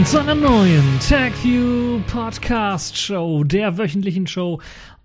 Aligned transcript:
willkommen 0.00 0.06
zu 0.06 0.20
einer 0.20 0.34
neuen 0.34 0.98
TagView 1.00 2.00
Podcast 2.06 2.96
Show, 2.96 3.44
der 3.44 3.76
wöchentlichen 3.76 4.26
Show, 4.26 4.60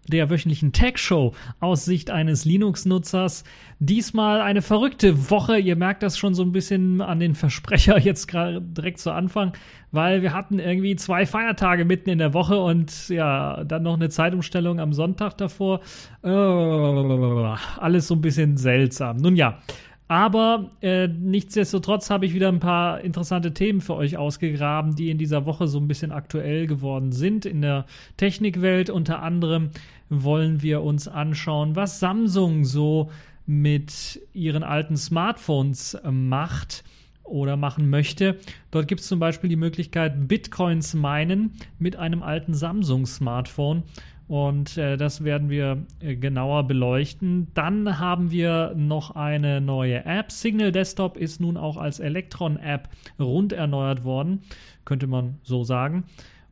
der 0.07 0.29
wöchentlichen 0.29 0.71
Tag 0.71 0.99
Show 0.99 1.33
aus 1.59 1.83
Sicht 1.83 2.11
eines 2.11 2.45
Linux-Nutzers. 2.45 3.43
Diesmal 3.79 4.39
eine 4.39 4.61
verrückte 4.61 5.29
Woche. 5.29 5.57
Ihr 5.57 5.75
merkt 5.75 6.01
das 6.01 6.17
schon 6.17 6.33
so 6.33 6.43
ein 6.43 6.53
bisschen 6.53 7.01
an 7.01 7.19
den 7.19 7.35
Versprecher 7.35 7.99
jetzt 7.99 8.27
gerade 8.27 8.61
direkt 8.61 8.99
zu 8.99 9.11
Anfang, 9.11 9.51
weil 9.91 10.21
wir 10.21 10.33
hatten 10.33 10.59
irgendwie 10.59 10.95
zwei 10.95 11.25
Feiertage 11.25 11.83
mitten 11.83 12.09
in 12.09 12.19
der 12.19 12.33
Woche 12.33 12.57
und 12.59 13.09
ja, 13.09 13.63
dann 13.65 13.83
noch 13.83 13.95
eine 13.95 14.09
Zeitumstellung 14.09 14.79
am 14.79 14.93
Sonntag 14.93 15.37
davor. 15.37 15.81
Äh, 16.23 16.29
alles 16.29 18.07
so 18.07 18.15
ein 18.15 18.21
bisschen 18.21 18.55
seltsam. 18.55 19.17
Nun 19.17 19.35
ja, 19.35 19.59
aber 20.07 20.69
äh, 20.81 21.07
nichtsdestotrotz 21.07 22.09
habe 22.09 22.25
ich 22.27 22.33
wieder 22.33 22.49
ein 22.49 22.59
paar 22.59 23.01
interessante 23.01 23.53
Themen 23.53 23.81
für 23.81 23.95
euch 23.95 24.17
ausgegraben, 24.17 24.95
die 24.95 25.09
in 25.09 25.17
dieser 25.17 25.45
Woche 25.45 25.67
so 25.67 25.79
ein 25.79 25.87
bisschen 25.87 26.11
aktuell 26.11 26.67
geworden 26.67 27.11
sind 27.11 27.45
in 27.45 27.61
der 27.61 27.85
Technikwelt. 28.17 28.91
Unter 28.91 29.23
anderem 29.23 29.71
wollen 30.09 30.61
wir 30.61 30.83
uns 30.83 31.07
anschauen, 31.07 31.75
was 31.75 31.99
Samsung 31.99 32.65
so 32.65 33.09
mit 33.47 34.21
ihren 34.33 34.63
alten 34.63 34.95
Smartphones 34.95 35.95
äh, 35.95 36.11
macht 36.11 36.83
oder 37.23 37.57
machen 37.57 37.89
möchte. 37.89 38.37
Dort 38.69 38.87
gibt 38.87 39.01
es 39.01 39.07
zum 39.07 39.19
Beispiel 39.19 39.49
die 39.49 39.55
Möglichkeit, 39.55 40.27
Bitcoins 40.27 40.93
meinen 40.93 41.53
mit 41.79 41.95
einem 41.95 42.21
alten 42.21 42.53
Samsung-Smartphone. 42.53 43.83
Und 44.27 44.77
äh, 44.77 44.97
das 44.97 45.23
werden 45.23 45.49
wir 45.49 45.85
äh, 45.99 46.15
genauer 46.15 46.63
beleuchten. 46.63 47.47
Dann 47.53 47.99
haben 47.99 48.31
wir 48.31 48.73
noch 48.75 49.11
eine 49.11 49.61
neue 49.61 50.03
App. 50.05 50.31
Signal 50.31 50.71
Desktop 50.71 51.15
ist 51.17 51.39
nun 51.39 51.57
auch 51.57 51.77
als 51.77 51.99
Electron-App 51.99 52.89
rund 53.19 53.53
erneuert 53.53 54.03
worden, 54.03 54.41
könnte 54.83 55.05
man 55.05 55.35
so 55.43 55.63
sagen. 55.63 56.05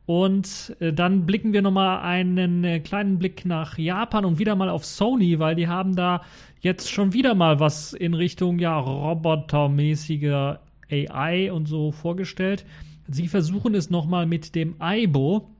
Und 0.06 0.76
äh, 0.80 0.92
dann 0.92 1.26
blicken 1.26 1.52
wir 1.52 1.62
nochmal 1.62 2.00
einen 2.00 2.62
äh, 2.62 2.78
kleinen 2.80 3.18
Blick 3.18 3.44
nach 3.44 3.78
Japan 3.78 4.24
und 4.24 4.38
wieder 4.38 4.54
mal 4.54 4.68
auf 4.68 4.84
Sony, 4.84 5.38
weil 5.38 5.56
die 5.56 5.66
haben 5.66 5.96
da 5.96 6.20
jetzt 6.60 6.90
schon 6.90 7.12
wieder 7.12 7.34
mal 7.34 7.58
was 7.58 7.92
in 7.92 8.14
Richtung 8.14 8.58
ja 8.58 8.78
robotermäßiger 8.78 10.60
AI 10.90 11.50
und 11.50 11.66
so 11.66 11.90
vorgestellt. 11.90 12.64
Sie 13.08 13.28
versuchen 13.28 13.74
es 13.74 13.90
nochmal 13.90 14.26
mit 14.26 14.54
dem 14.54 14.76
Aibo. 14.78 15.50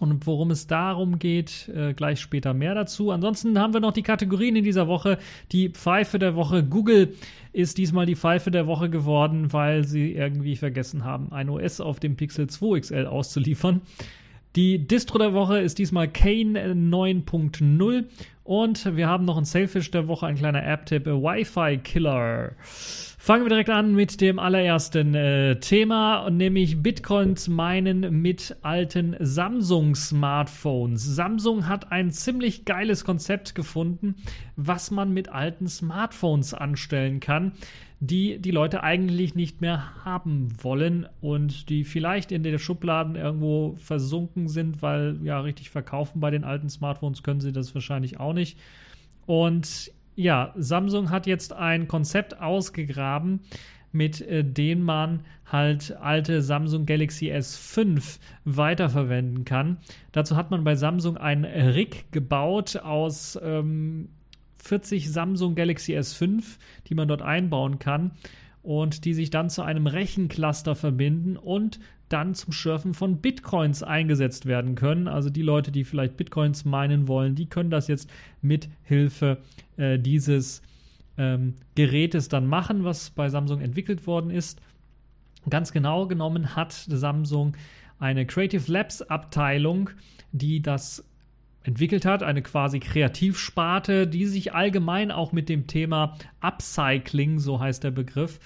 Und 0.00 0.26
worum 0.26 0.50
es 0.50 0.66
darum 0.66 1.18
geht, 1.18 1.70
äh, 1.74 1.92
gleich 1.92 2.20
später 2.20 2.54
mehr 2.54 2.74
dazu. 2.74 3.10
Ansonsten 3.10 3.58
haben 3.58 3.74
wir 3.74 3.80
noch 3.80 3.92
die 3.92 4.02
Kategorien 4.02 4.56
in 4.56 4.64
dieser 4.64 4.88
Woche. 4.88 5.18
Die 5.52 5.68
Pfeife 5.68 6.18
der 6.18 6.34
Woche. 6.34 6.64
Google 6.64 7.14
ist 7.52 7.76
diesmal 7.76 8.06
die 8.06 8.16
Pfeife 8.16 8.50
der 8.50 8.66
Woche 8.66 8.88
geworden, 8.88 9.52
weil 9.52 9.84
sie 9.84 10.14
irgendwie 10.14 10.56
vergessen 10.56 11.04
haben, 11.04 11.32
ein 11.32 11.50
OS 11.50 11.80
auf 11.80 12.00
dem 12.00 12.16
Pixel 12.16 12.48
2 12.48 12.80
XL 12.80 13.06
auszuliefern. 13.06 13.82
Die 14.56 14.86
Distro 14.86 15.18
der 15.18 15.32
Woche 15.32 15.60
ist 15.60 15.78
diesmal 15.78 16.08
Kane 16.08 16.74
9.0 16.74 18.04
und 18.42 18.96
wir 18.96 19.06
haben 19.06 19.24
noch 19.24 19.36
ein 19.36 19.44
Selfish 19.44 19.92
der 19.92 20.08
Woche, 20.08 20.26
ein 20.26 20.34
kleiner 20.34 20.66
App-Tipp, 20.66 21.06
Wi-Fi 21.06 21.78
Killer. 21.84 22.52
Fangen 23.22 23.44
wir 23.44 23.50
direkt 23.50 23.68
an 23.68 23.94
mit 23.94 24.22
dem 24.22 24.38
allerersten 24.38 25.14
äh, 25.14 25.60
Thema, 25.60 26.30
nämlich 26.30 26.82
Bitcoins 26.82 27.48
meinen 27.48 28.22
mit 28.22 28.56
alten 28.62 29.14
Samsung-Smartphones. 29.20 31.04
Samsung 31.04 31.68
hat 31.68 31.92
ein 31.92 32.12
ziemlich 32.12 32.64
geiles 32.64 33.04
Konzept 33.04 33.54
gefunden, 33.54 34.14
was 34.56 34.90
man 34.90 35.12
mit 35.12 35.28
alten 35.28 35.68
Smartphones 35.68 36.54
anstellen 36.54 37.20
kann, 37.20 37.52
die 38.00 38.38
die 38.38 38.52
Leute 38.52 38.82
eigentlich 38.82 39.34
nicht 39.34 39.60
mehr 39.60 40.02
haben 40.02 40.48
wollen 40.62 41.06
und 41.20 41.68
die 41.68 41.84
vielleicht 41.84 42.32
in 42.32 42.42
den 42.42 42.58
Schubladen 42.58 43.16
irgendwo 43.16 43.76
versunken 43.76 44.48
sind, 44.48 44.80
weil 44.80 45.18
ja 45.22 45.40
richtig 45.40 45.68
verkaufen 45.68 46.20
bei 46.20 46.30
den 46.30 46.44
alten 46.44 46.70
Smartphones 46.70 47.22
können 47.22 47.42
sie 47.42 47.52
das 47.52 47.74
wahrscheinlich 47.74 48.18
auch 48.18 48.32
nicht. 48.32 48.56
Und 49.26 49.92
ja, 50.14 50.52
Samsung 50.56 51.10
hat 51.10 51.26
jetzt 51.26 51.52
ein 51.52 51.88
Konzept 51.88 52.40
ausgegraben, 52.40 53.40
mit 53.92 54.20
äh, 54.20 54.44
dem 54.44 54.82
man 54.82 55.24
halt 55.46 55.96
alte 56.00 56.42
Samsung 56.42 56.86
Galaxy 56.86 57.32
S5 57.32 58.18
weiterverwenden 58.44 59.44
kann. 59.44 59.78
Dazu 60.12 60.36
hat 60.36 60.50
man 60.50 60.62
bei 60.62 60.76
Samsung 60.76 61.16
ein 61.16 61.44
Rig 61.44 62.12
gebaut 62.12 62.76
aus 62.76 63.38
ähm, 63.42 64.08
40 64.58 65.10
Samsung 65.10 65.54
Galaxy 65.54 65.96
S5, 65.96 66.58
die 66.86 66.94
man 66.94 67.08
dort 67.08 67.22
einbauen 67.22 67.78
kann 67.78 68.12
und 68.62 69.04
die 69.04 69.14
sich 69.14 69.30
dann 69.30 69.50
zu 69.50 69.62
einem 69.62 69.86
Rechencluster 69.86 70.76
verbinden 70.76 71.36
und 71.36 71.80
dann 72.10 72.34
zum 72.34 72.52
Schürfen 72.52 72.92
von 72.92 73.18
Bitcoins 73.18 73.82
eingesetzt 73.82 74.44
werden 74.44 74.74
können. 74.74 75.08
Also 75.08 75.30
die 75.30 75.42
Leute, 75.42 75.72
die 75.72 75.84
vielleicht 75.84 76.16
Bitcoins 76.16 76.64
meinen 76.64 77.08
wollen, 77.08 77.34
die 77.34 77.46
können 77.46 77.70
das 77.70 77.88
jetzt 77.88 78.10
mit 78.42 78.68
Hilfe 78.82 79.38
äh, 79.76 79.98
dieses 79.98 80.60
ähm, 81.16 81.54
Gerätes 81.74 82.28
dann 82.28 82.46
machen, 82.46 82.84
was 82.84 83.10
bei 83.10 83.28
Samsung 83.28 83.60
entwickelt 83.60 84.06
worden 84.06 84.30
ist. 84.30 84.60
Ganz 85.48 85.72
genau 85.72 86.06
genommen 86.06 86.56
hat 86.56 86.72
Samsung 86.72 87.56
eine 87.98 88.26
Creative 88.26 88.70
Labs 88.70 89.02
Abteilung, 89.02 89.90
die 90.32 90.60
das 90.60 91.04
entwickelt 91.62 92.04
hat, 92.04 92.22
eine 92.22 92.42
quasi 92.42 92.80
Kreativsparte, 92.80 94.06
die 94.06 94.26
sich 94.26 94.54
allgemein 94.54 95.10
auch 95.10 95.32
mit 95.32 95.48
dem 95.48 95.66
Thema 95.66 96.16
Upcycling, 96.40 97.38
so 97.38 97.60
heißt 97.60 97.84
der 97.84 97.90
Begriff, 97.90 98.40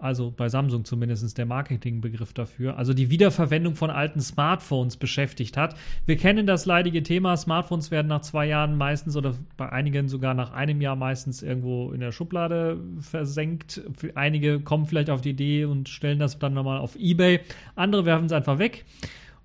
also 0.00 0.32
bei 0.34 0.48
Samsung 0.48 0.84
zumindest 0.84 1.36
der 1.38 1.46
Marketingbegriff 1.46 2.32
dafür, 2.32 2.76
also 2.76 2.94
die 2.94 3.10
Wiederverwendung 3.10 3.76
von 3.76 3.90
alten 3.90 4.20
Smartphones 4.20 4.96
beschäftigt 4.96 5.56
hat. 5.56 5.76
Wir 6.06 6.16
kennen 6.16 6.46
das 6.46 6.66
leidige 6.66 7.02
Thema, 7.02 7.36
Smartphones 7.36 7.90
werden 7.90 8.08
nach 8.08 8.22
zwei 8.22 8.46
Jahren 8.46 8.76
meistens 8.76 9.16
oder 9.16 9.34
bei 9.56 9.70
einigen 9.70 10.08
sogar 10.08 10.34
nach 10.34 10.52
einem 10.52 10.80
Jahr 10.80 10.96
meistens 10.96 11.42
irgendwo 11.42 11.92
in 11.92 12.00
der 12.00 12.12
Schublade 12.12 12.78
versenkt. 13.00 13.82
Einige 14.14 14.60
kommen 14.60 14.86
vielleicht 14.86 15.10
auf 15.10 15.20
die 15.20 15.30
Idee 15.30 15.64
und 15.64 15.88
stellen 15.88 16.18
das 16.18 16.38
dann 16.38 16.54
nochmal 16.54 16.78
auf 16.78 16.96
Ebay, 16.96 17.40
andere 17.76 18.04
werfen 18.04 18.26
es 18.26 18.32
einfach 18.32 18.58
weg. 18.58 18.84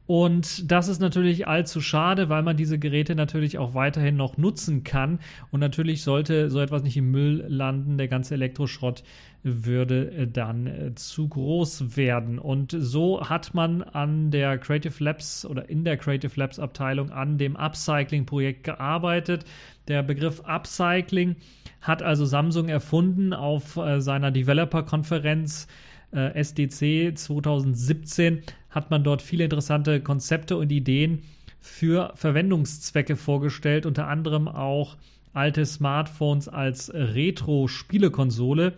Und 0.07 0.71
das 0.71 0.88
ist 0.88 1.01
natürlich 1.01 1.47
allzu 1.47 1.81
schade, 1.81 2.29
weil 2.29 2.43
man 2.43 2.57
diese 2.57 2.77
Geräte 2.77 3.16
natürlich 3.16 3.57
auch 3.57 3.73
weiterhin 3.73 4.16
noch 4.16 4.38
nutzen 4.38 4.83
kann. 4.83 5.19
Und 5.49 5.61
natürlich 5.61 6.03
sollte 6.03 6.51
so 6.51 6.59
etwas 6.59 6.83
nicht 6.83 6.97
im 6.97 7.09
Müll 7.09 7.43
landen. 7.47 7.97
Der 7.97 8.07
ganze 8.07 8.35
Elektroschrott 8.35 9.03
würde 9.41 10.11
äh, 10.11 10.27
dann 10.27 10.67
äh, 10.67 10.95
zu 10.95 11.27
groß 11.27 11.97
werden. 11.97 12.38
Und 12.38 12.75
so 12.77 13.27
hat 13.27 13.55
man 13.55 13.81
an 13.81 14.29
der 14.29 14.59
Creative 14.59 15.03
Labs 15.03 15.44
oder 15.44 15.69
in 15.69 15.83
der 15.83 15.97
Creative 15.97 16.31
Labs 16.35 16.59
Abteilung 16.59 17.11
an 17.11 17.39
dem 17.39 17.55
Upcycling-Projekt 17.55 18.63
gearbeitet. 18.63 19.45
Der 19.88 20.03
Begriff 20.03 20.41
Upcycling 20.45 21.35
hat 21.81 22.03
also 22.03 22.25
Samsung 22.25 22.69
erfunden 22.69 23.33
auf 23.33 23.77
äh, 23.77 24.01
seiner 24.01 24.31
Developer-Konferenz 24.31 25.67
SDC 26.11 27.17
2017 27.17 28.44
hat 28.75 28.91
man 28.91 29.03
dort 29.03 29.22
viele 29.22 29.46
interessante 29.46 30.02
Konzepte 30.02 30.58
und 30.58 30.72
Ideen 30.72 31.24
für 31.62 32.12
Verwendungszwecke 32.16 33.16
vorgestellt, 33.16 33.86
unter 33.86 34.07
anderem 34.07 34.48
auch 34.50 34.98
alte 35.33 35.66
Smartphones 35.66 36.50
als 36.50 36.94
Retro-Spielekonsole 36.94 38.74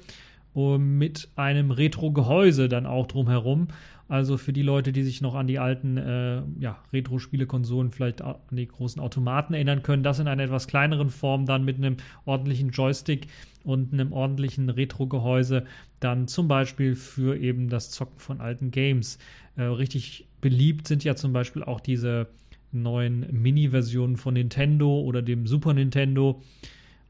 mit 0.54 1.30
einem 1.36 1.72
Retro-Gehäuse 1.72 2.70
dann 2.70 2.86
auch 2.86 3.08
drumherum. 3.08 3.68
Also 4.10 4.38
für 4.38 4.54
die 4.54 4.62
Leute, 4.62 4.94
die 4.94 5.04
sich 5.04 5.22
noch 5.22 5.36
an 5.36 5.48
die 5.48 5.60
alten 5.60 5.98
äh, 5.98 6.42
ja, 6.60 6.82
Retro-Spielekonsolen, 6.94 7.92
vielleicht 7.92 8.22
an 8.22 8.38
die 8.52 8.68
großen 8.68 9.02
Automaten 9.02 9.54
erinnern 9.54 9.84
können, 9.84 10.04
das 10.04 10.20
in 10.20 10.28
einer 10.28 10.44
etwas 10.44 10.68
kleineren 10.68 11.10
Form 11.10 11.46
dann 11.46 11.66
mit 11.66 11.78
einem 11.78 11.98
ordentlichen 12.26 12.70
Joystick 12.70 13.28
und 13.64 13.92
einem 13.92 14.14
ordentlichen 14.14 14.70
Retro-Gehäuse 14.70 15.66
dann 16.00 16.28
zum 16.28 16.48
Beispiel 16.48 16.96
für 16.96 17.38
eben 17.38 17.70
das 17.70 17.92
Zocken 17.92 18.20
von 18.20 18.40
alten 18.40 18.72
Games. 18.72 19.18
Äh, 19.58 19.64
richtig 19.64 20.26
beliebt 20.40 20.88
sind 20.88 21.04
ja 21.04 21.16
zum 21.16 21.34
Beispiel 21.34 21.64
auch 21.64 21.82
diese 21.82 22.28
neuen 22.72 23.26
Mini-Versionen 23.32 24.16
von 24.16 24.36
Nintendo 24.36 25.02
oder 25.02 25.22
dem 25.22 25.48
Super 25.48 25.74
Nintendo. 25.74 26.42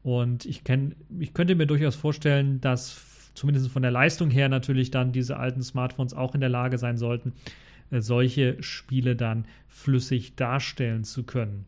Und 0.02 0.46
ich, 0.46 0.64
kenn, 0.64 0.94
ich 1.18 1.34
könnte 1.34 1.54
mir 1.54 1.66
durchaus 1.66 1.94
vorstellen, 1.94 2.60
dass 2.60 2.90
zumindest 3.38 3.70
von 3.70 3.82
der 3.82 3.90
Leistung 3.90 4.30
her 4.30 4.48
natürlich 4.48 4.90
dann 4.90 5.12
diese 5.12 5.36
alten 5.36 5.62
Smartphones 5.62 6.14
auch 6.14 6.34
in 6.34 6.40
der 6.40 6.50
Lage 6.50 6.76
sein 6.76 6.98
sollten, 6.98 7.32
äh, 7.90 8.00
solche 8.00 8.62
Spiele 8.62 9.16
dann 9.16 9.46
flüssig 9.68 10.34
darstellen 10.34 11.04
zu 11.04 11.22
können. 11.22 11.64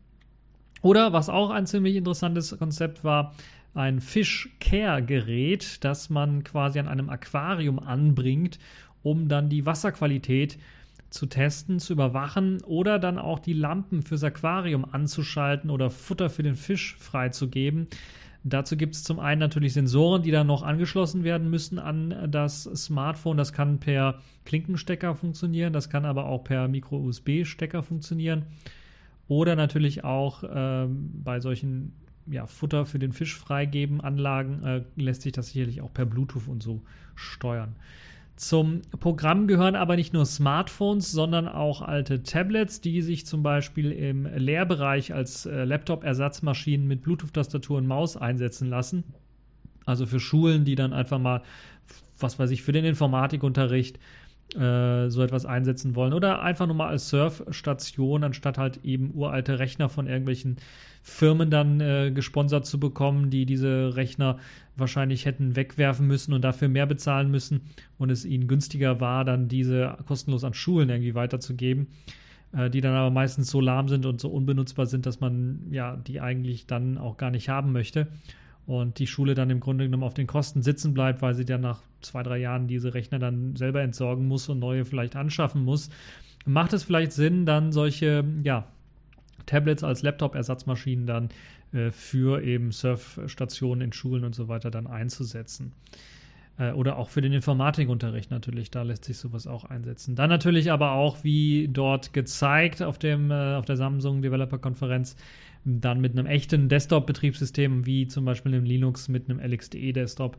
Oder 0.81 1.13
was 1.13 1.29
auch 1.29 1.49
ein 1.51 1.67
ziemlich 1.67 1.95
interessantes 1.95 2.57
Konzept 2.57 3.03
war, 3.03 3.35
ein 3.73 4.01
Fish-Care-Gerät, 4.01 5.83
das 5.83 6.09
man 6.09 6.43
quasi 6.43 6.79
an 6.79 6.87
einem 6.87 7.09
Aquarium 7.09 7.79
anbringt, 7.79 8.59
um 9.01 9.29
dann 9.29 9.49
die 9.49 9.65
Wasserqualität 9.65 10.57
zu 11.09 11.25
testen, 11.25 11.79
zu 11.79 11.93
überwachen 11.93 12.61
oder 12.63 12.99
dann 12.99 13.17
auch 13.17 13.39
die 13.39 13.53
Lampen 13.53 14.01
fürs 14.01 14.23
Aquarium 14.23 14.85
anzuschalten 14.91 15.69
oder 15.69 15.89
Futter 15.89 16.29
für 16.29 16.43
den 16.43 16.55
Fisch 16.55 16.95
freizugeben. 16.97 17.87
Dazu 18.43 18.75
gibt 18.75 18.95
es 18.95 19.03
zum 19.03 19.19
einen 19.19 19.39
natürlich 19.39 19.73
Sensoren, 19.73 20.23
die 20.23 20.31
dann 20.31 20.47
noch 20.47 20.63
angeschlossen 20.63 21.23
werden 21.23 21.49
müssen 21.49 21.77
an 21.77 22.29
das 22.31 22.63
Smartphone. 22.63 23.37
Das 23.37 23.53
kann 23.53 23.79
per 23.79 24.19
Klinkenstecker 24.45 25.15
funktionieren, 25.15 25.73
das 25.73 25.89
kann 25.89 26.05
aber 26.05 26.25
auch 26.25 26.43
per 26.43 26.67
Micro-USB-Stecker 26.67 27.83
funktionieren. 27.83 28.45
Oder 29.27 29.55
natürlich 29.55 30.03
auch 30.03 30.43
ähm, 30.51 31.11
bei 31.23 31.39
solchen 31.39 31.93
ja, 32.27 32.47
Futter 32.47 32.85
für 32.85 32.99
den 32.99 33.13
Fisch 33.13 33.37
freigeben 33.37 34.01
Anlagen 34.01 34.63
äh, 34.63 34.83
lässt 34.95 35.21
sich 35.21 35.31
das 35.31 35.49
sicherlich 35.49 35.81
auch 35.81 35.93
per 35.93 36.05
Bluetooth 36.05 36.47
und 36.47 36.63
so 36.63 36.81
steuern. 37.15 37.75
Zum 38.41 38.81
Programm 38.99 39.45
gehören 39.45 39.75
aber 39.75 39.95
nicht 39.95 40.13
nur 40.13 40.25
Smartphones, 40.25 41.11
sondern 41.11 41.47
auch 41.47 41.83
alte 41.83 42.23
Tablets, 42.23 42.81
die 42.81 43.03
sich 43.03 43.27
zum 43.27 43.43
Beispiel 43.43 43.91
im 43.91 44.25
Lehrbereich 44.25 45.13
als 45.13 45.45
äh, 45.45 45.63
Laptop-Ersatzmaschinen 45.63 46.87
mit 46.87 47.03
Bluetooth-Tastatur 47.03 47.77
und 47.77 47.85
Maus 47.85 48.17
einsetzen 48.17 48.67
lassen. 48.67 49.03
Also 49.85 50.07
für 50.07 50.19
Schulen, 50.19 50.65
die 50.65 50.73
dann 50.73 50.91
einfach 50.91 51.19
mal, 51.19 51.43
was 52.19 52.39
weiß 52.39 52.49
ich, 52.49 52.63
für 52.63 52.71
den 52.71 52.83
Informatikunterricht 52.83 53.99
äh, 54.55 55.07
so 55.09 55.21
etwas 55.21 55.45
einsetzen 55.45 55.93
wollen. 55.93 56.11
Oder 56.11 56.41
einfach 56.41 56.65
nur 56.65 56.75
mal 56.75 56.87
als 56.87 57.09
Surfstation, 57.09 58.23
anstatt 58.23 58.57
halt 58.57 58.79
eben 58.83 59.11
uralte 59.13 59.59
Rechner 59.59 59.87
von 59.87 60.07
irgendwelchen 60.07 60.57
Firmen 61.01 61.49
dann 61.49 61.81
äh, 61.81 62.11
gesponsert 62.13 62.65
zu 62.65 62.79
bekommen, 62.79 63.29
die 63.29 63.45
diese 63.45 63.95
Rechner 63.95 64.37
wahrscheinlich 64.75 65.25
hätten 65.25 65.55
wegwerfen 65.55 66.07
müssen 66.07 66.33
und 66.33 66.41
dafür 66.43 66.69
mehr 66.69 66.85
bezahlen 66.85 67.31
müssen 67.31 67.61
und 67.97 68.11
es 68.11 68.23
ihnen 68.23 68.47
günstiger 68.47 68.99
war, 68.99 69.25
dann 69.25 69.47
diese 69.47 69.97
kostenlos 70.05 70.43
an 70.43 70.53
Schulen 70.53 70.89
irgendwie 70.89 71.15
weiterzugeben, 71.15 71.87
äh, 72.53 72.69
die 72.69 72.81
dann 72.81 72.93
aber 72.93 73.09
meistens 73.09 73.49
so 73.49 73.61
lahm 73.61 73.87
sind 73.87 74.05
und 74.05 74.21
so 74.21 74.29
unbenutzbar 74.29 74.85
sind, 74.85 75.05
dass 75.05 75.19
man 75.19 75.67
ja 75.71 75.95
die 75.95 76.21
eigentlich 76.21 76.67
dann 76.67 76.97
auch 76.97 77.17
gar 77.17 77.31
nicht 77.31 77.49
haben 77.49 77.71
möchte 77.71 78.07
und 78.67 78.99
die 78.99 79.07
Schule 79.07 79.33
dann 79.33 79.49
im 79.49 79.59
Grunde 79.59 79.85
genommen 79.85 80.03
auf 80.03 80.13
den 80.13 80.27
Kosten 80.27 80.61
sitzen 80.61 80.93
bleibt, 80.93 81.21
weil 81.21 81.33
sie 81.33 81.45
dann 81.45 81.61
nach 81.61 81.81
zwei, 82.01 82.23
drei 82.23 82.37
Jahren 82.37 82.67
diese 82.67 82.93
Rechner 82.93 83.19
dann 83.19 83.55
selber 83.55 83.81
entsorgen 83.81 84.27
muss 84.27 84.49
und 84.49 84.59
neue 84.59 84.85
vielleicht 84.85 85.15
anschaffen 85.15 85.63
muss, 85.63 85.89
macht 86.45 86.73
es 86.73 86.83
vielleicht 86.83 87.11
Sinn, 87.11 87.45
dann 87.45 87.71
solche, 87.71 88.23
ja, 88.43 88.67
Tablets 89.45 89.83
als 89.83 90.01
Laptop-Ersatzmaschinen 90.01 91.05
dann 91.05 91.29
äh, 91.73 91.91
für 91.91 92.43
eben 92.43 92.71
Surfstationen 92.71 93.81
in 93.81 93.93
Schulen 93.93 94.23
und 94.23 94.35
so 94.35 94.47
weiter 94.47 94.71
dann 94.71 94.87
einzusetzen. 94.87 95.73
Äh, 96.57 96.71
oder 96.71 96.97
auch 96.97 97.09
für 97.09 97.21
den 97.21 97.33
Informatikunterricht 97.33 98.31
natürlich, 98.31 98.71
da 98.71 98.83
lässt 98.83 99.05
sich 99.05 99.17
sowas 99.17 99.47
auch 99.47 99.65
einsetzen. 99.65 100.15
Dann 100.15 100.29
natürlich 100.29 100.71
aber 100.71 100.91
auch, 100.91 101.23
wie 101.23 101.69
dort 101.71 102.13
gezeigt 102.13 102.81
auf, 102.81 102.99
dem, 102.99 103.31
äh, 103.31 103.55
auf 103.55 103.65
der 103.65 103.77
Samsung 103.77 104.21
Developer 104.21 104.57
Konferenz, 104.57 105.15
dann 105.63 106.01
mit 106.01 106.13
einem 106.13 106.25
echten 106.25 106.69
Desktop-Betriebssystem, 106.69 107.85
wie 107.85 108.07
zum 108.07 108.25
Beispiel 108.25 108.53
einem 108.53 108.65
Linux 108.65 109.09
mit 109.09 109.29
einem 109.29 109.39
LXDE-Desktop, 109.39 110.37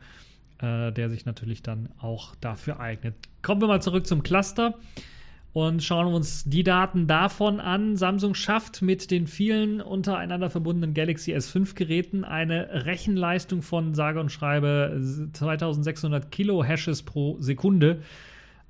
äh, 0.58 0.92
der 0.92 1.10
sich 1.10 1.26
natürlich 1.26 1.62
dann 1.62 1.88
auch 1.98 2.34
dafür 2.36 2.80
eignet. 2.80 3.14
Kommen 3.42 3.60
wir 3.60 3.68
mal 3.68 3.82
zurück 3.82 4.06
zum 4.06 4.22
Cluster 4.22 4.74
und 5.52 5.82
schauen 5.82 6.12
uns 6.12 6.44
die 6.44 6.62
Daten 6.62 7.06
davon 7.06 7.60
an. 7.60 7.96
Samsung 7.96 8.34
schafft 8.34 8.80
mit 8.80 9.10
den 9.10 9.26
vielen 9.26 9.80
untereinander 9.80 10.48
verbundenen 10.48 10.94
Galaxy 10.94 11.34
S5-Geräten 11.34 12.24
eine 12.24 12.86
Rechenleistung 12.86 13.60
von 13.60 13.94
sage 13.94 14.18
und 14.18 14.32
schreibe 14.32 15.00
2600 15.32 16.30
Kilohashes 16.30 17.02
pro 17.02 17.36
Sekunde. 17.38 18.02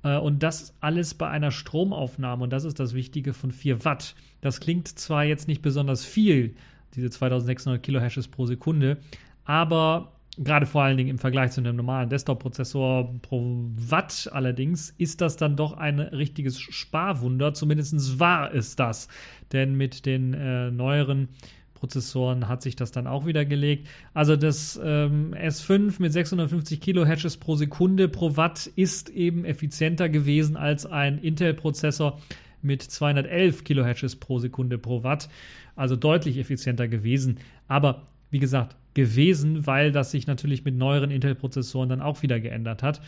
Äh, 0.03 0.17
und 0.17 0.43
das 0.43 0.75
alles 0.81 1.13
bei 1.13 1.29
einer 1.29 1.51
Stromaufnahme, 1.51 2.43
und 2.43 2.51
das 2.51 2.65
ist 2.65 2.79
das 2.79 2.93
Wichtige, 2.93 3.33
von 3.33 3.51
4 3.51 3.85
Watt. 3.85 4.15
Das 4.41 4.59
klingt 4.59 4.87
zwar 4.87 5.23
jetzt 5.23 5.47
nicht 5.47 5.61
besonders 5.61 6.03
viel, 6.03 6.55
diese 6.95 7.09
2600 7.09 7.81
Kilohashes 7.81 8.27
pro 8.27 8.45
Sekunde, 8.45 8.97
aber 9.45 10.11
Gerade 10.37 10.65
vor 10.65 10.81
allen 10.81 10.97
Dingen 10.97 11.11
im 11.11 11.19
Vergleich 11.19 11.51
zu 11.51 11.61
einem 11.61 11.75
normalen 11.75 12.09
Desktop-Prozessor 12.09 13.13
pro 13.21 13.69
Watt 13.75 14.29
allerdings 14.33 14.89
ist 14.97 15.21
das 15.21 15.37
dann 15.37 15.55
doch 15.55 15.73
ein 15.73 15.99
richtiges 15.99 16.59
Sparwunder. 16.59 17.53
Zumindest 17.53 18.19
war 18.19 18.53
es 18.53 18.75
das. 18.75 19.09
Denn 19.51 19.75
mit 19.75 20.07
den 20.07 20.33
äh, 20.33 20.71
neueren 20.71 21.29
Prozessoren 21.75 22.47
hat 22.47 22.63
sich 22.63 22.75
das 22.75 22.91
dann 22.91 23.05
auch 23.05 23.27
wieder 23.27 23.45
gelegt. 23.45 23.87
Also 24.15 24.35
das 24.35 24.79
ähm, 24.83 25.35
S5 25.35 26.01
mit 26.01 26.13
650 26.13 26.81
Kilohertz 26.81 27.37
pro 27.37 27.55
Sekunde 27.55 28.07
pro 28.07 28.35
Watt 28.35 28.65
ist 28.75 29.09
eben 29.09 29.45
effizienter 29.45 30.09
gewesen 30.09 30.57
als 30.57 30.87
ein 30.87 31.19
Intel-Prozessor 31.19 32.19
mit 32.63 32.81
211 32.81 33.65
Kilohertz 33.65 34.15
pro 34.15 34.39
Sekunde 34.39 34.79
pro 34.79 35.03
Watt. 35.03 35.29
Also 35.75 35.95
deutlich 35.95 36.37
effizienter 36.37 36.87
gewesen. 36.87 37.37
Aber 37.67 38.03
wie 38.33 38.39
gesagt, 38.39 38.75
gewesen, 38.95 39.65
weil 39.67 39.91
das 39.91 40.11
sich 40.11 40.27
natürlich 40.27 40.65
mit 40.65 40.75
neueren 40.75 41.11
Intel-Prozessoren 41.11 41.89
dann 41.89 42.01
auch 42.01 42.23
wieder 42.23 42.39
geändert 42.39 42.83
hat. 42.83 42.99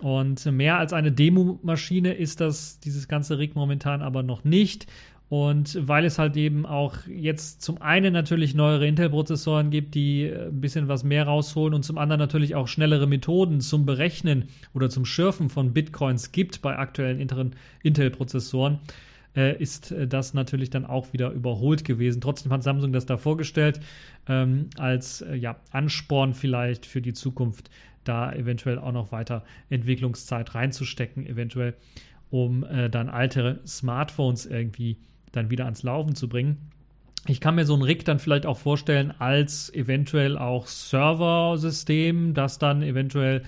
Und 0.00 0.44
mehr 0.46 0.78
als 0.78 0.92
eine 0.92 1.12
Demo-Maschine 1.12 2.12
ist 2.12 2.40
das, 2.40 2.80
dieses 2.80 3.06
ganze 3.06 3.38
Rig 3.38 3.54
momentan 3.54 4.02
aber 4.02 4.24
noch 4.24 4.42
nicht. 4.42 4.86
Und 5.28 5.78
weil 5.80 6.04
es 6.04 6.18
halt 6.18 6.36
eben 6.36 6.66
auch 6.66 6.94
jetzt 7.06 7.62
zum 7.62 7.80
einen 7.80 8.12
natürlich 8.12 8.54
neuere 8.54 8.86
Intel-Prozessoren 8.86 9.70
gibt, 9.70 9.94
die 9.94 10.28
ein 10.28 10.60
bisschen 10.60 10.88
was 10.88 11.02
mehr 11.02 11.24
rausholen 11.24 11.72
und 11.72 11.84
zum 11.84 11.96
anderen 11.96 12.18
natürlich 12.18 12.54
auch 12.54 12.68
schnellere 12.68 13.06
Methoden 13.06 13.60
zum 13.60 13.86
Berechnen 13.86 14.48
oder 14.74 14.90
zum 14.90 15.04
Schürfen 15.04 15.48
von 15.48 15.72
Bitcoins 15.72 16.32
gibt 16.32 16.62
bei 16.62 16.76
aktuellen 16.76 17.26
Intel-Prozessoren, 17.82 18.80
äh, 19.36 19.56
ist 19.60 19.92
äh, 19.92 20.06
das 20.06 20.34
natürlich 20.34 20.70
dann 20.70 20.84
auch 20.84 21.12
wieder 21.12 21.30
überholt 21.30 21.84
gewesen. 21.84 22.20
Trotzdem 22.20 22.52
hat 22.52 22.62
Samsung 22.62 22.92
das 22.92 23.06
da 23.06 23.16
vorgestellt 23.16 23.80
ähm, 24.28 24.70
als 24.78 25.22
äh, 25.22 25.34
ja, 25.34 25.56
Ansporn 25.70 26.34
vielleicht 26.34 26.86
für 26.86 27.02
die 27.02 27.12
Zukunft, 27.12 27.70
da 28.04 28.32
eventuell 28.32 28.78
auch 28.78 28.92
noch 28.92 29.12
weiter 29.12 29.44
Entwicklungszeit 29.70 30.54
reinzustecken, 30.54 31.26
eventuell, 31.26 31.74
um 32.30 32.64
äh, 32.64 32.90
dann 32.90 33.08
alte 33.08 33.60
Smartphones 33.66 34.46
irgendwie 34.46 34.98
dann 35.32 35.50
wieder 35.50 35.64
ans 35.64 35.82
Laufen 35.82 36.14
zu 36.14 36.28
bringen. 36.28 36.70
Ich 37.26 37.40
kann 37.40 37.54
mir 37.54 37.64
so 37.64 37.74
ein 37.74 37.82
Rig 37.82 38.04
dann 38.04 38.18
vielleicht 38.18 38.44
auch 38.44 38.58
vorstellen 38.58 39.12
als 39.18 39.72
eventuell 39.72 40.36
auch 40.36 40.66
Serversystem, 40.66 42.34
das 42.34 42.58
dann 42.58 42.82
eventuell 42.82 43.42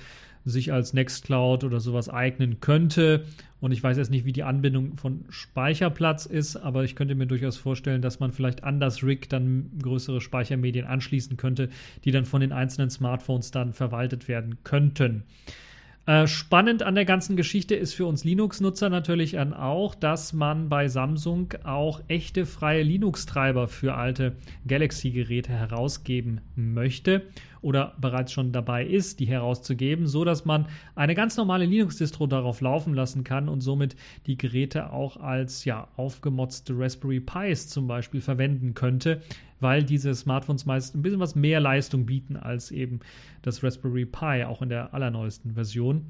sich 0.47 0.73
als 0.73 0.95
Nextcloud 0.95 1.65
oder 1.65 1.81
sowas 1.81 2.09
eignen 2.09 2.61
könnte. 2.61 3.25
Und 3.61 3.73
ich 3.73 3.83
weiß 3.83 3.97
jetzt 3.97 4.11
nicht, 4.11 4.25
wie 4.25 4.33
die 4.33 4.43
Anbindung 4.43 4.97
von 4.97 5.25
Speicherplatz 5.31 6.27
ist, 6.27 6.57
aber 6.57 6.85
ich 6.85 6.95
könnte 6.95 7.15
mir 7.15 7.27
durchaus 7.27 7.57
vorstellen, 7.57 8.03
dass 8.03 8.21
man 8.21 8.33
vielleicht 8.33 8.65
an 8.65 8.81
das 8.81 9.03
Rig 9.03 9.29
dann 9.29 9.71
größere 9.83 10.21
Speichermedien 10.21 10.87
anschließen 10.87 11.37
könnte, 11.37 11.71
die 12.05 12.11
dann 12.11 12.27
von 12.27 12.41
den 12.41 12.53
einzelnen 12.53 12.91
Smartphones 12.91 13.51
dann 13.51 13.73
verwaltet 13.73 14.29
werden 14.29 14.59
könnten. 14.63 15.25
Äh, 16.07 16.29
spannend 16.29 16.85
an 16.85 16.95
der 16.95 17.05
ganzen 17.05 17.35
Geschichte 17.35 17.75
ist 17.75 17.95
für 17.95 18.07
uns 18.07 18.23
Linux-Nutzer 18.23 18.89
natürlich 18.91 19.33
dann 19.33 19.53
auch, 19.53 19.97
dass 19.97 20.33
man 20.33 20.69
bei 20.69 20.87
Samsung 20.87 21.53
auch 21.65 22.01
echte 22.07 22.47
freie 22.47 22.85
Linux-Treiber 22.85 23.67
für 23.67 23.95
alte 23.95 24.37
Galaxy-Geräte 24.69 25.51
herausgeben 25.51 26.43
möchte 26.55 27.23
oder 27.61 27.95
bereits 28.01 28.31
schon 28.31 28.53
dabei 28.53 28.87
ist, 28.87 29.19
die 29.19 29.27
herauszugeben, 29.27 30.07
so 30.07 30.25
dass 30.25 30.45
man 30.45 30.67
eine 30.95 31.17
ganz 31.17 31.37
normale 31.37 31.65
Linux-Distro 31.65 32.29
darauf 32.29 32.61
laufen 32.61 32.95
lassen 32.95 33.25
kann 33.25 33.49
und 33.49 33.61
somit 33.61 33.97
die 34.27 34.39
Geräte 34.39 34.93
auch 34.93 35.17
als 35.17 35.65
ja 35.65 35.89
aufgemotzte 35.97 36.79
Raspberry 36.79 37.19
Pis 37.19 37.67
zum 37.69 37.89
Beispiel 37.89 38.21
verwenden 38.21 38.75
könnte, 38.75 39.23
weil 39.61 39.83
diese 39.83 40.15
Smartphones 40.15 40.67
meist 40.67 40.95
ein 40.95 41.03
bisschen 41.03 41.21
was 41.21 41.35
mehr 41.35 41.61
Leistung 41.61 42.07
bieten 42.07 42.37
als 42.37 42.71
eben 42.71 43.01
das 43.43 43.63
Raspberry 43.63 44.05
Pi, 44.05 44.45
auch 44.45 44.63
in 44.63 44.69
der 44.69 44.95
allerneuesten 44.95 45.55
Version. 45.55 46.07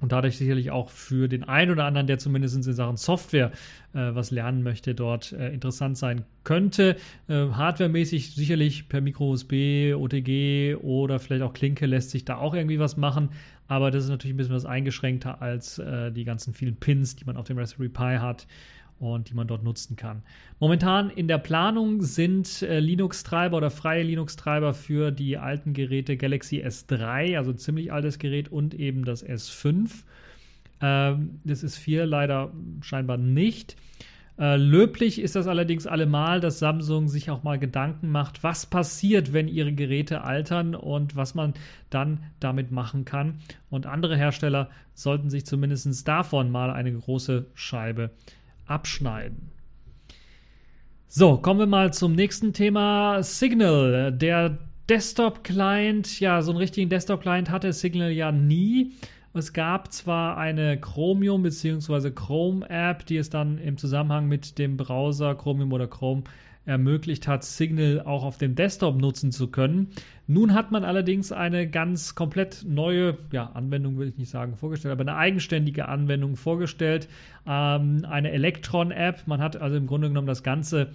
Und 0.00 0.12
dadurch 0.12 0.38
sicherlich 0.38 0.70
auch 0.70 0.88
für 0.88 1.28
den 1.28 1.44
einen 1.44 1.70
oder 1.70 1.84
anderen, 1.84 2.06
der 2.06 2.18
zumindest 2.18 2.56
in 2.56 2.62
Sachen 2.62 2.96
Software 2.96 3.52
äh, 3.92 4.14
was 4.14 4.30
lernen 4.30 4.62
möchte, 4.62 4.94
dort 4.94 5.32
äh, 5.32 5.52
interessant 5.52 5.98
sein 5.98 6.24
könnte. 6.42 6.96
Äh, 7.28 7.50
hardwaremäßig 7.50 8.34
sicherlich 8.34 8.88
per 8.88 9.02
Micro-USB, 9.02 9.94
OTG 9.94 10.76
oder 10.76 11.18
vielleicht 11.18 11.42
auch 11.42 11.52
Klinke 11.52 11.84
lässt 11.84 12.10
sich 12.10 12.24
da 12.24 12.38
auch 12.38 12.54
irgendwie 12.54 12.78
was 12.78 12.96
machen. 12.96 13.30
Aber 13.68 13.90
das 13.90 14.04
ist 14.04 14.10
natürlich 14.10 14.34
ein 14.34 14.38
bisschen 14.38 14.54
was 14.54 14.64
eingeschränkter 14.64 15.42
als 15.42 15.78
äh, 15.78 16.10
die 16.10 16.24
ganzen 16.24 16.54
vielen 16.54 16.76
Pins, 16.76 17.16
die 17.16 17.26
man 17.26 17.36
auf 17.36 17.46
dem 17.46 17.58
Raspberry 17.58 17.90
Pi 17.90 18.16
hat 18.18 18.46
und 19.00 19.30
die 19.30 19.34
man 19.34 19.48
dort 19.48 19.64
nutzen 19.64 19.96
kann. 19.96 20.22
Momentan 20.60 21.10
in 21.10 21.26
der 21.26 21.38
Planung 21.38 22.02
sind 22.02 22.62
äh, 22.62 22.78
Linux-Treiber 22.78 23.56
oder 23.56 23.70
freie 23.70 24.02
Linux-Treiber 24.02 24.74
für 24.74 25.10
die 25.10 25.38
alten 25.38 25.72
Geräte 25.72 26.16
Galaxy 26.16 26.62
S3, 26.62 27.36
also 27.36 27.52
ziemlich 27.52 27.92
altes 27.92 28.18
Gerät, 28.18 28.50
und 28.50 28.74
eben 28.74 29.04
das 29.04 29.26
S5. 29.26 29.90
Ähm, 30.82 31.40
das 31.44 31.62
ist 31.62 31.78
4 31.78 32.06
leider 32.06 32.52
scheinbar 32.82 33.16
nicht. 33.16 33.76
Äh, 34.38 34.56
löblich 34.56 35.20
ist 35.20 35.34
das 35.34 35.46
allerdings 35.46 35.86
allemal, 35.86 36.40
dass 36.40 36.58
Samsung 36.58 37.08
sich 37.08 37.30
auch 37.30 37.42
mal 37.42 37.58
Gedanken 37.58 38.10
macht, 38.10 38.42
was 38.42 38.66
passiert, 38.66 39.32
wenn 39.32 39.48
ihre 39.48 39.72
Geräte 39.72 40.24
altern 40.24 40.74
und 40.74 41.16
was 41.16 41.34
man 41.34 41.54
dann 41.88 42.20
damit 42.38 42.70
machen 42.70 43.04
kann. 43.04 43.40
Und 43.70 43.86
andere 43.86 44.16
Hersteller 44.16 44.70
sollten 44.94 45.30
sich 45.30 45.44
zumindest 45.44 46.06
davon 46.06 46.50
mal 46.50 46.70
eine 46.70 46.92
große 46.92 47.46
Scheibe 47.54 48.10
abschneiden. 48.70 49.50
So, 51.08 51.38
kommen 51.38 51.58
wir 51.58 51.66
mal 51.66 51.92
zum 51.92 52.12
nächsten 52.12 52.52
Thema. 52.52 53.22
Signal, 53.22 54.12
der 54.12 54.58
Desktop-Client, 54.88 56.20
ja, 56.20 56.40
so 56.40 56.52
einen 56.52 56.58
richtigen 56.58 56.88
Desktop-Client 56.88 57.50
hatte 57.50 57.72
Signal 57.72 58.10
ja 58.12 58.32
nie. 58.32 58.92
Es 59.34 59.52
gab 59.52 59.92
zwar 59.92 60.36
eine 60.36 60.80
Chromium 60.80 61.42
bzw. 61.42 62.10
Chrome-App, 62.10 63.06
die 63.06 63.16
es 63.16 63.30
dann 63.30 63.58
im 63.58 63.76
Zusammenhang 63.76 64.26
mit 64.26 64.58
dem 64.58 64.76
Browser 64.76 65.34
Chromium 65.34 65.72
oder 65.72 65.86
Chrome 65.86 66.24
ermöglicht 66.66 67.26
hat, 67.26 67.42
Signal 67.44 68.02
auch 68.04 68.22
auf 68.22 68.38
dem 68.38 68.54
Desktop 68.54 69.00
nutzen 69.00 69.32
zu 69.32 69.48
können. 69.48 69.88
Nun 70.26 70.54
hat 70.54 70.70
man 70.70 70.84
allerdings 70.84 71.32
eine 71.32 71.68
ganz 71.68 72.14
komplett 72.14 72.64
neue 72.68 73.18
ja, 73.32 73.46
Anwendung, 73.54 73.98
will 73.98 74.08
ich 74.08 74.18
nicht 74.18 74.30
sagen, 74.30 74.56
vorgestellt, 74.56 74.92
aber 74.92 75.02
eine 75.02 75.16
eigenständige 75.16 75.88
Anwendung 75.88 76.36
vorgestellt. 76.36 77.08
Ähm, 77.46 78.06
eine 78.08 78.30
Electron-App. 78.30 79.26
Man 79.26 79.40
hat 79.40 79.56
also 79.56 79.76
im 79.76 79.86
Grunde 79.86 80.08
genommen 80.08 80.26
das 80.26 80.42
Ganze, 80.42 80.92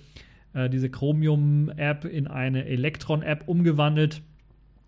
äh, 0.54 0.70
diese 0.70 0.90
Chromium-App, 0.90 2.06
in 2.06 2.28
eine 2.28 2.66
Electron-App 2.66 3.48
umgewandelt. 3.48 4.22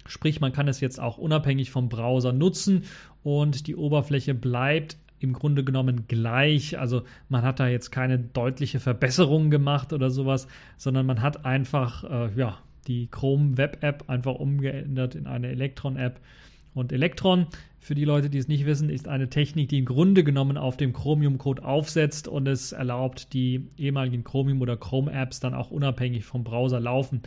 Sprich, 0.05 0.39
man 0.39 0.53
kann 0.53 0.67
es 0.67 0.79
jetzt 0.79 1.01
auch 1.01 1.17
unabhängig 1.17 1.71
vom 1.71 1.89
Browser 1.89 2.31
nutzen 2.31 2.83
und 3.23 3.67
die 3.67 3.75
Oberfläche 3.75 4.33
bleibt 4.33 4.95
im 5.19 5.33
Grunde 5.33 5.63
genommen 5.63 6.07
gleich. 6.07 6.79
Also 6.79 7.03
man 7.29 7.43
hat 7.43 7.59
da 7.59 7.67
jetzt 7.67 7.91
keine 7.91 8.19
deutliche 8.19 8.79
Verbesserung 8.79 9.49
gemacht 9.49 9.93
oder 9.93 10.09
sowas, 10.09 10.47
sondern 10.77 11.05
man 11.05 11.21
hat 11.21 11.45
einfach 11.45 12.03
äh, 12.03 12.29
ja, 12.35 12.57
die 12.87 13.07
Chrome 13.07 13.57
Web 13.57 13.79
App 13.81 14.05
einfach 14.07 14.35
umgeändert 14.35 15.15
in 15.15 15.27
eine 15.27 15.49
Electron 15.49 15.97
App. 15.97 16.19
Und 16.73 16.91
Electron, 16.91 17.47
für 17.79 17.95
die 17.95 18.05
Leute, 18.05 18.29
die 18.29 18.37
es 18.37 18.47
nicht 18.47 18.67
wissen, 18.67 18.91
ist 18.91 19.07
eine 19.07 19.29
Technik, 19.29 19.69
die 19.69 19.79
im 19.79 19.85
Grunde 19.85 20.23
genommen 20.23 20.57
auf 20.57 20.77
dem 20.77 20.93
Chromium-Code 20.93 21.65
aufsetzt 21.65 22.27
und 22.27 22.47
es 22.47 22.71
erlaubt, 22.71 23.33
die 23.33 23.67
ehemaligen 23.77 24.23
Chromium- 24.23 24.61
oder 24.61 24.77
Chrome-Apps 24.77 25.39
dann 25.39 25.55
auch 25.55 25.71
unabhängig 25.71 26.25
vom 26.25 26.43
Browser 26.43 26.79
laufen 26.79 27.21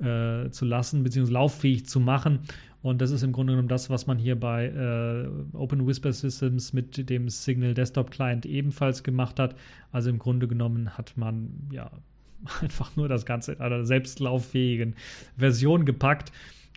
äh, 0.00 0.50
zu 0.50 0.64
lassen, 0.64 1.02
beziehungsweise 1.02 1.34
lauffähig 1.34 1.86
zu 1.86 2.00
machen. 2.00 2.40
Und 2.82 3.02
das 3.02 3.10
ist 3.10 3.22
im 3.22 3.32
Grunde 3.32 3.52
genommen 3.52 3.68
das, 3.68 3.90
was 3.90 4.06
man 4.06 4.18
hier 4.18 4.38
bei 4.38 4.66
äh, 4.66 5.56
Open 5.56 5.86
Whisper 5.86 6.12
Systems 6.12 6.72
mit 6.72 7.10
dem 7.10 7.28
Signal 7.28 7.74
Desktop 7.74 8.10
Client 8.10 8.46
ebenfalls 8.46 9.02
gemacht 9.02 9.38
hat. 9.38 9.54
Also 9.92 10.08
im 10.08 10.18
Grunde 10.18 10.48
genommen 10.48 10.96
hat 10.96 11.16
man 11.16 11.68
ja 11.70 11.90
einfach 12.62 12.96
nur 12.96 13.08
das 13.08 13.26
Ganze 13.26 13.52
in 13.52 13.60
einer 13.60 13.84
selbstlauffähigen 13.84 14.94
Version 15.36 15.84
gepackt. 15.84 16.32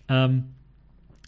Ähm, 0.10 0.46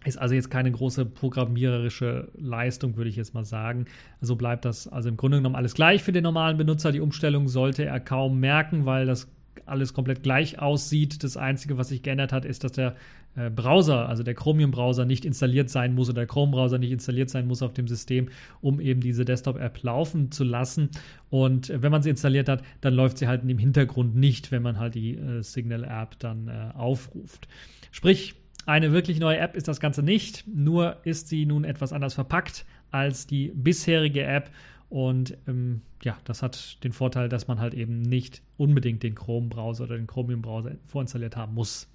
ist 0.03 0.17
also 0.17 0.35
jetzt 0.35 0.51
keine 0.51 0.71
große 0.71 1.05
programmiererische 1.05 2.29
Leistung, 2.35 2.95
würde 2.95 3.09
ich 3.09 3.15
jetzt 3.15 3.33
mal 3.33 3.45
sagen. 3.45 3.85
So 4.21 4.35
bleibt 4.35 4.65
das 4.65 4.87
also 4.87 5.09
im 5.09 5.17
Grunde 5.17 5.37
genommen 5.37 5.55
alles 5.55 5.73
gleich 5.73 6.03
für 6.03 6.11
den 6.11 6.23
normalen 6.23 6.57
Benutzer. 6.57 6.91
Die 6.91 6.99
Umstellung 6.99 7.47
sollte 7.47 7.85
er 7.85 7.99
kaum 7.99 8.39
merken, 8.39 8.85
weil 8.85 9.05
das 9.05 9.27
alles 9.65 9.93
komplett 9.93 10.21
gleich 10.21 10.59
aussieht. 10.59 11.23
Das 11.23 11.37
Einzige, 11.37 11.77
was 11.77 11.89
sich 11.89 12.03
geändert 12.03 12.33
hat, 12.33 12.45
ist, 12.45 12.63
dass 12.63 12.73
der 12.73 12.95
Browser, 13.35 14.07
also 14.07 14.23
der 14.23 14.33
Chromium-Browser, 14.33 15.05
nicht 15.05 15.25
installiert 15.25 15.69
sein 15.69 15.93
muss 15.93 16.09
oder 16.09 16.21
der 16.21 16.27
Chrome-Browser 16.27 16.77
nicht 16.77 16.91
installiert 16.91 17.29
sein 17.29 17.47
muss 17.47 17.61
auf 17.61 17.73
dem 17.73 17.87
System, 17.87 18.29
um 18.61 18.79
eben 18.79 19.01
diese 19.01 19.25
Desktop-App 19.25 19.83
laufen 19.83 20.31
zu 20.31 20.43
lassen. 20.43 20.89
Und 21.29 21.69
äh, 21.69 21.81
wenn 21.81 21.91
man 21.91 22.01
sie 22.01 22.09
installiert 22.09 22.49
hat, 22.49 22.63
dann 22.81 22.93
läuft 22.93 23.17
sie 23.17 23.27
halt 23.27 23.43
im 23.47 23.57
Hintergrund 23.57 24.15
nicht, 24.15 24.51
wenn 24.51 24.61
man 24.61 24.79
halt 24.79 24.95
die 24.95 25.17
äh, 25.17 25.41
Signal-App 25.41 26.19
dann 26.19 26.47
äh, 26.47 26.71
aufruft. 26.75 27.47
Sprich, 27.91 28.35
eine 28.65 28.91
wirklich 28.91 29.19
neue 29.19 29.37
App 29.37 29.55
ist 29.55 29.67
das 29.67 29.79
Ganze 29.79 30.01
nicht, 30.01 30.45
nur 30.47 30.97
ist 31.03 31.27
sie 31.27 31.45
nun 31.45 31.65
etwas 31.65 31.93
anders 31.93 32.15
verpackt 32.15 32.65
als 32.89 33.27
die 33.27 33.51
bisherige 33.53 34.23
App 34.23 34.49
und 34.89 35.37
ähm, 35.47 35.81
ja, 36.03 36.17
das 36.23 36.41
hat 36.41 36.83
den 36.83 36.93
Vorteil, 36.93 37.29
dass 37.29 37.47
man 37.47 37.59
halt 37.59 37.73
eben 37.73 38.01
nicht 38.01 38.41
unbedingt 38.57 39.03
den 39.03 39.15
Chrome-Browser 39.15 39.85
oder 39.85 39.97
den 39.97 40.07
Chromium-Browser 40.07 40.75
vorinstalliert 40.85 41.35
haben 41.35 41.53
muss. 41.53 41.87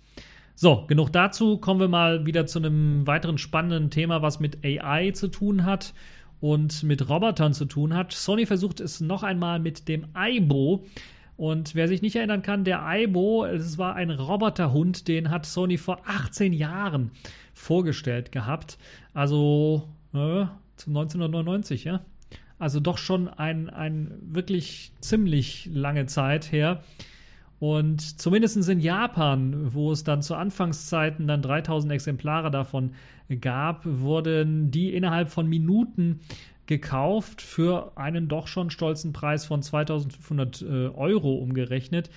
So, 0.62 0.84
genug 0.86 1.10
dazu. 1.10 1.56
Kommen 1.56 1.80
wir 1.80 1.88
mal 1.88 2.26
wieder 2.26 2.44
zu 2.44 2.58
einem 2.58 3.06
weiteren 3.06 3.38
spannenden 3.38 3.88
Thema, 3.88 4.20
was 4.20 4.40
mit 4.40 4.58
AI 4.62 5.10
zu 5.12 5.28
tun 5.28 5.64
hat 5.64 5.94
und 6.38 6.82
mit 6.82 7.08
Robotern 7.08 7.54
zu 7.54 7.64
tun 7.64 7.94
hat. 7.94 8.12
Sony 8.12 8.44
versucht 8.44 8.78
es 8.80 9.00
noch 9.00 9.22
einmal 9.22 9.58
mit 9.58 9.88
dem 9.88 10.08
Aibo. 10.12 10.84
Und 11.38 11.74
wer 11.74 11.88
sich 11.88 12.02
nicht 12.02 12.14
erinnern 12.14 12.42
kann, 12.42 12.64
der 12.64 12.84
Aibo, 12.84 13.46
es 13.46 13.78
war 13.78 13.94
ein 13.94 14.10
Roboterhund, 14.10 15.08
den 15.08 15.30
hat 15.30 15.46
Sony 15.46 15.78
vor 15.78 16.02
18 16.04 16.52
Jahren 16.52 17.10
vorgestellt 17.54 18.30
gehabt. 18.30 18.76
Also 19.14 19.88
äh, 20.12 20.44
1999, 20.86 21.84
ja. 21.84 22.02
Also 22.58 22.80
doch 22.80 22.98
schon 22.98 23.28
ein, 23.28 23.70
ein 23.70 24.12
wirklich 24.20 24.92
ziemlich 25.00 25.70
lange 25.72 26.04
Zeit 26.04 26.52
her. 26.52 26.82
Und 27.60 28.18
zumindest 28.18 28.68
in 28.68 28.80
Japan, 28.80 29.74
wo 29.74 29.92
es 29.92 30.02
dann 30.02 30.22
zu 30.22 30.34
Anfangszeiten 30.34 31.26
dann 31.26 31.42
3000 31.42 31.92
Exemplare 31.92 32.50
davon 32.50 32.92
gab, 33.40 33.82
wurden 33.84 34.70
die 34.70 34.94
innerhalb 34.94 35.28
von 35.28 35.46
Minuten 35.46 36.20
gekauft 36.64 37.42
für 37.42 37.92
einen 37.96 38.28
doch 38.28 38.46
schon 38.46 38.70
stolzen 38.70 39.12
Preis 39.12 39.44
von 39.44 39.62
2500 39.62 40.62
äh, 40.62 40.66
Euro 40.88 41.34
umgerechnet. 41.34 42.08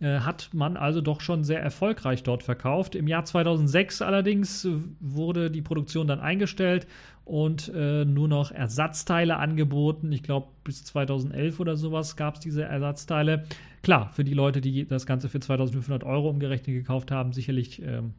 Äh, 0.00 0.20
hat 0.20 0.50
man 0.52 0.76
also 0.76 1.00
doch 1.00 1.20
schon 1.20 1.44
sehr 1.44 1.60
erfolgreich 1.60 2.22
dort 2.22 2.42
verkauft. 2.42 2.94
Im 2.94 3.08
Jahr 3.08 3.24
2006 3.24 4.00
allerdings 4.02 4.66
wurde 5.00 5.50
die 5.50 5.62
Produktion 5.62 6.06
dann 6.06 6.20
eingestellt 6.20 6.86
und 7.24 7.72
äh, 7.74 8.04
nur 8.04 8.28
noch 8.28 8.52
Ersatzteile 8.52 9.36
angeboten. 9.36 10.12
Ich 10.12 10.22
glaube, 10.22 10.46
bis 10.64 10.84
2011 10.84 11.60
oder 11.60 11.76
sowas 11.76 12.16
gab 12.16 12.36
es 12.36 12.40
diese 12.40 12.62
Ersatzteile. 12.62 13.44
Klar, 13.86 14.10
für 14.12 14.24
die 14.24 14.34
Leute, 14.34 14.60
die 14.60 14.84
das 14.84 15.06
Ganze 15.06 15.28
für 15.28 15.38
2500 15.38 16.02
Euro 16.02 16.28
umgerechnet 16.28 16.74
gekauft 16.74 17.12
haben, 17.12 17.32
sicherlich 17.32 17.80
ähm, 17.80 18.14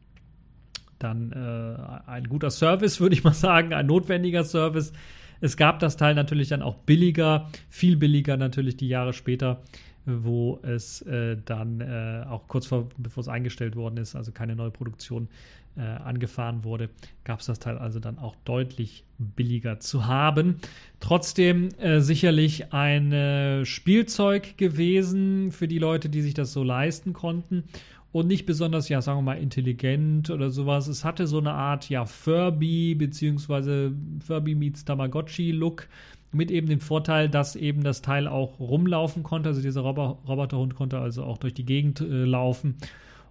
dann 0.98 1.30
äh, 1.30 2.08
ein 2.10 2.24
guter 2.24 2.48
Service, 2.48 3.00
würde 3.00 3.14
ich 3.14 3.22
mal 3.22 3.34
sagen, 3.34 3.74
ein 3.74 3.84
notwendiger 3.84 4.44
Service. 4.44 4.94
Es 5.42 5.58
gab 5.58 5.78
das 5.78 5.98
Teil 5.98 6.14
natürlich 6.14 6.48
dann 6.48 6.62
auch 6.62 6.76
billiger, 6.76 7.50
viel 7.68 7.98
billiger 7.98 8.38
natürlich 8.38 8.78
die 8.78 8.88
Jahre 8.88 9.12
später 9.12 9.60
wo 10.06 10.58
es 10.62 11.02
äh, 11.02 11.36
dann 11.44 11.82
äh, 11.82 12.24
auch 12.26 12.48
kurz 12.48 12.66
vor, 12.66 12.88
bevor 12.96 13.20
es 13.20 13.28
eingestellt 13.28 13.76
worden 13.76 13.98
ist, 13.98 14.16
also 14.16 14.32
keine 14.32 14.56
neue 14.56 14.70
Produktion 14.70 15.28
äh, 15.78 15.82
angefahren 15.82 16.64
wurde, 16.64 16.90
gab 17.24 17.40
es 17.40 17.46
das 17.46 17.58
Teil 17.58 17.78
also 17.78 18.00
dann 18.00 18.18
auch 18.18 18.36
deutlich 18.44 19.04
billiger 19.18 19.80
zu 19.80 20.06
haben. 20.06 20.56
Trotzdem 21.00 21.70
äh, 21.78 22.00
sicherlich 22.00 22.72
ein 22.72 23.64
Spielzeug 23.64 24.58
gewesen 24.58 25.52
für 25.52 25.68
die 25.68 25.78
Leute, 25.78 26.08
die 26.08 26.22
sich 26.22 26.34
das 26.34 26.52
so 26.52 26.62
leisten 26.62 27.12
konnten 27.12 27.64
und 28.12 28.26
nicht 28.26 28.46
besonders, 28.46 28.88
ja, 28.88 29.02
sagen 29.02 29.18
wir 29.18 29.22
mal, 29.22 29.38
intelligent 29.38 30.30
oder 30.30 30.50
sowas. 30.50 30.88
Es 30.88 31.04
hatte 31.04 31.26
so 31.26 31.38
eine 31.38 31.52
Art, 31.52 31.88
ja, 31.88 32.06
Furby 32.06 32.94
beziehungsweise 32.94 33.92
Furby 34.24 34.54
meets 34.54 34.84
Tamagotchi-Look 34.84 35.88
mit 36.32 36.50
eben 36.50 36.66
dem 36.66 36.80
Vorteil, 36.80 37.28
dass 37.28 37.56
eben 37.56 37.82
das 37.82 38.02
Teil 38.02 38.26
auch 38.26 38.58
rumlaufen 38.60 39.22
konnte. 39.22 39.50
Also 39.50 39.62
dieser 39.62 39.82
Rob 39.82 39.98
Roboterhund 40.28 40.74
konnte 40.74 40.98
also 40.98 41.24
auch 41.24 41.38
durch 41.38 41.54
die 41.54 41.64
Gegend 41.64 42.00
äh, 42.00 42.24
laufen 42.24 42.76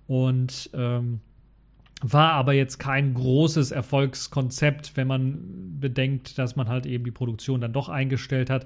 und 0.08 0.70
ähm, 0.74 1.20
war 2.02 2.34
aber 2.34 2.54
jetzt 2.54 2.78
kein 2.78 3.14
großes 3.14 3.72
Erfolgskonzept, 3.72 4.96
wenn 4.96 5.08
man 5.08 5.80
bedenkt, 5.80 6.38
dass 6.38 6.56
man 6.56 6.68
halt 6.68 6.86
eben 6.86 7.04
die 7.04 7.12
Produktion 7.12 7.62
dann 7.62 7.74
doch 7.74 7.90
eingestellt 7.90 8.50
hat. 8.50 8.66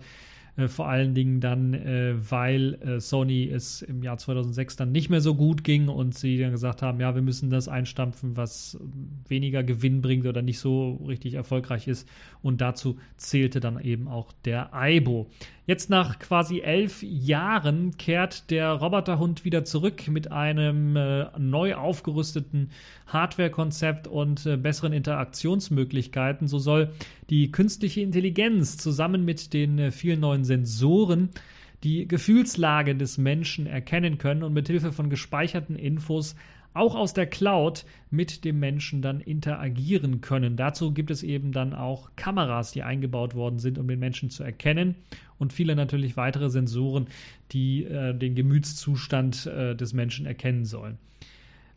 Äh, 0.57 0.67
vor 0.67 0.88
allen 0.88 1.13
Dingen 1.13 1.39
dann, 1.39 1.73
äh, 1.73 2.13
weil 2.29 2.75
äh, 2.81 3.00
Sony 3.00 3.50
es 3.50 3.81
im 3.81 4.03
Jahr 4.03 4.17
2006 4.17 4.75
dann 4.75 4.91
nicht 4.91 5.09
mehr 5.09 5.21
so 5.21 5.35
gut 5.35 5.63
ging 5.63 5.88
und 5.88 6.13
sie 6.13 6.38
dann 6.38 6.51
gesagt 6.51 6.81
haben, 6.81 7.00
ja, 7.00 7.15
wir 7.15 7.21
müssen 7.21 7.50
das 7.50 7.67
einstampfen, 7.67 8.35
was 8.35 8.77
weniger 9.27 9.63
Gewinn 9.63 10.01
bringt 10.01 10.25
oder 10.25 10.41
nicht 10.41 10.59
so 10.59 10.95
richtig 11.07 11.35
erfolgreich 11.35 11.88
ist. 11.88 12.07
Und 12.41 12.61
dazu 12.61 12.97
zählte 13.17 13.59
dann 13.59 13.79
eben 13.79 14.07
auch 14.07 14.31
der 14.45 14.73
Aibo. 14.73 15.27
Jetzt 15.72 15.90
nach 15.90 16.20
quasi 16.20 16.60
elf 16.60 17.01
Jahren 17.01 17.96
kehrt 17.96 18.51
der 18.51 18.74
Roboterhund 18.74 19.46
wieder 19.46 19.63
zurück 19.63 20.10
mit 20.10 20.30
einem 20.30 20.98
äh, 20.98 21.28
neu 21.40 21.75
aufgerüsteten 21.75 22.72
Hardware-Konzept 23.08 24.06
und 24.06 24.46
äh, 24.46 24.58
besseren 24.58 24.92
Interaktionsmöglichkeiten. 24.92 26.50
So 26.50 26.60
soll 26.60 26.92
die 27.30 27.51
künstliche 27.51 28.01
Intelligenz 28.01 28.75
zusammen 28.75 29.24
mit 29.24 29.54
den 29.54 29.80
äh, 29.80 29.92
vielen 29.92 30.20
neuen 30.20 30.44
Sensoren 30.44 31.30
die 31.86 32.06
Gefühlslage 32.06 32.94
des 32.94 33.18
Menschen 33.18 33.66
erkennen 33.66 34.18
können 34.18 34.44
und 34.44 34.51
mithilfe 34.51 34.92
von 34.92 35.10
gespeicherten 35.10 35.78
Infos 35.78 36.36
auch 36.74 36.96
aus 36.96 37.13
der 37.13 37.28
Cloud 37.28 37.86
mit 38.10 38.46
dem 38.46 38.60
Menschen 38.60 39.01
dann 39.01 39.22
interagieren 39.22 40.22
können. 40.22 40.56
Dazu 40.56 40.94
gibt 40.94 41.12
es 41.12 41.24
eben 41.24 41.51
dann 41.51 41.74
auch 41.74 42.12
Kameras, 42.16 42.72
die 42.72 42.84
eingebaut 42.84 43.36
worden 43.36 43.60
sind, 43.60 43.78
um 43.78 43.88
den 43.88 44.00
Menschen 44.00 44.30
zu 44.30 44.44
erkennen 44.44 44.96
und 45.38 45.54
viele 45.54 45.75
natürlich 45.75 46.18
weitere 46.18 46.50
Sensoren, 46.50 47.08
die 47.51 47.84
äh, 47.84 48.13
den 48.13 48.36
Gemütszustand 48.36 49.48
äh, 49.48 49.75
des 49.75 49.94
Menschen 49.94 50.25
erkennen 50.25 50.66
sollen. 50.66 50.98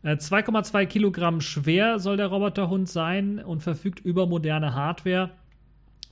2,2 0.03 0.81
äh, 0.81 0.85
Kilogramm 0.85 1.41
schwer 1.41 1.97
soll 1.97 2.17
der 2.17 2.27
Roboterhund 2.27 2.87
sein 2.87 3.39
und 3.39 3.63
verfügt 3.63 3.99
über 3.99 4.27
moderne 4.27 4.75
Hardware 4.75 5.31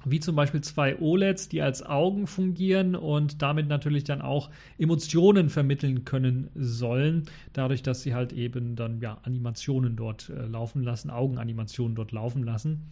wie 0.06 0.20
zum 0.20 0.36
Beispiel 0.36 0.62
zwei 0.62 1.00
OLEDs, 1.00 1.50
die 1.50 1.62
als 1.62 1.84
Augen 1.84 2.28
fungieren 2.28 2.96
und 2.96 3.42
damit 3.42 3.68
natürlich 3.68 4.04
dann 4.04 4.22
auch 4.22 4.50
Emotionen 4.78 5.50
vermitteln 5.50 6.06
können 6.06 6.50
sollen, 6.56 7.24
dadurch, 7.54 7.84
dass 7.84 8.02
sie 8.02 8.14
halt 8.14 8.34
eben 8.34 8.76
dann 8.76 9.00
ja 9.00 9.20
Animationen 9.24 9.96
dort 9.96 10.30
äh, 10.30 10.46
laufen 10.46 10.84
lassen, 10.84 11.10
Augenanimationen 11.10 11.96
dort 11.96 12.12
laufen 12.12 12.44
lassen. 12.44 12.90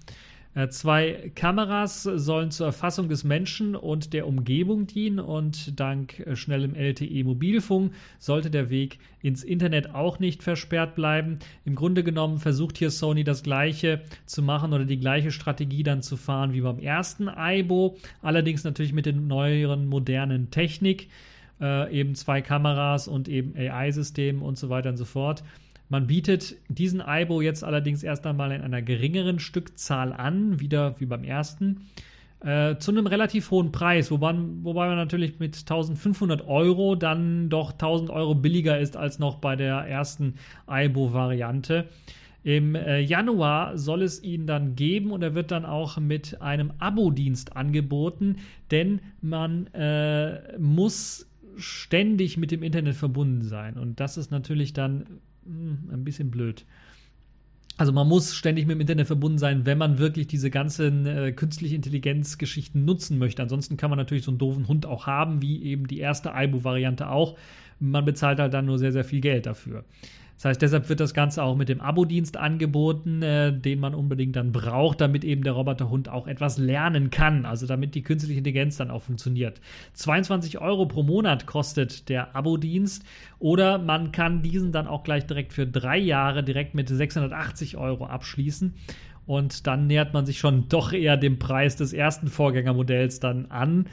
Äh, 0.53 0.67
zwei 0.67 1.31
Kameras 1.33 2.03
sollen 2.03 2.51
zur 2.51 2.65
Erfassung 2.65 3.07
des 3.07 3.23
Menschen 3.23 3.75
und 3.75 4.11
der 4.11 4.27
Umgebung 4.27 4.85
dienen 4.85 5.19
und 5.19 5.79
dank 5.79 6.19
äh, 6.19 6.35
schnellem 6.35 6.75
LTE-Mobilfunk 6.75 7.93
sollte 8.19 8.51
der 8.51 8.69
Weg 8.69 8.99
ins 9.21 9.43
Internet 9.43 9.95
auch 9.95 10.19
nicht 10.19 10.43
versperrt 10.43 10.95
bleiben. 10.95 11.39
Im 11.63 11.75
Grunde 11.75 12.03
genommen 12.03 12.39
versucht 12.39 12.77
hier 12.77 12.91
Sony 12.91 13.23
das 13.23 13.43
gleiche 13.43 14.01
zu 14.25 14.41
machen 14.41 14.73
oder 14.73 14.83
die 14.83 14.99
gleiche 14.99 15.31
Strategie 15.31 15.83
dann 15.83 16.01
zu 16.01 16.17
fahren 16.17 16.51
wie 16.51 16.61
beim 16.61 16.79
ersten 16.79 17.29
Aibo, 17.29 17.97
allerdings 18.21 18.65
natürlich 18.65 18.93
mit 18.93 19.05
der 19.05 19.13
neueren 19.13 19.87
modernen 19.87 20.51
Technik. 20.51 21.07
Äh, 21.61 21.97
eben 21.97 22.15
zwei 22.15 22.41
Kameras 22.41 23.07
und 23.07 23.29
eben 23.29 23.55
AI-System 23.55 24.41
und 24.41 24.57
so 24.57 24.69
weiter 24.69 24.89
und 24.89 24.97
so 24.97 25.05
fort. 25.05 25.43
Man 25.91 26.07
bietet 26.07 26.55
diesen 26.69 27.01
Aibo 27.01 27.41
jetzt 27.41 27.65
allerdings 27.65 28.01
erst 28.01 28.25
einmal 28.25 28.53
in 28.53 28.61
einer 28.61 28.81
geringeren 28.81 29.39
Stückzahl 29.39 30.13
an, 30.13 30.61
wieder 30.61 30.97
wie 31.01 31.05
beim 31.05 31.25
ersten, 31.25 31.81
äh, 32.39 32.77
zu 32.77 32.91
einem 32.91 33.07
relativ 33.07 33.51
hohen 33.51 33.73
Preis, 33.73 34.09
wobei, 34.09 34.33
wobei 34.63 34.87
man 34.87 34.95
natürlich 34.95 35.39
mit 35.39 35.57
1500 35.57 36.47
Euro 36.47 36.95
dann 36.95 37.49
doch 37.49 37.73
1000 37.73 38.09
Euro 38.09 38.35
billiger 38.35 38.79
ist 38.79 38.95
als 38.95 39.19
noch 39.19 39.39
bei 39.39 39.57
der 39.57 39.79
ersten 39.79 40.35
Aibo-Variante. 40.65 41.89
Im 42.41 42.75
äh, 42.75 43.01
Januar 43.01 43.77
soll 43.77 44.01
es 44.03 44.23
ihn 44.23 44.47
dann 44.47 44.77
geben 44.77 45.11
und 45.11 45.21
er 45.21 45.35
wird 45.35 45.51
dann 45.51 45.65
auch 45.65 45.97
mit 45.97 46.41
einem 46.41 46.71
Abo-Dienst 46.79 47.57
angeboten, 47.57 48.37
denn 48.71 49.01
man 49.19 49.67
äh, 49.73 50.57
muss 50.57 51.29
ständig 51.57 52.37
mit 52.37 52.51
dem 52.51 52.63
Internet 52.63 52.95
verbunden 52.95 53.41
sein. 53.41 53.77
Und 53.77 53.99
das 53.99 54.15
ist 54.15 54.31
natürlich 54.31 54.71
dann 54.71 55.19
ein 55.45 56.03
bisschen 56.03 56.31
blöd. 56.31 56.65
Also 57.77 57.93
man 57.93 58.07
muss 58.07 58.35
ständig 58.35 58.67
mit 58.67 58.75
dem 58.75 58.81
Internet 58.81 59.07
verbunden 59.07 59.37
sein, 59.39 59.65
wenn 59.65 59.77
man 59.77 59.97
wirklich 59.97 60.27
diese 60.27 60.51
ganzen 60.51 61.05
äh, 61.05 61.31
künstliche 61.31 61.75
Intelligenz-Geschichten 61.75 62.85
nutzen 62.85 63.17
möchte. 63.17 63.41
Ansonsten 63.41 63.77
kann 63.77 63.89
man 63.89 63.97
natürlich 63.97 64.23
so 64.23 64.31
einen 64.31 64.37
doofen 64.37 64.67
Hund 64.67 64.85
auch 64.85 65.07
haben, 65.07 65.41
wie 65.41 65.63
eben 65.63 65.87
die 65.87 65.99
erste 65.99 66.35
Aibo-Variante 66.35 67.09
auch. 67.09 67.37
Man 67.79 68.05
bezahlt 68.05 68.39
halt 68.39 68.53
dann 68.53 68.65
nur 68.65 68.77
sehr, 68.77 68.91
sehr 68.91 69.03
viel 69.03 69.21
Geld 69.21 69.47
dafür. 69.47 69.83
Das 70.41 70.49
heißt, 70.49 70.61
deshalb 70.63 70.89
wird 70.89 70.99
das 70.99 71.13
Ganze 71.13 71.43
auch 71.43 71.55
mit 71.55 71.69
dem 71.69 71.81
Abo-Dienst 71.81 72.35
angeboten, 72.35 73.21
äh, 73.21 73.53
den 73.55 73.79
man 73.79 73.93
unbedingt 73.93 74.35
dann 74.35 74.51
braucht, 74.51 74.99
damit 74.99 75.23
eben 75.23 75.43
der 75.43 75.53
Roboterhund 75.53 76.09
auch 76.09 76.25
etwas 76.25 76.57
lernen 76.57 77.11
kann. 77.11 77.45
Also 77.45 77.67
damit 77.67 77.93
die 77.93 78.01
künstliche 78.01 78.39
Intelligenz 78.39 78.75
dann 78.77 78.89
auch 78.89 79.03
funktioniert. 79.03 79.61
22 79.93 80.59
Euro 80.59 80.87
pro 80.87 81.03
Monat 81.03 81.45
kostet 81.45 82.09
der 82.09 82.35
Abo-Dienst 82.35 83.05
oder 83.37 83.77
man 83.77 84.11
kann 84.11 84.41
diesen 84.41 84.71
dann 84.71 84.87
auch 84.87 85.03
gleich 85.03 85.27
direkt 85.27 85.53
für 85.53 85.67
drei 85.67 85.99
Jahre 85.99 86.43
direkt 86.43 86.73
mit 86.73 86.89
680 86.89 87.77
Euro 87.77 88.07
abschließen. 88.07 88.73
Und 89.27 89.67
dann 89.67 89.85
nähert 89.85 90.15
man 90.15 90.25
sich 90.25 90.39
schon 90.39 90.67
doch 90.69 90.91
eher 90.91 91.17
dem 91.17 91.37
Preis 91.37 91.75
des 91.75 91.93
ersten 91.93 92.25
Vorgängermodells 92.25 93.19
dann 93.19 93.45
an 93.51 93.85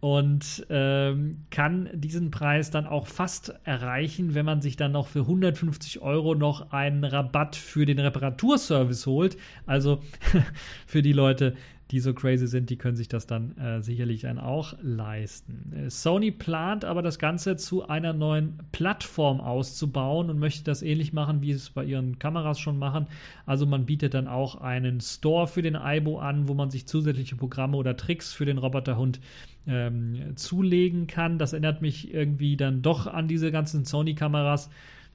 und 0.00 0.66
ähm, 0.70 1.44
kann 1.50 1.90
diesen 1.92 2.30
Preis 2.30 2.70
dann 2.70 2.86
auch 2.86 3.06
fast 3.06 3.54
erreichen, 3.64 4.34
wenn 4.34 4.46
man 4.46 4.62
sich 4.62 4.76
dann 4.76 4.92
noch 4.92 5.06
für 5.06 5.20
150 5.20 6.00
Euro 6.00 6.34
noch 6.34 6.72
einen 6.72 7.04
Rabatt 7.04 7.54
für 7.54 7.84
den 7.84 7.98
Reparaturservice 7.98 9.06
holt. 9.06 9.36
Also 9.66 10.02
für 10.86 11.02
die 11.02 11.12
Leute, 11.12 11.54
die 11.90 12.00
so 12.00 12.14
crazy 12.14 12.46
sind, 12.46 12.70
die 12.70 12.76
können 12.76 12.96
sich 12.96 13.08
das 13.08 13.26
dann 13.26 13.56
äh, 13.58 13.82
sicherlich 13.82 14.22
dann 14.22 14.38
auch 14.38 14.74
leisten. 14.80 15.72
Äh, 15.74 15.90
Sony 15.90 16.30
plant 16.30 16.84
aber 16.84 17.02
das 17.02 17.18
Ganze 17.18 17.56
zu 17.56 17.88
einer 17.88 18.12
neuen 18.12 18.58
Plattform 18.70 19.40
auszubauen 19.40 20.30
und 20.30 20.38
möchte 20.38 20.64
das 20.64 20.82
ähnlich 20.82 21.12
machen, 21.12 21.42
wie 21.42 21.50
es 21.50 21.70
bei 21.70 21.84
ihren 21.84 22.18
Kameras 22.18 22.60
schon 22.60 22.78
machen. 22.78 23.06
Also 23.44 23.66
man 23.66 23.86
bietet 23.86 24.14
dann 24.14 24.28
auch 24.28 24.54
einen 24.56 25.00
Store 25.00 25.48
für 25.48 25.62
den 25.62 25.74
Aibo 25.74 26.20
an, 26.20 26.48
wo 26.48 26.54
man 26.54 26.70
sich 26.70 26.86
zusätzliche 26.86 27.36
Programme 27.36 27.76
oder 27.76 27.96
Tricks 27.96 28.32
für 28.32 28.44
den 28.44 28.58
Roboterhund 28.58 29.20
ähm, 29.66 30.36
zulegen 30.36 31.08
kann. 31.08 31.38
Das 31.38 31.52
erinnert 31.52 31.82
mich 31.82 32.14
irgendwie 32.14 32.56
dann 32.56 32.82
doch 32.82 33.08
an 33.08 33.26
diese 33.26 33.50
ganzen 33.50 33.84
Sony-Kameras 33.84 34.70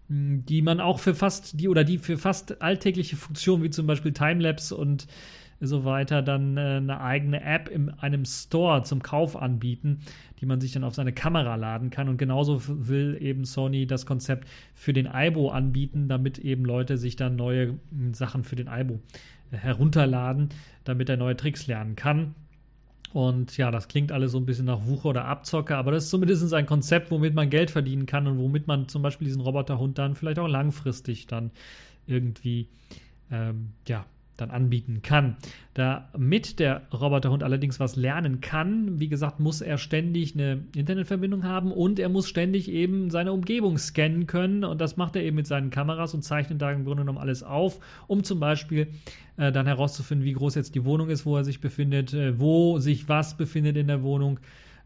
die 0.07 0.61
man 0.61 0.79
auch 0.81 0.99
für 0.99 1.15
fast 1.15 1.59
die 1.59 1.67
oder 1.67 1.83
die 1.83 1.97
für 1.97 2.19
fast 2.19 2.61
alltägliche 2.61 3.15
Funktionen 3.15 3.63
wie 3.63 3.71
zum 3.71 3.88
Beispiel 3.88 4.13
Timelapse 4.13 4.75
und 4.75 5.07
so 5.62 5.86
weiter 5.86 6.22
dann 6.22 6.58
äh, 6.58 6.78
eine 6.78 7.02
eigene 7.02 7.41
App 7.41 7.70
in 7.70 7.89
einem 7.89 8.26
Store 8.26 8.84
zum 8.84 9.02
Kauf 9.02 9.36
anbieten, 9.36 10.00
die 10.39 10.46
man 10.46 10.60
sich 10.60 10.74
dann 10.74 10.84
auf 10.84 10.96
seine 10.96 11.13
Kamera 11.13 11.56
laden 11.56 11.89
kann. 11.89 12.10
Und 12.10 12.18
genauso 12.18 12.62
will 12.68 13.18
eben 13.22 13.46
Sony 13.46 13.88
das 13.88 14.06
Konzept 14.06 14.48
für 14.74 14.94
den 14.94 15.08
Aibo 15.08 15.50
anbieten, 15.50 16.08
damit 16.08 16.39
eben 16.39 16.65
Leute 16.65 16.98
sich 16.98 17.15
dann 17.15 17.36
neue 17.36 17.80
hm, 17.91 18.13
Sachen 18.13 18.44
für 18.44 18.56
den 18.56 18.68
Aibo 18.68 19.00
äh, 19.52 19.58
herunterladen, 19.58 20.50
damit 20.84 21.10
er 21.10 21.18
neue 21.18 21.38
Tricks 21.38 21.68
lernen 21.68 21.96
kann. 21.96 22.36
Und 23.13 23.56
ja, 23.56 23.72
das 23.72 23.88
klingt 23.88 24.12
alles 24.12 24.34
so 24.34 24.39
ein 24.39 24.46
bisschen 24.46 24.65
nach 24.65 24.86
Wucher 24.88 25.10
oder 25.10 25.24
Abzocke, 25.24 25.78
aber 25.78 25.91
das 25.91 26.04
ist 26.04 26.10
zumindest 26.10 26.54
ein 26.54 26.65
Konzept, 26.65 27.12
womit 27.12 27.34
man 27.34 27.50
Geld 27.50 27.72
verdienen 27.72 28.06
kann 28.08 28.28
und 28.28 28.38
womit 28.39 28.68
man 28.68 28.89
zum 28.89 29.02
Beispiel 29.02 29.26
diesen 29.26 29.39
Roboterhund 29.39 29.98
dann 29.98 30.15
vielleicht 30.15 30.38
auch 30.38 30.50
langfristig 30.50 31.26
dann 31.26 31.52
irgendwie 32.08 32.68
ähm, 33.32 33.70
ja, 33.88 34.06
dann 34.38 34.52
anbieten 34.52 35.02
kann. 35.02 35.38
Damit 35.74 36.60
der 36.60 36.84
Roboterhund 36.93 37.43
allerdings 37.43 37.80
was 37.80 37.95
lernen 37.95 38.41
kann, 38.41 39.00
wie 39.00 39.10
gesagt, 39.10 39.39
muss 39.39 39.62
er 39.62 39.78
ständig 39.78 40.36
eine 40.36 40.63
Internetverbindung 40.76 41.43
haben 41.43 41.71
und 41.71 42.00
er 42.00 42.10
muss 42.10 42.28
ständig 42.28 42.69
eben 42.69 43.10
seine 43.10 43.34
Umgebung 43.34 43.78
scannen 43.78 44.28
können 44.28 44.63
und 44.63 44.80
das 44.82 44.98
macht 44.98 45.15
er 45.15 45.24
eben 45.24 45.36
mit 45.36 45.48
seinen 45.48 45.69
Kameras 45.69 46.13
und 46.13 46.24
zeichnet 46.24 46.62
da 46.62 46.71
im 46.71 46.86
Grunde 46.86 47.04
genommen 47.04 47.17
alles 47.19 47.43
auf, 47.43 47.80
um 48.08 48.24
zum 48.24 48.39
Beispiel 48.39 48.88
äh, 49.38 49.52
dann 49.52 49.65
herauszufinden, 49.67 50.26
wie 50.26 50.34
groß 50.34 50.56
jetzt 50.56 50.76
die 50.76 50.86
Wohnung 50.86 51.10
ist, 51.10 51.26
wo 51.26 51.38
er 51.38 51.43
sich 51.43 51.60
befindet, 51.60 52.13
äh, 52.13 52.39
wo 52.39 52.80
sich 52.80 53.10
was 53.10 53.36
befindet 53.36 53.78
in 53.78 53.88
der 53.88 54.02
Wohnung 54.04 54.39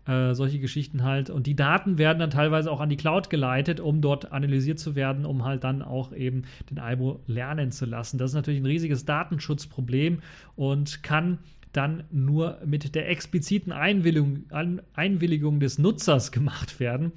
äh, 0.07 0.33
solche 0.33 0.59
Geschichten 0.59 1.03
halt. 1.03 1.29
Und 1.29 1.47
die 1.47 1.55
Daten 1.55 1.97
werden 1.97 2.19
dann 2.19 2.31
teilweise 2.31 2.71
auch 2.71 2.79
an 2.79 2.89
die 2.89 2.97
Cloud 2.97 3.29
geleitet, 3.29 3.79
um 3.79 4.01
dort 4.01 4.31
analysiert 4.31 4.79
zu 4.79 4.95
werden, 4.95 5.25
um 5.25 5.45
halt 5.45 5.63
dann 5.63 5.81
auch 5.81 6.13
eben 6.13 6.43
den 6.69 6.79
Aibo 6.79 7.19
lernen 7.27 7.71
zu 7.71 7.85
lassen. 7.85 8.17
Das 8.17 8.31
ist 8.31 8.35
natürlich 8.35 8.61
ein 8.61 8.65
riesiges 8.65 9.05
Datenschutzproblem 9.05 10.19
und 10.55 11.03
kann 11.03 11.39
dann 11.73 12.03
nur 12.11 12.57
mit 12.65 12.95
der 12.95 13.09
expliziten 13.09 13.71
Einwilligung, 13.71 14.45
Einwilligung 14.93 15.59
des 15.59 15.77
Nutzers 15.77 16.31
gemacht 16.31 16.79
werden. 16.79 17.11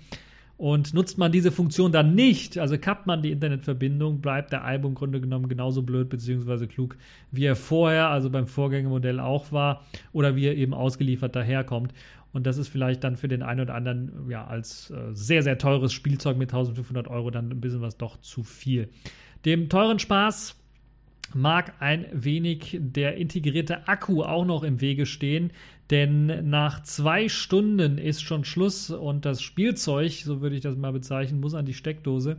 Und 0.59 0.95
nutzt 0.95 1.18
man 1.18 1.33
diese 1.33 1.51
Funktion 1.51 1.90
dann 1.90 2.14
nicht, 2.14 2.57
also 2.57 2.79
kappt 2.79 3.09
man 3.09 3.21
die 3.21 3.33
Internetverbindung, 3.33 4.21
bleibt 4.21 4.53
der 4.53 4.64
Aibo 4.64 4.87
im 4.87 4.95
Grunde 4.95 5.21
genommen 5.21 5.49
genauso 5.49 5.83
blöd 5.83 6.09
bzw. 6.09 6.68
klug, 6.68 6.97
wie 7.33 7.47
er 7.47 7.57
vorher, 7.57 8.11
also 8.11 8.31
beim 8.31 8.47
Vorgängermodell 8.47 9.18
auch 9.18 9.51
war, 9.51 9.85
oder 10.12 10.37
wie 10.37 10.47
er 10.47 10.57
eben 10.57 10.73
ausgeliefert 10.73 11.35
daherkommt. 11.35 11.92
Und 12.33 12.47
das 12.47 12.57
ist 12.57 12.68
vielleicht 12.68 13.05
dann 13.05 13.16
für 13.16 13.29
den 13.29 13.42
einen 13.42 13.61
oder 13.61 13.75
anderen 13.75 14.31
ja 14.31 14.47
als 14.47 14.90
äh, 14.90 15.12
sehr, 15.12 15.42
sehr 15.42 15.59
teures 15.59 15.92
Spielzeug 15.92 16.38
mit 16.38 16.53
1500 16.53 17.09
Euro 17.09 17.31
dann 17.31 17.51
ein 17.51 17.61
bisschen 17.61 17.83
was 17.83 17.97
doch 17.97 18.21
zu 18.21 18.42
viel. 18.42 18.88
Dem 19.45 19.68
teuren 19.68 19.99
Spaß 19.99 20.57
mag 21.35 21.75
ein 21.81 22.07
wenig 22.12 22.79
der 22.81 23.16
integrierte 23.16 23.88
Akku 23.88 24.23
auch 24.23 24.45
noch 24.45 24.62
im 24.62 24.81
Wege 24.81 25.07
stehen, 25.07 25.51
denn 25.90 26.49
nach 26.49 26.83
zwei 26.83 27.29
Stunden 27.29 27.99
ist 27.99 28.23
schon 28.23 28.45
Schluss 28.45 28.90
und 28.90 29.25
das 29.25 29.42
Spielzeug, 29.42 30.12
so 30.12 30.40
würde 30.40 30.57
ich 30.57 30.62
das 30.62 30.77
mal 30.77 30.92
bezeichnen, 30.92 31.40
muss 31.40 31.55
an 31.55 31.66
die 31.66 31.75
Steckdose. 31.75 32.38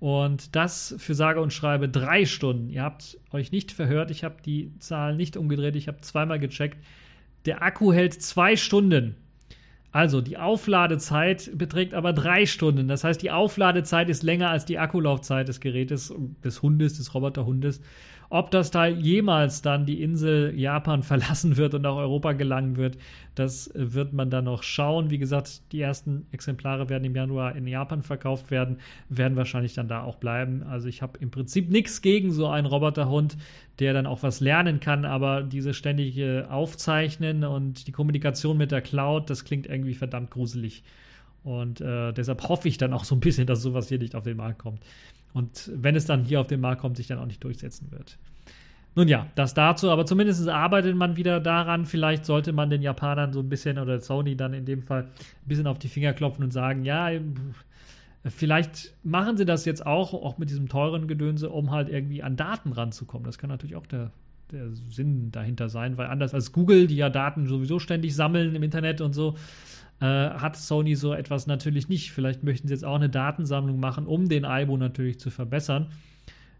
Und 0.00 0.54
das 0.54 0.94
für 0.98 1.14
sage 1.14 1.40
und 1.40 1.52
schreibe 1.52 1.88
drei 1.88 2.26
Stunden. 2.26 2.68
Ihr 2.68 2.82
habt 2.82 3.18
euch 3.32 3.52
nicht 3.52 3.72
verhört, 3.72 4.10
ich 4.10 4.22
habe 4.22 4.36
die 4.44 4.70
Zahl 4.78 5.16
nicht 5.16 5.36
umgedreht, 5.36 5.76
ich 5.76 5.88
habe 5.88 6.02
zweimal 6.02 6.38
gecheckt. 6.38 6.76
Der 7.46 7.62
Akku 7.62 7.92
hält 7.92 8.12
zwei 8.14 8.56
Stunden. 8.56 9.16
Also 9.94 10.20
die 10.20 10.38
Aufladezeit 10.38 11.52
beträgt 11.54 11.94
aber 11.94 12.12
drei 12.12 12.46
Stunden. 12.46 12.88
Das 12.88 13.04
heißt, 13.04 13.22
die 13.22 13.30
Aufladezeit 13.30 14.08
ist 14.08 14.24
länger 14.24 14.50
als 14.50 14.64
die 14.64 14.80
Akkulaufzeit 14.80 15.46
des 15.46 15.60
Gerätes, 15.60 16.12
des 16.42 16.62
Hundes, 16.62 16.96
des 16.96 17.14
Roboterhundes. 17.14 17.80
Ob 18.34 18.50
das 18.50 18.72
Teil 18.72 18.98
jemals 18.98 19.62
dann 19.62 19.86
die 19.86 20.02
Insel 20.02 20.58
Japan 20.58 21.02
verlassen 21.04 21.56
wird 21.56 21.72
und 21.72 21.82
nach 21.82 21.94
Europa 21.94 22.32
gelangen 22.32 22.76
wird, 22.76 22.98
das 23.36 23.70
wird 23.74 24.12
man 24.12 24.28
dann 24.28 24.46
noch 24.46 24.64
schauen. 24.64 25.10
Wie 25.10 25.18
gesagt, 25.18 25.70
die 25.70 25.80
ersten 25.80 26.26
Exemplare 26.32 26.88
werden 26.88 27.04
im 27.04 27.14
Januar 27.14 27.54
in 27.54 27.64
Japan 27.68 28.02
verkauft 28.02 28.50
werden, 28.50 28.78
werden 29.08 29.36
wahrscheinlich 29.36 29.74
dann 29.74 29.86
da 29.86 30.02
auch 30.02 30.16
bleiben. 30.16 30.64
Also 30.64 30.88
ich 30.88 31.00
habe 31.00 31.16
im 31.20 31.30
Prinzip 31.30 31.70
nichts 31.70 32.02
gegen 32.02 32.32
so 32.32 32.48
einen 32.48 32.66
Roboterhund, 32.66 33.36
der 33.78 33.92
dann 33.92 34.04
auch 34.04 34.24
was 34.24 34.40
lernen 34.40 34.80
kann, 34.80 35.04
aber 35.04 35.44
diese 35.44 35.72
ständige 35.72 36.48
Aufzeichnen 36.50 37.44
und 37.44 37.86
die 37.86 37.92
Kommunikation 37.92 38.56
mit 38.56 38.72
der 38.72 38.82
Cloud, 38.82 39.30
das 39.30 39.44
klingt 39.44 39.68
irgendwie 39.68 39.94
verdammt 39.94 40.32
gruselig. 40.32 40.82
Und 41.44 41.80
äh, 41.80 42.12
deshalb 42.12 42.48
hoffe 42.48 42.68
ich 42.68 42.78
dann 42.78 42.92
auch 42.92 43.04
so 43.04 43.14
ein 43.14 43.20
bisschen, 43.20 43.46
dass 43.46 43.62
sowas 43.62 43.88
hier 43.88 43.98
nicht 43.98 44.16
auf 44.16 44.24
den 44.24 44.36
Markt 44.36 44.58
kommt 44.58 44.80
und 45.34 45.70
wenn 45.74 45.96
es 45.96 46.06
dann 46.06 46.24
hier 46.24 46.40
auf 46.40 46.46
den 46.46 46.60
Markt 46.60 46.80
kommt, 46.80 46.96
sich 46.96 47.08
dann 47.08 47.18
auch 47.18 47.26
nicht 47.26 47.44
durchsetzen 47.44 47.90
wird. 47.90 48.16
Nun 48.94 49.08
ja, 49.08 49.26
das 49.34 49.52
dazu, 49.52 49.90
aber 49.90 50.06
zumindest 50.06 50.48
arbeitet 50.48 50.96
man 50.96 51.16
wieder 51.16 51.40
daran. 51.40 51.84
Vielleicht 51.84 52.24
sollte 52.24 52.52
man 52.52 52.70
den 52.70 52.80
Japanern 52.80 53.32
so 53.32 53.40
ein 53.40 53.48
bisschen 53.48 53.78
oder 53.78 54.00
Sony 54.00 54.36
dann 54.36 54.54
in 54.54 54.64
dem 54.64 54.82
Fall 54.82 55.02
ein 55.02 55.48
bisschen 55.48 55.66
auf 55.66 55.80
die 55.80 55.88
Finger 55.88 56.12
klopfen 56.12 56.44
und 56.44 56.52
sagen, 56.52 56.84
ja, 56.84 57.10
vielleicht 58.24 58.94
machen 59.02 59.36
sie 59.36 59.44
das 59.44 59.64
jetzt 59.64 59.84
auch, 59.84 60.14
auch 60.14 60.38
mit 60.38 60.50
diesem 60.50 60.68
teuren 60.68 61.08
Gedönse, 61.08 61.50
um 61.50 61.72
halt 61.72 61.88
irgendwie 61.88 62.22
an 62.22 62.36
Daten 62.36 62.72
ranzukommen. 62.72 63.26
Das 63.26 63.36
kann 63.36 63.50
natürlich 63.50 63.74
auch 63.74 63.86
der, 63.86 64.12
der 64.52 64.70
Sinn 64.70 65.32
dahinter 65.32 65.68
sein, 65.68 65.96
weil 65.96 66.06
anders 66.06 66.32
als 66.32 66.52
Google, 66.52 66.86
die 66.86 66.96
ja 66.96 67.10
Daten 67.10 67.48
sowieso 67.48 67.80
ständig 67.80 68.14
sammeln 68.14 68.54
im 68.54 68.62
Internet 68.62 69.00
und 69.00 69.12
so, 69.12 69.34
äh, 70.00 70.06
hat 70.06 70.56
Sony 70.56 70.94
so 70.94 71.12
etwas 71.12 71.46
natürlich 71.46 71.88
nicht. 71.88 72.12
Vielleicht 72.12 72.42
möchten 72.42 72.68
sie 72.68 72.74
jetzt 72.74 72.84
auch 72.84 72.96
eine 72.96 73.08
Datensammlung 73.08 73.78
machen, 73.78 74.06
um 74.06 74.28
den 74.28 74.44
Aibo 74.44 74.76
natürlich 74.76 75.18
zu 75.18 75.30
verbessern. 75.30 75.88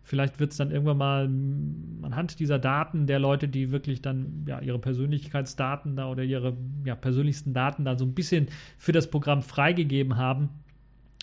Vielleicht 0.07 0.39
wird 0.39 0.51
es 0.51 0.59
dann 0.59 0.71
irgendwann 0.71 0.99
mal 0.99 1.25
anhand 2.07 2.39
dieser 2.39 2.59
Daten 2.59 3.07
der 3.07 3.19
Leute, 3.19 3.49
die 3.49 3.71
wirklich 3.71 4.03
dann 4.03 4.45
ja, 4.47 4.61
ihre 4.61 4.79
Persönlichkeitsdaten 4.79 5.97
da 5.97 6.11
oder 6.11 6.23
ihre 6.23 6.55
ja, 6.85 6.95
persönlichsten 6.95 7.55
Daten 7.55 7.87
da 7.87 7.97
so 7.97 8.05
ein 8.05 8.15
bisschen 8.15 8.49
für 8.77 8.93
das 8.93 9.09
Programm 9.09 9.41
freigegeben 9.41 10.19
haben, 10.19 10.51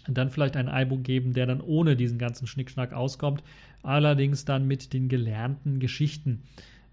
dann 0.08 0.32
vielleicht 0.32 0.58
ein 0.58 0.68
iBook 0.68 1.04
geben, 1.04 1.34
der 1.34 1.46
dann 1.46 1.62
ohne 1.62 1.96
diesen 1.96 2.18
ganzen 2.18 2.48
Schnickschnack 2.48 2.92
auskommt, 2.92 3.44
allerdings 3.84 4.46
dann 4.46 4.66
mit 4.66 4.94
den 4.94 5.10
gelernten 5.10 5.80
Geschichten 5.80 6.42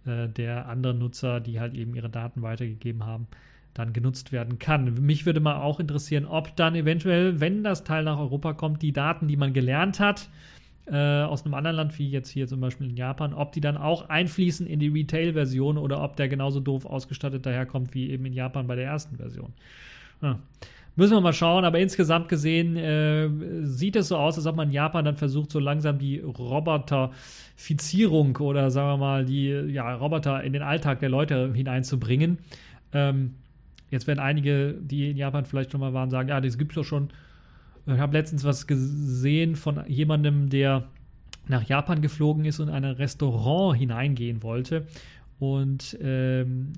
äh, 0.05 0.29
der 0.29 0.69
anderen 0.69 0.99
Nutzer, 0.99 1.41
die 1.41 1.59
halt 1.59 1.73
eben 1.73 1.95
ihre 1.95 2.11
Daten 2.11 2.43
weitergegeben 2.43 3.07
haben, 3.07 3.29
dann 3.75 3.93
genutzt 3.93 4.33
werden 4.33 4.59
kann. 4.59 4.95
Mich 5.05 5.27
würde 5.27 5.41
mal 5.41 5.61
auch 5.61 5.81
interessieren, 5.81 6.27
ob 6.27 6.57
dann 6.57 6.75
eventuell, 6.75 7.41
wenn 7.41 7.63
das 7.63 7.85
Teil 7.85 8.05
nach 8.05 8.19
Europa 8.19 8.55
kommt, 8.55 8.83
die 8.83 8.93
Daten, 8.93 9.29
die 9.29 9.37
man 9.37 9.53
gelernt 9.53 10.01
hat, 10.01 10.29
äh, 10.91 11.23
aus 11.23 11.45
einem 11.45 11.55
anderen 11.55 11.77
Land, 11.77 11.99
wie 11.99 12.09
jetzt 12.09 12.31
hier 12.31 12.47
zum 12.47 12.61
Beispiel 12.61 12.89
in 12.89 12.97
Japan, 12.97 13.35
ob 13.35 13.53
die 13.53 13.61
dann 13.61 13.77
auch 13.77 14.09
einfließen 14.09 14.67
in 14.67 14.81
die 14.81 14.89
Retail-Version 14.89 15.77
oder 15.77 16.03
ob 16.03 16.17
der 16.17 16.29
genauso 16.29 16.61
doof 16.61 16.87
ausgestattet 16.87 17.45
daherkommt 17.45 17.93
wie 17.95 18.09
eben 18.11 18.25
in 18.25 18.33
Japan 18.33 18.67
bei 18.67 18.75
der 18.75 18.87
ersten 18.87 19.17
Version. 19.17 19.53
Ja. 20.23 20.39
Müssen 20.97 21.13
wir 21.13 21.21
mal 21.21 21.33
schauen, 21.33 21.65
aber 21.65 21.79
insgesamt 21.79 22.29
gesehen 22.29 22.77
äh, 22.77 23.29
sieht 23.63 23.95
es 23.95 24.09
so 24.09 24.17
aus, 24.17 24.37
als 24.37 24.49
ob 24.49 24.57
man 24.57 24.67
in 24.69 24.75
Japan 24.75 25.05
dann 25.05 25.17
versucht, 25.17 25.53
so 25.53 25.61
langsam 25.61 26.01
die 26.01 26.19
Roboterfizierung 26.19 28.37
oder 28.39 28.73
sagen 28.73 28.89
wir 28.89 28.97
mal 28.97 29.25
die 29.25 29.47
ja, 29.49 29.95
Roboter 29.95 30.43
in 30.43 30.53
den 30.53 30.63
Alltag 30.63 30.99
der 30.99 31.09
Leute 31.09 31.53
hineinzubringen. 31.55 32.39
Ähm, 32.93 33.35
jetzt 33.91 34.07
werden 34.07 34.19
einige, 34.19 34.75
die 34.75 35.11
in 35.11 35.17
Japan 35.17 35.45
vielleicht 35.45 35.73
schon 35.73 35.81
mal 35.81 35.95
waren, 35.95 36.11
sagen, 36.11 36.29
ja, 36.29 36.41
das 36.41 36.59
gibt 36.59 36.73
es 36.73 36.77
doch 36.77 36.85
schon. 36.85 37.11
Ich 37.87 37.99
habe 37.99 38.17
letztens 38.17 38.45
was 38.45 38.67
gesehen 38.67 39.57
von 39.57 39.83
jemandem, 39.87 40.51
der 40.51 40.85
nach 41.47 41.65
Japan 41.65 42.03
geflogen 42.03 42.45
ist 42.45 42.61
und 42.61 42.69
in 42.69 42.75
ein 42.75 42.85
Restaurant 42.85 43.79
hineingehen 43.79 44.43
wollte. 44.43 44.87
Und 45.39 45.97
ähm, 46.03 46.73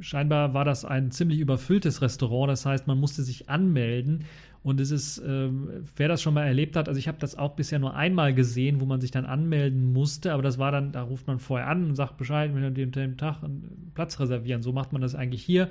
scheinbar 0.00 0.54
war 0.54 0.64
das 0.64 0.84
ein 0.84 1.10
ziemlich 1.10 1.38
überfülltes 1.38 2.00
Restaurant. 2.00 2.50
Das 2.50 2.64
heißt, 2.64 2.86
man 2.86 2.98
musste 2.98 3.22
sich 3.22 3.50
anmelden 3.50 4.24
und 4.64 4.78
es 4.78 4.92
ist, 4.92 5.20
ähm, 5.26 5.68
wer 5.96 6.06
das 6.06 6.22
schon 6.22 6.34
mal 6.34 6.46
erlebt 6.46 6.76
hat, 6.76 6.88
also 6.88 6.96
ich 6.96 7.08
habe 7.08 7.18
das 7.18 7.36
auch 7.36 7.56
bisher 7.56 7.80
nur 7.80 7.96
einmal 7.96 8.32
gesehen, 8.32 8.80
wo 8.80 8.84
man 8.84 9.00
sich 9.00 9.10
dann 9.10 9.26
anmelden 9.26 9.92
musste, 9.92 10.32
aber 10.32 10.42
das 10.42 10.56
war 10.56 10.70
dann, 10.70 10.92
da 10.92 11.02
ruft 11.02 11.26
man 11.26 11.40
vorher 11.40 11.66
an 11.66 11.84
und 11.84 11.96
sagt 11.96 12.16
Bescheid, 12.16 12.54
wenn 12.54 12.62
wir 12.62 12.86
dem 12.86 13.16
Tag 13.16 13.42
einen 13.42 13.90
Platz 13.94 14.20
reservieren. 14.20 14.62
So 14.62 14.72
macht 14.72 14.92
man 14.92 15.02
das 15.02 15.16
eigentlich 15.16 15.42
hier. 15.42 15.68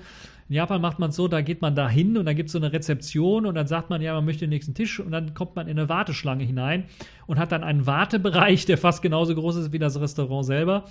In 0.50 0.56
Japan 0.56 0.82
macht 0.82 1.00
man 1.00 1.12
es 1.12 1.16
so, 1.16 1.30
da 1.30 1.40
geht 1.40 1.62
man 1.62 1.74
da 1.74 1.88
hin 1.88 2.18
und 2.18 2.26
dann 2.26 2.36
gibt 2.36 2.48
es 2.48 2.54
so 2.54 2.60
eine 2.60 2.74
Rezeption 2.74 3.46
und 3.46 3.56
dann 3.56 3.68
sagt 3.68 3.90
man, 3.90 4.02
ja, 4.02 4.14
man 4.14 4.26
möchte 4.26 4.42
den 4.42 4.50
nächsten 4.50 4.74
Tisch 4.74 5.00
und 5.00 5.12
dann 5.12 5.34
kommt 5.34 5.56
man 5.56 5.68
in 5.70 5.80
eine 5.80 5.88
Warteschlange 5.88 6.44
hinein 6.44 6.84
und 7.28 7.40
hat 7.40 7.54
dann 7.54 7.64
einen 7.64 7.86
Wartebereich, 7.86 8.66
der 8.66 8.78
fast 8.78 9.02
genauso 9.02 9.34
groß 9.34 9.56
ist 9.56 9.72
wie 9.72 9.80
das 9.80 10.02
Restaurant 10.02 10.46
selber 10.46 10.84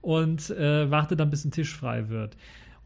und 0.00 0.48
äh, 0.50 0.90
wartet 0.90 1.20
dann, 1.20 1.28
bis 1.28 1.44
ein 1.44 1.50
Tisch 1.50 1.76
frei 1.76 2.08
wird. 2.08 2.38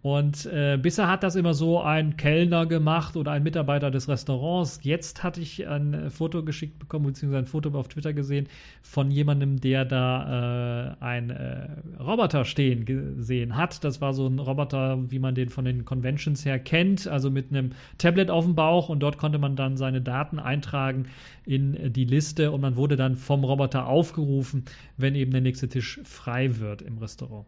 Und 0.03 0.47
äh, 0.47 0.79
bisher 0.81 1.09
hat 1.09 1.25
das 1.25 1.35
immer 1.35 1.53
so 1.53 1.81
ein 1.81 2.17
Kellner 2.17 2.67
gemacht 2.67 3.17
oder 3.17 3.33
ein 3.33 3.43
Mitarbeiter 3.43 3.91
des 3.91 4.09
Restaurants. 4.09 4.79
Jetzt 4.83 5.25
hatte 5.25 5.41
ich 5.41 5.67
ein 5.67 6.11
Foto 6.11 6.45
geschickt 6.45 6.79
bekommen, 6.79 7.07
beziehungsweise 7.07 7.45
ein 7.45 7.47
Foto 7.47 7.77
auf 7.77 7.89
Twitter 7.89 8.13
gesehen 8.13 8.47
von 8.83 9.11
jemandem, 9.11 9.61
der 9.61 9.85
da 9.85 10.93
äh, 11.01 11.05
ein 11.05 11.31
äh, 11.31 11.69
Roboter 12.01 12.45
stehen 12.45 12.85
gesehen 12.85 13.57
hat. 13.57 13.83
Das 13.83 14.01
war 14.01 14.15
so 14.15 14.29
ein 14.29 14.39
Roboter, 14.39 15.11
wie 15.11 15.19
man 15.19 15.35
den 15.35 15.49
von 15.49 15.65
den 15.65 15.85
Conventions 15.85 16.45
her 16.45 16.61
kennt, 16.61 17.09
also 17.09 17.29
mit 17.29 17.51
einem 17.51 17.73
Tablet 17.99 18.31
auf 18.31 18.45
dem 18.45 18.55
Bauch 18.55 18.89
und 18.89 19.01
dort 19.01 19.19
konnte 19.19 19.39
man 19.39 19.57
dann 19.57 19.77
seine 19.77 20.03
Daten 20.03 20.39
eintragen 20.39 21.07
in 21.45 21.93
die 21.93 22.05
Liste 22.05 22.53
und 22.53 22.61
man 22.61 22.77
wurde 22.77 22.95
dann 22.95 23.17
vom 23.17 23.43
Roboter 23.43 23.89
aufgerufen, 23.89 24.67
wenn 24.97 25.17
eben 25.17 25.33
der 25.33 25.41
nächste 25.41 25.69
Tisch 25.69 26.01
frei 26.05 26.61
wird 26.61 26.83
im 26.83 26.99
Restaurant 26.99 27.47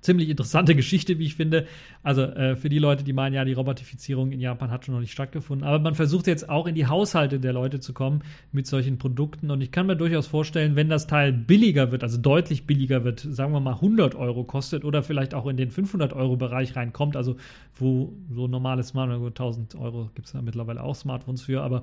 ziemlich 0.00 0.28
interessante 0.28 0.74
Geschichte, 0.76 1.18
wie 1.18 1.24
ich 1.24 1.34
finde. 1.34 1.66
Also 2.02 2.22
äh, 2.22 2.56
für 2.56 2.68
die 2.68 2.78
Leute, 2.78 3.04
die 3.04 3.12
meinen, 3.12 3.34
ja, 3.34 3.44
die 3.44 3.52
Robotifizierung 3.52 4.32
in 4.32 4.40
Japan 4.40 4.70
hat 4.70 4.84
schon 4.84 4.94
noch 4.94 5.00
nicht 5.00 5.12
stattgefunden. 5.12 5.66
Aber 5.66 5.78
man 5.78 5.94
versucht 5.94 6.26
jetzt 6.26 6.48
auch 6.48 6.66
in 6.66 6.74
die 6.74 6.86
Haushalte 6.86 7.40
der 7.40 7.52
Leute 7.52 7.80
zu 7.80 7.92
kommen 7.92 8.22
mit 8.52 8.66
solchen 8.66 8.98
Produkten. 8.98 9.50
Und 9.50 9.60
ich 9.60 9.70
kann 9.70 9.86
mir 9.86 9.96
durchaus 9.96 10.26
vorstellen, 10.26 10.76
wenn 10.76 10.88
das 10.88 11.06
Teil 11.06 11.32
billiger 11.32 11.92
wird, 11.92 12.02
also 12.02 12.18
deutlich 12.18 12.66
billiger 12.66 13.04
wird, 13.04 13.20
sagen 13.20 13.52
wir 13.52 13.60
mal 13.60 13.74
100 13.74 14.14
Euro 14.14 14.44
kostet 14.44 14.84
oder 14.84 15.02
vielleicht 15.02 15.34
auch 15.34 15.46
in 15.46 15.56
den 15.56 15.70
500 15.70 16.12
Euro 16.12 16.36
Bereich 16.36 16.76
reinkommt, 16.76 17.16
also 17.16 17.36
wo 17.76 18.12
so 18.30 18.48
normales 18.48 18.88
Smartphone, 18.88 19.28
1000 19.28 19.74
Euro 19.76 20.10
gibt 20.14 20.26
es 20.26 20.32
ja 20.32 20.42
mittlerweile 20.42 20.82
auch 20.82 20.94
Smartphones 20.94 21.42
für, 21.42 21.62
aber 21.62 21.82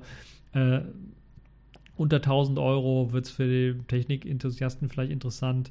äh, 0.52 0.80
unter 1.96 2.16
1000 2.16 2.58
Euro 2.58 3.12
wird 3.12 3.26
es 3.26 3.30
für 3.30 3.46
die 3.46 3.78
Technikenthusiasten 3.88 4.88
vielleicht 4.88 5.12
interessant 5.12 5.70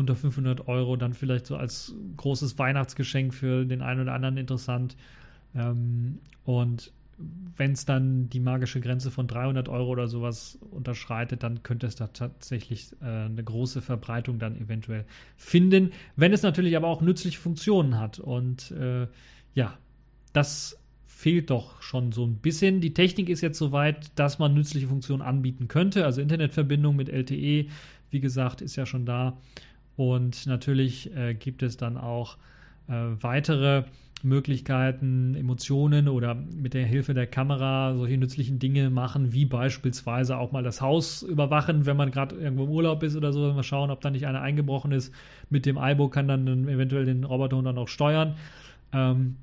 unter 0.00 0.16
500 0.16 0.66
Euro 0.68 0.96
dann 0.96 1.14
vielleicht 1.14 1.46
so 1.46 1.56
als 1.56 1.94
großes 2.16 2.58
Weihnachtsgeschenk 2.58 3.32
für 3.32 3.64
den 3.64 3.82
einen 3.82 4.00
oder 4.00 4.14
anderen 4.14 4.36
interessant. 4.36 4.96
Ähm, 5.54 6.18
und 6.44 6.92
wenn 7.56 7.72
es 7.72 7.84
dann 7.84 8.30
die 8.30 8.40
magische 8.40 8.80
Grenze 8.80 9.10
von 9.10 9.26
300 9.26 9.68
Euro 9.68 9.90
oder 9.90 10.08
sowas 10.08 10.58
unterschreitet, 10.70 11.42
dann 11.42 11.62
könnte 11.62 11.86
es 11.86 11.94
da 11.94 12.08
tatsächlich 12.08 12.92
äh, 13.02 13.04
eine 13.04 13.44
große 13.44 13.82
Verbreitung 13.82 14.38
dann 14.38 14.56
eventuell 14.56 15.04
finden. 15.36 15.92
Wenn 16.16 16.32
es 16.32 16.42
natürlich 16.42 16.76
aber 16.76 16.88
auch 16.88 17.02
nützliche 17.02 17.38
Funktionen 17.38 17.98
hat. 17.98 18.18
Und 18.18 18.70
äh, 18.72 19.06
ja, 19.54 19.78
das 20.32 20.78
fehlt 21.06 21.50
doch 21.50 21.82
schon 21.82 22.12
so 22.12 22.24
ein 22.24 22.36
bisschen. 22.36 22.80
Die 22.80 22.94
Technik 22.94 23.28
ist 23.28 23.42
jetzt 23.42 23.58
soweit, 23.58 24.18
dass 24.18 24.38
man 24.38 24.54
nützliche 24.54 24.88
Funktionen 24.88 25.20
anbieten 25.20 25.68
könnte. 25.68 26.06
Also 26.06 26.22
Internetverbindung 26.22 26.96
mit 26.96 27.10
LTE, 27.10 27.66
wie 28.10 28.20
gesagt, 28.20 28.62
ist 28.62 28.76
ja 28.76 28.86
schon 28.86 29.04
da. 29.04 29.36
Und 30.00 30.46
natürlich 30.46 31.14
äh, 31.14 31.34
gibt 31.34 31.62
es 31.62 31.76
dann 31.76 31.98
auch 31.98 32.38
äh, 32.88 32.94
weitere 33.20 33.84
Möglichkeiten, 34.22 35.34
Emotionen 35.34 36.08
oder 36.08 36.34
mit 36.34 36.72
der 36.72 36.86
Hilfe 36.86 37.12
der 37.12 37.26
Kamera 37.26 37.94
solche 37.94 38.16
nützlichen 38.16 38.58
Dinge 38.58 38.88
machen, 38.88 39.34
wie 39.34 39.44
beispielsweise 39.44 40.38
auch 40.38 40.52
mal 40.52 40.62
das 40.62 40.80
Haus 40.80 41.20
überwachen, 41.20 41.84
wenn 41.84 41.98
man 41.98 42.10
gerade 42.10 42.34
irgendwo 42.34 42.64
im 42.64 42.70
Urlaub 42.70 43.02
ist 43.02 43.14
oder 43.14 43.34
so, 43.34 43.52
mal 43.52 43.62
schauen, 43.62 43.90
ob 43.90 44.00
da 44.00 44.08
nicht 44.08 44.26
einer 44.26 44.40
eingebrochen 44.40 44.90
ist. 44.90 45.12
Mit 45.50 45.66
dem 45.66 45.76
iBo 45.76 46.08
kann 46.08 46.28
dann 46.28 46.66
eventuell 46.66 47.04
den 47.04 47.24
Roboter 47.24 47.60
dann 47.60 47.76
auch 47.76 47.88
steuern. 47.88 48.36
Ähm, 48.94 49.36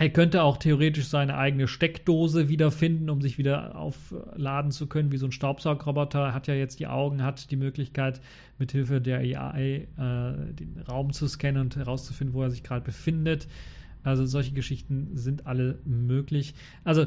er 0.00 0.08
könnte 0.08 0.42
auch 0.44 0.56
theoretisch 0.56 1.08
seine 1.08 1.36
eigene 1.36 1.68
Steckdose 1.68 2.48
wiederfinden, 2.48 3.10
um 3.10 3.20
sich 3.20 3.36
wieder 3.36 3.76
aufladen 3.76 4.70
zu 4.70 4.86
können, 4.86 5.12
wie 5.12 5.18
so 5.18 5.26
ein 5.26 5.32
Staubsaugroboter. 5.32 6.20
Er 6.20 6.34
hat 6.34 6.46
ja 6.46 6.54
jetzt 6.54 6.80
die 6.80 6.86
Augen, 6.86 7.22
hat 7.22 7.50
die 7.50 7.56
Möglichkeit, 7.56 8.22
mithilfe 8.58 9.02
der 9.02 9.18
AI 9.18 9.88
äh, 9.98 10.54
den 10.54 10.82
Raum 10.88 11.12
zu 11.12 11.28
scannen 11.28 11.60
und 11.60 11.76
herauszufinden, 11.76 12.32
wo 12.32 12.42
er 12.42 12.50
sich 12.50 12.62
gerade 12.62 12.80
befindet. 12.80 13.46
Also 14.02 14.24
solche 14.24 14.54
Geschichten 14.54 15.10
sind 15.18 15.46
alle 15.46 15.80
möglich. 15.84 16.54
Also 16.82 17.02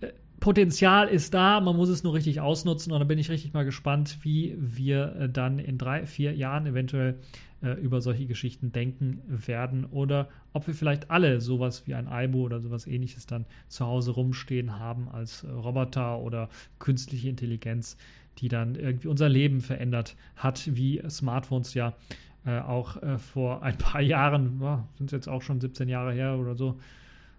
äh, 0.00 0.12
Potenzial 0.40 1.08
ist 1.08 1.34
da, 1.34 1.60
man 1.60 1.76
muss 1.76 1.90
es 1.90 2.02
nur 2.02 2.14
richtig 2.14 2.40
ausnutzen 2.40 2.94
und 2.94 3.00
da 3.00 3.04
bin 3.04 3.18
ich 3.18 3.28
richtig 3.28 3.52
mal 3.52 3.66
gespannt, 3.66 4.20
wie 4.22 4.56
wir 4.58 5.16
äh, 5.16 5.28
dann 5.28 5.58
in 5.58 5.76
drei, 5.76 6.06
vier 6.06 6.34
Jahren 6.34 6.64
eventuell 6.64 7.18
äh, 7.62 7.72
über 7.72 8.00
solche 8.00 8.26
Geschichten 8.26 8.72
denken 8.72 9.20
werden 9.26 9.84
oder 9.84 10.28
ob 10.52 10.66
wir 10.66 10.74
vielleicht 10.74 11.10
alle 11.10 11.40
sowas 11.40 11.86
wie 11.86 11.94
ein 11.94 12.08
Aibo 12.08 12.42
oder 12.42 12.60
sowas 12.60 12.86
ähnliches 12.86 13.26
dann 13.26 13.46
zu 13.68 13.86
Hause 13.86 14.12
rumstehen 14.12 14.78
haben 14.78 15.08
als 15.08 15.44
Roboter 15.44 16.18
oder 16.18 16.48
künstliche 16.78 17.28
Intelligenz, 17.28 17.96
die 18.38 18.48
dann 18.48 18.74
irgendwie 18.74 19.08
unser 19.08 19.28
Leben 19.28 19.60
verändert 19.60 20.16
hat, 20.36 20.74
wie 20.74 21.02
Smartphones 21.08 21.74
ja 21.74 21.94
äh, 22.46 22.60
auch 22.60 23.02
äh, 23.02 23.18
vor 23.18 23.62
ein 23.62 23.76
paar 23.78 24.00
Jahren, 24.00 24.60
ja, 24.62 24.86
sind 24.96 25.06
es 25.06 25.12
jetzt 25.12 25.28
auch 25.28 25.42
schon 25.42 25.60
17 25.60 25.88
Jahre 25.88 26.12
her 26.12 26.38
oder 26.38 26.54
so, 26.54 26.78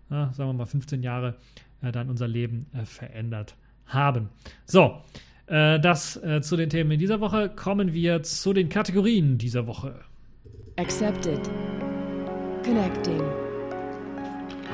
ja, 0.09 0.31
sagen 0.33 0.49
wir 0.49 0.53
mal 0.53 0.65
15 0.65 1.01
Jahre, 1.03 1.35
äh, 1.81 1.91
dann 1.91 2.09
unser 2.09 2.27
Leben 2.27 2.65
äh, 2.73 2.85
verändert 2.85 3.55
haben. 3.85 4.29
So, 4.65 5.01
äh, 5.47 5.79
das 5.79 6.19
zu 6.41 6.57
den 6.57 6.69
Themen 6.69 6.91
in 6.91 6.99
dieser 6.99 7.21
Woche. 7.21 7.49
Kommen 7.49 7.93
wir 7.93 8.21
zu 8.23 8.53
den 8.53 8.69
Kategorien 8.69 9.37
dieser 9.37 9.65
Woche. 9.65 9.99
Accepted. 10.79 11.41
Connecting. 12.63 13.21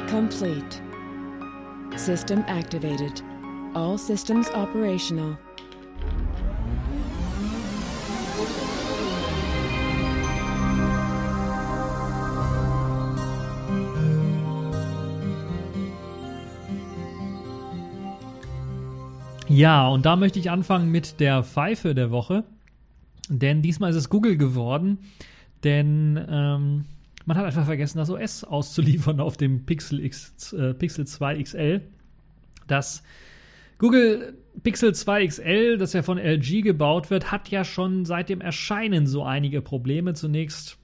Complete. 0.07 0.79
System 1.95 2.43
activated. 2.47 3.23
All 3.73 3.97
systems 3.97 4.47
operational. 4.53 5.35
Ja, 19.47 19.87
und 19.87 20.05
da 20.05 20.15
möchte 20.15 20.37
ich 20.37 20.51
anfangen 20.51 20.91
mit 20.91 21.19
der 21.19 21.43
Pfeife 21.43 21.95
der 21.95 22.11
Woche. 22.11 22.43
Denn 23.27 23.63
diesmal 23.63 23.89
ist 23.89 23.95
es 23.95 24.09
Google 24.09 24.37
geworden. 24.37 24.99
Denn 25.65 26.23
ähm, 26.29 26.85
man 27.25 27.37
hat 27.37 27.45
einfach 27.45 27.65
vergessen, 27.65 27.97
das 27.97 28.09
OS 28.09 28.43
auszuliefern 28.43 29.19
auf 29.19 29.35
dem 29.35 29.65
Pixel, 29.65 29.99
X, 29.99 30.53
äh, 30.53 30.73
Pixel 30.73 31.07
2 31.07 31.41
XL. 31.41 31.81
Das 32.67 33.03
Google 33.79 34.37
Pixel 34.63 34.93
2 34.93 35.27
XL, 35.27 35.77
das 35.77 35.93
ja 35.93 36.03
von 36.03 36.17
LG 36.17 36.61
gebaut 36.61 37.09
wird, 37.09 37.31
hat 37.31 37.49
ja 37.49 37.65
schon 37.65 38.05
seit 38.05 38.29
dem 38.29 38.41
Erscheinen 38.41 39.07
so 39.07 39.23
einige 39.23 39.61
Probleme. 39.61 40.13
Zunächst 40.13 40.77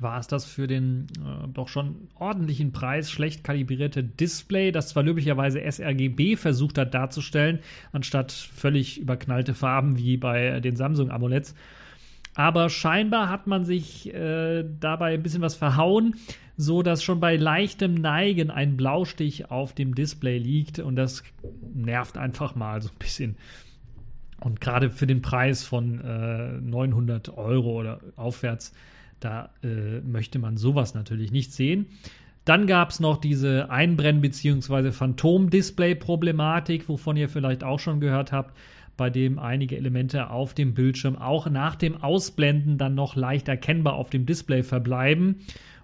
war 0.00 0.18
es 0.18 0.26
das 0.26 0.46
für 0.46 0.66
den 0.66 1.06
äh, 1.18 1.48
doch 1.48 1.68
schon 1.68 2.08
ordentlichen 2.14 2.72
Preis 2.72 3.10
schlecht 3.10 3.44
kalibrierte 3.44 4.02
Display, 4.02 4.72
das 4.72 4.88
zwar 4.88 5.02
löblicherweise 5.02 5.60
sRGB 5.60 6.36
versucht 6.36 6.78
hat 6.78 6.94
darzustellen, 6.94 7.58
anstatt 7.92 8.32
völlig 8.32 9.00
überknallte 9.00 9.54
Farben 9.54 9.98
wie 9.98 10.16
bei 10.16 10.60
den 10.60 10.76
Samsung 10.76 11.10
AMOLEDs. 11.10 11.54
Aber 12.38 12.70
scheinbar 12.70 13.28
hat 13.30 13.48
man 13.48 13.64
sich 13.64 14.14
äh, 14.14 14.64
dabei 14.78 15.14
ein 15.14 15.24
bisschen 15.24 15.42
was 15.42 15.56
verhauen, 15.56 16.14
so 16.56 16.84
dass 16.84 17.02
schon 17.02 17.18
bei 17.18 17.34
leichtem 17.34 17.94
Neigen 17.94 18.52
ein 18.52 18.76
Blaustich 18.76 19.50
auf 19.50 19.72
dem 19.72 19.96
Display 19.96 20.38
liegt 20.38 20.78
und 20.78 20.94
das 20.94 21.24
nervt 21.74 22.16
einfach 22.16 22.54
mal 22.54 22.80
so 22.80 22.90
ein 22.90 22.98
bisschen. 23.00 23.36
Und 24.38 24.60
gerade 24.60 24.90
für 24.90 25.08
den 25.08 25.20
Preis 25.20 25.64
von 25.64 26.00
äh, 26.00 26.60
900 26.60 27.36
Euro 27.36 27.72
oder 27.72 27.98
aufwärts, 28.14 28.72
da 29.18 29.50
äh, 29.64 30.00
möchte 30.02 30.38
man 30.38 30.56
sowas 30.56 30.94
natürlich 30.94 31.32
nicht 31.32 31.52
sehen. 31.52 31.86
Dann 32.44 32.68
gab 32.68 32.90
es 32.90 33.00
noch 33.00 33.16
diese 33.16 33.68
Einbrenn- 33.68 34.20
bzw. 34.20 34.92
Phantom-Display-Problematik, 34.92 36.88
wovon 36.88 37.16
ihr 37.16 37.28
vielleicht 37.28 37.64
auch 37.64 37.80
schon 37.80 37.98
gehört 37.98 38.30
habt 38.30 38.56
bei 38.98 39.08
dem 39.08 39.38
einige 39.38 39.78
Elemente 39.78 40.28
auf 40.28 40.52
dem 40.52 40.74
Bildschirm 40.74 41.16
auch 41.16 41.48
nach 41.48 41.76
dem 41.76 42.02
Ausblenden 42.02 42.76
dann 42.76 42.94
noch 42.94 43.16
leicht 43.16 43.48
erkennbar 43.48 43.94
auf 43.94 44.10
dem 44.10 44.26
Display 44.26 44.62
verbleiben. 44.62 45.36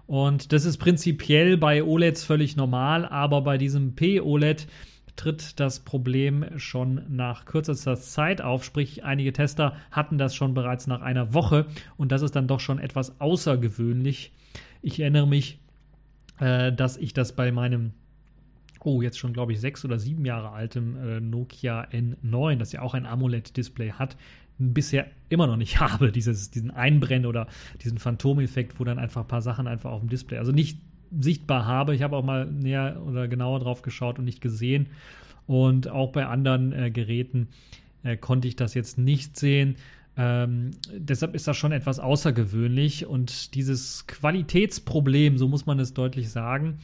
Und 0.05 0.53
das 0.53 0.65
ist 0.65 0.77
prinzipiell 0.77 1.57
bei 1.57 1.83
OLEDs 1.83 2.23
völlig 2.23 2.55
normal, 2.55 3.07
aber 3.07 3.41
bei 3.41 3.57
diesem 3.57 3.95
P-OLED 3.95 4.67
tritt 5.15 5.59
das 5.59 5.79
Problem 5.79 6.45
schon 6.57 7.01
nach 7.09 7.45
kürzester 7.45 7.95
Zeit 7.95 8.41
auf. 8.41 8.63
Sprich, 8.63 9.03
einige 9.03 9.33
Tester 9.33 9.75
hatten 9.89 10.17
das 10.17 10.35
schon 10.35 10.53
bereits 10.53 10.85
nach 10.85 11.01
einer 11.01 11.33
Woche 11.33 11.65
und 11.97 12.11
das 12.11 12.21
ist 12.21 12.35
dann 12.35 12.47
doch 12.47 12.59
schon 12.59 12.77
etwas 12.79 13.19
außergewöhnlich. 13.19 14.33
Ich 14.81 14.99
erinnere 14.99 15.27
mich, 15.27 15.59
äh, 16.39 16.71
dass 16.71 16.97
ich 16.97 17.13
das 17.13 17.33
bei 17.33 17.51
meinem 17.51 17.93
oh, 18.85 19.01
jetzt 19.01 19.17
schon, 19.19 19.33
glaube 19.33 19.51
ich, 19.51 19.59
sechs 19.59 19.83
oder 19.83 19.99
sieben 19.99 20.25
Jahre 20.25 20.51
altem 20.51 20.95
äh, 20.97 21.19
Nokia 21.19 21.87
N9, 21.91 22.57
das 22.57 22.71
ja 22.71 22.81
auch 22.81 22.93
ein 22.93 23.05
AMOLED-Display 23.05 23.93
hat, 23.93 24.15
bisher 24.57 25.07
immer 25.29 25.47
noch 25.47 25.57
nicht 25.57 25.79
habe, 25.79 26.11
dieses, 26.11 26.51
diesen 26.51 26.71
Einbrennen 26.71 27.25
oder 27.25 27.47
diesen 27.83 27.97
Phantomeffekt, 27.97 28.79
wo 28.79 28.83
dann 28.83 28.99
einfach 28.99 29.21
ein 29.21 29.27
paar 29.27 29.41
Sachen 29.41 29.67
einfach 29.67 29.91
auf 29.91 30.01
dem 30.01 30.09
Display, 30.09 30.37
also 30.37 30.51
nicht 30.51 30.79
sichtbar 31.19 31.65
habe. 31.65 31.95
Ich 31.95 32.01
habe 32.01 32.15
auch 32.15 32.23
mal 32.23 32.45
näher 32.45 33.01
oder 33.05 33.27
genauer 33.27 33.59
drauf 33.59 33.81
geschaut 33.81 34.19
und 34.19 34.25
nicht 34.25 34.41
gesehen. 34.41 34.87
Und 35.47 35.87
auch 35.87 36.11
bei 36.11 36.25
anderen 36.25 36.73
äh, 36.73 36.91
Geräten 36.91 37.49
äh, 38.03 38.17
konnte 38.17 38.47
ich 38.47 38.55
das 38.55 38.73
jetzt 38.73 38.97
nicht 38.97 39.37
sehen. 39.37 39.75
Ähm, 40.17 40.71
deshalb 40.93 41.35
ist 41.35 41.47
das 41.47 41.57
schon 41.57 41.71
etwas 41.71 41.99
außergewöhnlich 41.99 43.05
und 43.05 43.53
dieses 43.53 44.07
Qualitätsproblem, 44.07 45.37
so 45.37 45.47
muss 45.47 45.65
man 45.65 45.79
es 45.79 45.93
deutlich 45.93 46.29
sagen, 46.29 46.79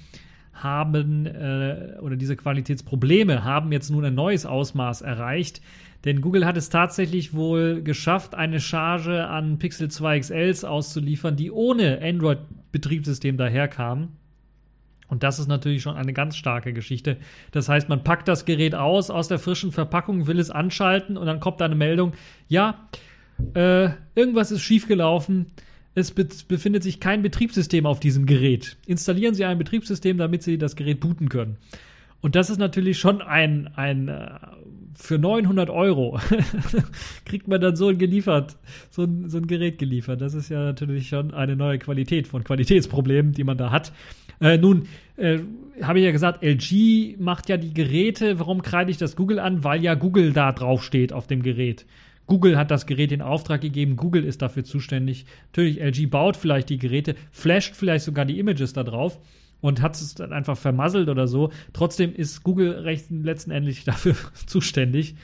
haben 0.54 1.26
äh, 1.26 1.98
oder 2.02 2.16
diese 2.16 2.36
Qualitätsprobleme 2.36 3.44
haben 3.44 3.72
jetzt 3.72 3.90
nun 3.90 4.06
ein 4.06 4.16
neues 4.16 4.46
Ausmaß 4.46 5.02
erreicht. 5.02 5.62
Denn 6.06 6.22
Google 6.22 6.46
hat 6.46 6.58
es 6.58 6.70
tatsächlich 6.70 7.34
wohl 7.34 7.84
geschafft, 7.84 8.34
eine 8.34 8.60
Charge 8.60 9.28
an 9.28 9.60
Pixel 9.60 9.90
2 9.90 10.20
XLs 10.20 10.64
auszuliefern, 10.64 11.36
die 11.36 11.52
ohne 11.52 12.02
Android-Betriebssystem 12.02 13.38
daherkamen. 13.38 14.10
Und 15.08 15.24
das 15.24 15.40
ist 15.40 15.48
natürlich 15.48 15.82
schon 15.82 15.98
eine 15.98 16.14
ganz 16.14 16.38
starke 16.38 16.74
Geschichte. 16.74 17.18
Das 17.52 17.70
heißt, 17.70 17.90
man 17.90 18.04
packt 18.04 18.28
das 18.28 18.46
Gerät 18.46 18.74
aus, 18.74 19.10
aus 19.10 19.28
der 19.28 19.40
frischen 19.40 19.72
Verpackung, 19.72 20.26
will 20.26 20.40
es 20.40 20.50
anschalten 20.50 21.18
und 21.18 21.28
dann 21.28 21.40
kommt 21.40 21.62
eine 21.62 21.76
Meldung, 21.76 22.14
ja, 22.48 22.88
äh, 23.54 23.90
irgendwas 24.16 24.52
ist 24.52 24.62
schiefgelaufen 24.62 25.48
es 25.94 26.12
be 26.12 26.28
befindet 26.48 26.84
sich 26.84 27.00
kein 27.00 27.22
Betriebssystem 27.22 27.86
auf 27.86 28.00
diesem 28.00 28.26
Gerät. 28.26 28.78
Installieren 28.86 29.36
Sie 29.36 29.46
ein 29.46 29.58
Betriebssystem, 29.58 30.18
damit 30.18 30.44
Sie 30.44 30.58
das 30.58 30.76
Gerät 30.76 31.00
booten 31.00 31.30
können. 31.30 31.58
Und 32.22 32.36
das 32.36 32.50
ist 32.50 32.60
natürlich 32.60 33.00
schon 33.00 33.22
ein, 33.22 33.68
ein 33.76 34.08
äh, 34.08 34.30
für 34.96 35.18
900 35.18 35.70
Euro 35.70 36.20
kriegt 37.26 37.48
man 37.48 37.60
dann 37.60 37.76
so 37.76 37.88
ein 37.88 37.98
geliefert, 37.98 38.58
so 38.92 39.04
ein, 39.04 39.30
so 39.30 39.38
ein 39.38 39.48
Gerät 39.48 39.80
geliefert. 39.80 40.22
Das 40.22 40.34
ist 40.34 40.50
ja 40.50 40.64
natürlich 40.64 41.10
schon 41.10 41.34
eine 41.34 41.56
neue 41.56 41.80
Qualität 41.80 42.28
von 42.28 42.44
Qualitätsproblemen, 42.44 43.34
die 43.34 43.44
man 43.44 43.58
da 43.58 43.72
hat. 43.72 43.92
Äh, 44.40 44.58
nun, 44.58 44.88
äh, 45.18 45.40
habe 45.82 46.00
ich 46.00 46.06
ja 46.06 46.12
gesagt, 46.12 46.44
LG 46.44 47.18
macht 47.20 47.50
ja 47.50 47.58
die 47.58 47.74
Geräte. 47.74 48.40
Warum 48.40 48.62
kreide 48.62 48.92
ich 48.92 48.98
das 48.98 49.16
Google 49.16 49.40
an? 49.40 49.64
Weil 49.64 49.84
ja 49.84 49.96
Google 49.96 50.34
da 50.34 50.52
drauf 50.52 50.84
steht 50.84 51.14
auf 51.14 51.28
dem 51.28 51.42
Gerät. 51.42 51.86
Google 52.28 52.58
hat 52.58 52.72
das 52.72 52.86
Gerät 52.86 53.12
in 53.12 53.22
Auftrag 53.22 53.62
gegeben, 53.62 53.96
Google 53.96 54.24
ist 54.24 54.42
dafür 54.42 54.64
zuständig. 54.64 55.26
Natürlich, 55.48 55.82
LG 55.82 56.10
baut 56.10 56.38
vielleicht 56.38 56.70
die 56.70 56.78
Geräte, 56.78 57.16
flasht 57.32 57.76
vielleicht 57.76 58.06
sogar 58.06 58.26
die 58.26 58.40
Images 58.40 58.74
da 58.74 58.84
drauf 58.84 59.20
und 59.62 59.82
hat 59.82 59.96
es 59.96 60.16
dann 60.16 60.34
einfach 60.34 60.58
vermasselt 60.58 61.10
oder 61.10 61.28
so. 61.28 61.52
Trotzdem 61.74 62.14
ist 62.14 62.44
Google 62.44 62.72
recht, 62.72 63.06
letztendlich 63.10 63.84
dafür 63.86 64.16
zuständig. 64.46 65.16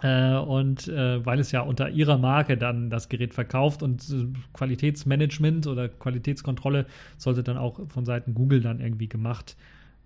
Äh, 0.00 0.36
und 0.36 0.86
äh, 0.88 1.24
weil 1.26 1.40
es 1.40 1.50
ja 1.50 1.60
unter 1.62 1.90
ihrer 1.90 2.18
Marke 2.18 2.56
dann 2.56 2.88
das 2.88 3.08
Gerät 3.08 3.34
verkauft 3.34 3.82
und 3.82 4.08
äh, 4.10 4.26
Qualitätsmanagement 4.52 5.66
oder 5.66 5.88
Qualitätskontrolle 5.88 6.86
sollte 7.16 7.42
dann 7.42 7.58
auch 7.58 7.80
von 7.88 8.04
Seiten 8.04 8.32
Google 8.34 8.60
dann 8.60 8.80
irgendwie 8.80 9.08
gemacht 9.08 9.56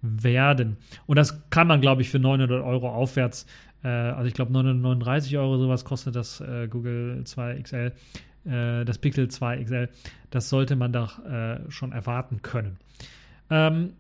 werden. 0.01 0.79
Und 1.07 1.17
das 1.17 1.49
kann 1.51 1.67
man, 1.67 1.81
glaube 1.81 2.03
ich, 2.03 2.09
für 2.09 2.19
900 2.19 2.65
Euro 2.65 2.91
aufwärts 2.91 3.47
also 3.89 4.25
ich 4.25 4.35
glaube 4.35 4.53
939 4.53 5.37
Euro 5.39 5.59
sowas 5.59 5.85
kostet 5.85 6.17
das 6.17 6.41
äh, 6.41 6.69
Google 6.69 7.23
2 7.25 7.63
XL, 7.63 7.93
äh, 8.45 8.85
das 8.85 8.99
Pixel 8.99 9.29
2 9.29 9.65
XL. 9.65 9.89
Das 10.31 10.49
sollte 10.49 10.77
man 10.77 10.93
doch 10.93 11.25
äh, 11.25 11.59
schon 11.69 11.93
erwarten 11.93 12.43
können. 12.43 12.79
Ähm, 13.51 13.95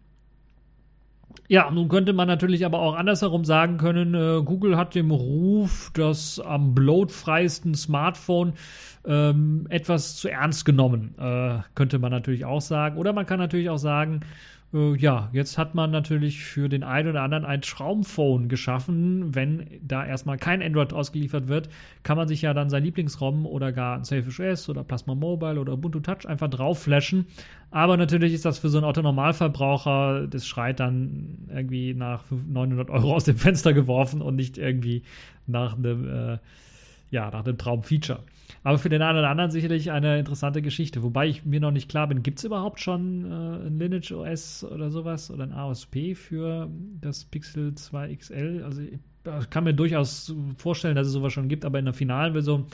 ja, 1.48 1.70
nun 1.70 1.88
könnte 1.88 2.12
man 2.12 2.28
natürlich 2.28 2.64
aber 2.64 2.80
auch 2.80 2.94
andersherum 2.94 3.44
sagen 3.44 3.76
können, 3.76 4.14
äh, 4.14 4.42
Google 4.42 4.76
hat 4.76 4.94
den 4.94 5.10
Ruf, 5.10 5.90
das 5.94 6.40
am 6.40 6.74
bloatfreiesten 6.74 7.74
Smartphone 7.74 8.54
ähm, 9.04 9.66
etwas 9.68 10.16
zu 10.16 10.28
ernst 10.28 10.64
genommen, 10.64 11.14
äh, 11.18 11.58
könnte 11.74 11.98
man 11.98 12.10
natürlich 12.10 12.44
auch 12.44 12.60
sagen. 12.60 12.96
Oder 12.96 13.12
man 13.12 13.26
kann 13.26 13.38
natürlich 13.38 13.68
auch 13.68 13.78
sagen, 13.78 14.20
äh, 14.72 14.96
ja, 14.96 15.28
jetzt 15.32 15.58
hat 15.58 15.74
man 15.74 15.90
natürlich 15.90 16.42
für 16.42 16.68
den 16.68 16.82
einen 16.82 17.11
oder 17.11 17.22
anderen 17.22 17.44
ein 17.44 17.62
Traumphone 17.62 18.48
geschaffen. 18.48 19.35
Wenn 19.35 19.66
da 19.82 20.04
erstmal 20.04 20.38
kein 20.38 20.62
Android 20.62 20.92
ausgeliefert 20.92 21.48
wird, 21.48 21.68
kann 22.02 22.16
man 22.16 22.28
sich 22.28 22.42
ja 22.42 22.54
dann 22.54 22.70
sein 22.70 22.85
Lieblingsrom 22.85 23.46
oder 23.46 23.72
gar 23.72 23.96
ein 23.96 24.04
Selfish 24.04 24.40
OS 24.40 24.68
oder 24.68 24.85
Plasma 24.85 25.14
Mobile 25.14 25.61
oder 25.61 25.74
Ubuntu 25.74 26.00
Touch 26.00 26.26
einfach 26.26 26.48
drauf 26.48 26.82
flashen. 26.82 27.26
Aber 27.70 27.96
natürlich 27.96 28.32
ist 28.32 28.44
das 28.44 28.58
für 28.58 28.68
so 28.68 28.78
einen 28.78 28.87
Autonormalverbraucher, 28.87 30.26
das 30.26 30.46
schreit 30.46 30.80
dann 30.80 31.38
irgendwie 31.48 31.94
nach 31.94 32.24
900 32.30 32.90
Euro 32.90 33.14
aus 33.14 33.24
dem 33.24 33.37
Fenster 33.37 33.72
geworfen 33.72 34.20
und 34.20 34.37
nicht 34.37 34.58
irgendwie 34.58 35.02
nach 35.46 35.76
einem, 35.76 36.08
äh, 36.08 36.38
ja, 37.11 37.30
nach 37.30 37.44
einem 37.44 37.58
Traumfeature. 37.58 38.20
Aber 38.62 38.78
für 38.78 38.88
den 38.88 39.02
einen 39.02 39.18
oder 39.18 39.30
anderen 39.30 39.50
sicherlich 39.50 39.90
eine 39.90 40.18
interessante 40.18 40.62
Geschichte. 40.62 41.02
Wobei 41.02 41.28
ich 41.28 41.44
mir 41.44 41.60
noch 41.60 41.70
nicht 41.70 41.88
klar 41.88 42.06
bin, 42.06 42.22
gibt 42.22 42.38
es 42.38 42.44
überhaupt 42.44 42.80
schon 42.80 43.24
äh, 43.24 43.66
ein 43.66 43.78
Lineage 43.78 44.12
OS 44.12 44.64
oder 44.64 44.90
sowas 44.90 45.30
oder 45.30 45.44
ein 45.44 45.52
AOSP 45.52 46.14
für 46.14 46.68
das 47.00 47.24
Pixel 47.24 47.74
2 47.74 48.14
XL? 48.16 48.62
Also 48.64 48.82
ich, 48.82 48.98
kann 49.50 49.62
mir 49.64 49.74
durchaus 49.74 50.34
vorstellen, 50.56 50.96
dass 50.96 51.06
es 51.06 51.12
sowas 51.12 51.32
schon 51.32 51.48
gibt, 51.48 51.64
aber 51.64 51.78
in 51.78 51.84
der 51.84 51.94
finalen 51.94 52.32
Version 52.32 52.66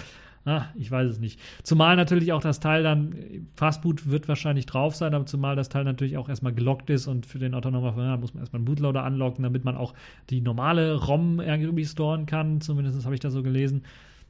Ah, 0.48 0.66
ich 0.76 0.90
weiß 0.90 1.10
es 1.10 1.18
nicht. 1.18 1.38
Zumal 1.62 1.96
natürlich 1.96 2.32
auch 2.32 2.40
das 2.40 2.58
Teil 2.58 2.82
dann, 2.82 3.14
Fastboot 3.54 4.08
wird 4.08 4.28
wahrscheinlich 4.28 4.64
drauf 4.64 4.96
sein, 4.96 5.12
aber 5.12 5.26
zumal 5.26 5.56
das 5.56 5.68
Teil 5.68 5.84
natürlich 5.84 6.16
auch 6.16 6.30
erstmal 6.30 6.54
gelockt 6.54 6.88
ist 6.88 7.06
und 7.06 7.26
für 7.26 7.38
den 7.38 7.54
autonomen 7.54 7.92
Verwender 7.92 8.16
muss 8.16 8.32
man 8.32 8.42
erstmal 8.42 8.60
einen 8.60 8.64
Bootloader 8.64 9.04
anlocken, 9.04 9.42
damit 9.42 9.66
man 9.66 9.76
auch 9.76 9.92
die 10.30 10.40
normale 10.40 10.94
ROM 10.94 11.40
irgendwie 11.40 11.84
storen 11.84 12.24
kann. 12.24 12.62
Zumindest 12.62 13.04
habe 13.04 13.14
ich 13.14 13.20
da 13.20 13.30
so 13.30 13.42
gelesen. 13.42 13.82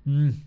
Hm, 0.07 0.43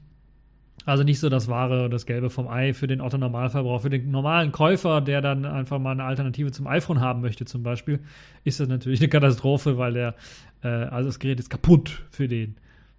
also 0.85 1.03
nicht 1.03 1.19
so 1.19 1.29
das 1.29 1.47
wahre, 1.47 1.89
das 1.89 2.05
Gelbe 2.05 2.29
vom 2.29 2.47
Ei 2.47 2.73
für 2.73 2.87
den 2.87 3.01
Otto-Normalverbraucher. 3.01 3.81
Für 3.81 3.89
den 3.89 4.09
normalen 4.09 4.51
Käufer, 4.51 5.01
der 5.01 5.21
dann 5.21 5.45
einfach 5.45 5.79
mal 5.79 5.91
eine 5.91 6.03
Alternative 6.03 6.51
zum 6.51 6.67
iPhone 6.67 6.99
haben 6.99 7.21
möchte, 7.21 7.45
zum 7.45 7.63
Beispiel, 7.63 7.99
ist 8.43 8.59
das 8.59 8.67
natürlich 8.67 8.99
eine 8.99 9.09
Katastrophe, 9.09 9.77
weil 9.77 9.93
der, 9.93 10.15
äh, 10.63 10.67
also 10.67 11.09
das 11.09 11.19
Gerät 11.19 11.39
ist 11.39 11.49
kaputt 11.49 12.03
für 12.09 12.27
den. 12.27 12.55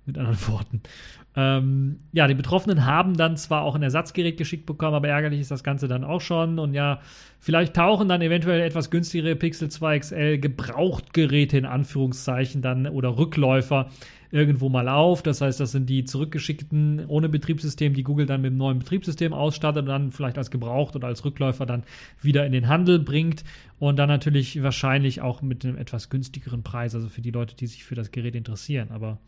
Mit 0.06 0.18
anderen 0.18 0.38
Worten. 0.48 0.82
Ähm, 1.34 1.96
ja, 2.12 2.26
die 2.26 2.34
Betroffenen 2.34 2.84
haben 2.84 3.16
dann 3.16 3.36
zwar 3.36 3.62
auch 3.62 3.74
ein 3.74 3.82
Ersatzgerät 3.82 4.36
geschickt 4.36 4.66
bekommen, 4.66 4.94
aber 4.94 5.08
ärgerlich 5.08 5.40
ist 5.40 5.50
das 5.50 5.64
Ganze 5.64 5.88
dann 5.88 6.04
auch 6.04 6.20
schon. 6.20 6.58
Und 6.58 6.74
ja, 6.74 7.00
vielleicht 7.40 7.74
tauchen 7.74 8.08
dann 8.08 8.20
eventuell 8.20 8.60
etwas 8.60 8.90
günstigere 8.90 9.34
Pixel 9.34 9.70
2 9.70 9.98
XL 9.98 10.38
Gebrauchtgeräte 10.38 11.56
in 11.56 11.64
Anführungszeichen 11.64 12.60
dann 12.60 12.86
oder 12.86 13.16
Rückläufer 13.16 13.88
irgendwo 14.30 14.68
mal 14.68 14.88
auf. 14.88 15.22
Das 15.22 15.40
heißt, 15.40 15.60
das 15.60 15.72
sind 15.72 15.88
die 15.88 16.04
zurückgeschickten 16.04 17.06
ohne 17.06 17.30
Betriebssystem, 17.30 17.94
die 17.94 18.02
Google 18.02 18.26
dann 18.26 18.42
mit 18.42 18.50
dem 18.50 18.58
neuen 18.58 18.78
Betriebssystem 18.78 19.32
ausstattet 19.32 19.82
und 19.82 19.88
dann 19.88 20.12
vielleicht 20.12 20.36
als 20.36 20.50
gebraucht 20.50 20.96
oder 20.96 21.06
als 21.06 21.24
Rückläufer 21.24 21.64
dann 21.64 21.84
wieder 22.20 22.44
in 22.44 22.52
den 22.52 22.68
Handel 22.68 22.98
bringt 22.98 23.44
und 23.78 23.98
dann 23.98 24.08
natürlich 24.08 24.62
wahrscheinlich 24.62 25.20
auch 25.20 25.40
mit 25.40 25.64
einem 25.64 25.76
etwas 25.78 26.10
günstigeren 26.10 26.62
Preis, 26.62 26.94
also 26.94 27.08
für 27.08 27.22
die 27.22 27.30
Leute, 27.30 27.54
die 27.54 27.66
sich 27.66 27.84
für 27.84 27.94
das 27.94 28.10
Gerät 28.10 28.34
interessieren. 28.34 28.90
Aber 28.90 29.18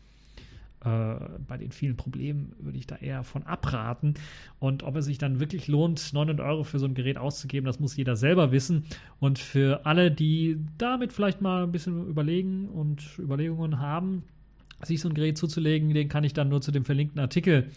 bei 0.85 1.57
den 1.57 1.71
vielen 1.71 1.97
Problemen 1.97 2.53
würde 2.59 2.77
ich 2.77 2.85
da 2.85 2.95
eher 2.95 3.23
von 3.23 3.43
abraten. 3.43 4.13
Und 4.59 4.83
ob 4.83 4.95
es 4.95 5.05
sich 5.05 5.17
dann 5.17 5.39
wirklich 5.39 5.67
lohnt, 5.67 6.13
900 6.13 6.45
Euro 6.45 6.63
für 6.63 6.79
so 6.79 6.85
ein 6.85 6.93
Gerät 6.93 7.17
auszugeben, 7.17 7.65
das 7.65 7.79
muss 7.79 7.97
jeder 7.97 8.15
selber 8.15 8.51
wissen. 8.51 8.85
Und 9.19 9.39
für 9.39 9.85
alle, 9.85 10.11
die 10.11 10.59
damit 10.77 11.11
vielleicht 11.11 11.41
mal 11.41 11.63
ein 11.63 11.71
bisschen 11.71 12.07
überlegen 12.07 12.69
und 12.69 13.17
Überlegungen 13.17 13.79
haben, 13.79 14.23
sich 14.83 15.01
so 15.01 15.09
ein 15.09 15.15
Gerät 15.15 15.37
zuzulegen, 15.37 15.93
den 15.93 16.09
kann 16.09 16.23
ich 16.23 16.33
dann 16.33 16.49
nur 16.49 16.61
zu 16.61 16.71
dem 16.71 16.85
verlinkten 16.85 17.19
Artikel 17.19 17.69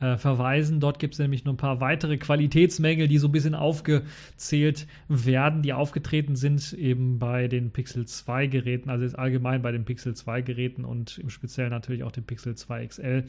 äh, 0.00 0.16
verweisen. 0.16 0.80
Dort 0.80 0.98
gibt 0.98 1.14
es 1.14 1.20
nämlich 1.20 1.44
noch 1.44 1.52
ein 1.52 1.58
paar 1.58 1.80
weitere 1.80 2.16
Qualitätsmängel, 2.16 3.08
die 3.08 3.18
so 3.18 3.28
ein 3.28 3.32
bisschen 3.32 3.54
aufgezählt 3.54 4.86
werden, 5.08 5.62
die 5.62 5.72
aufgetreten 5.72 6.36
sind 6.36 6.72
eben 6.72 7.18
bei 7.18 7.48
den 7.48 7.70
Pixel 7.70 8.06
2 8.06 8.46
Geräten, 8.46 8.90
also 8.90 9.04
jetzt 9.04 9.18
allgemein 9.18 9.62
bei 9.62 9.72
den 9.72 9.84
Pixel 9.84 10.14
2 10.14 10.42
Geräten 10.42 10.84
und 10.84 11.18
im 11.18 11.30
Speziellen 11.30 11.70
natürlich 11.70 12.04
auch 12.04 12.12
dem 12.12 12.24
Pixel 12.24 12.54
2 12.54 12.86
XL 12.86 13.24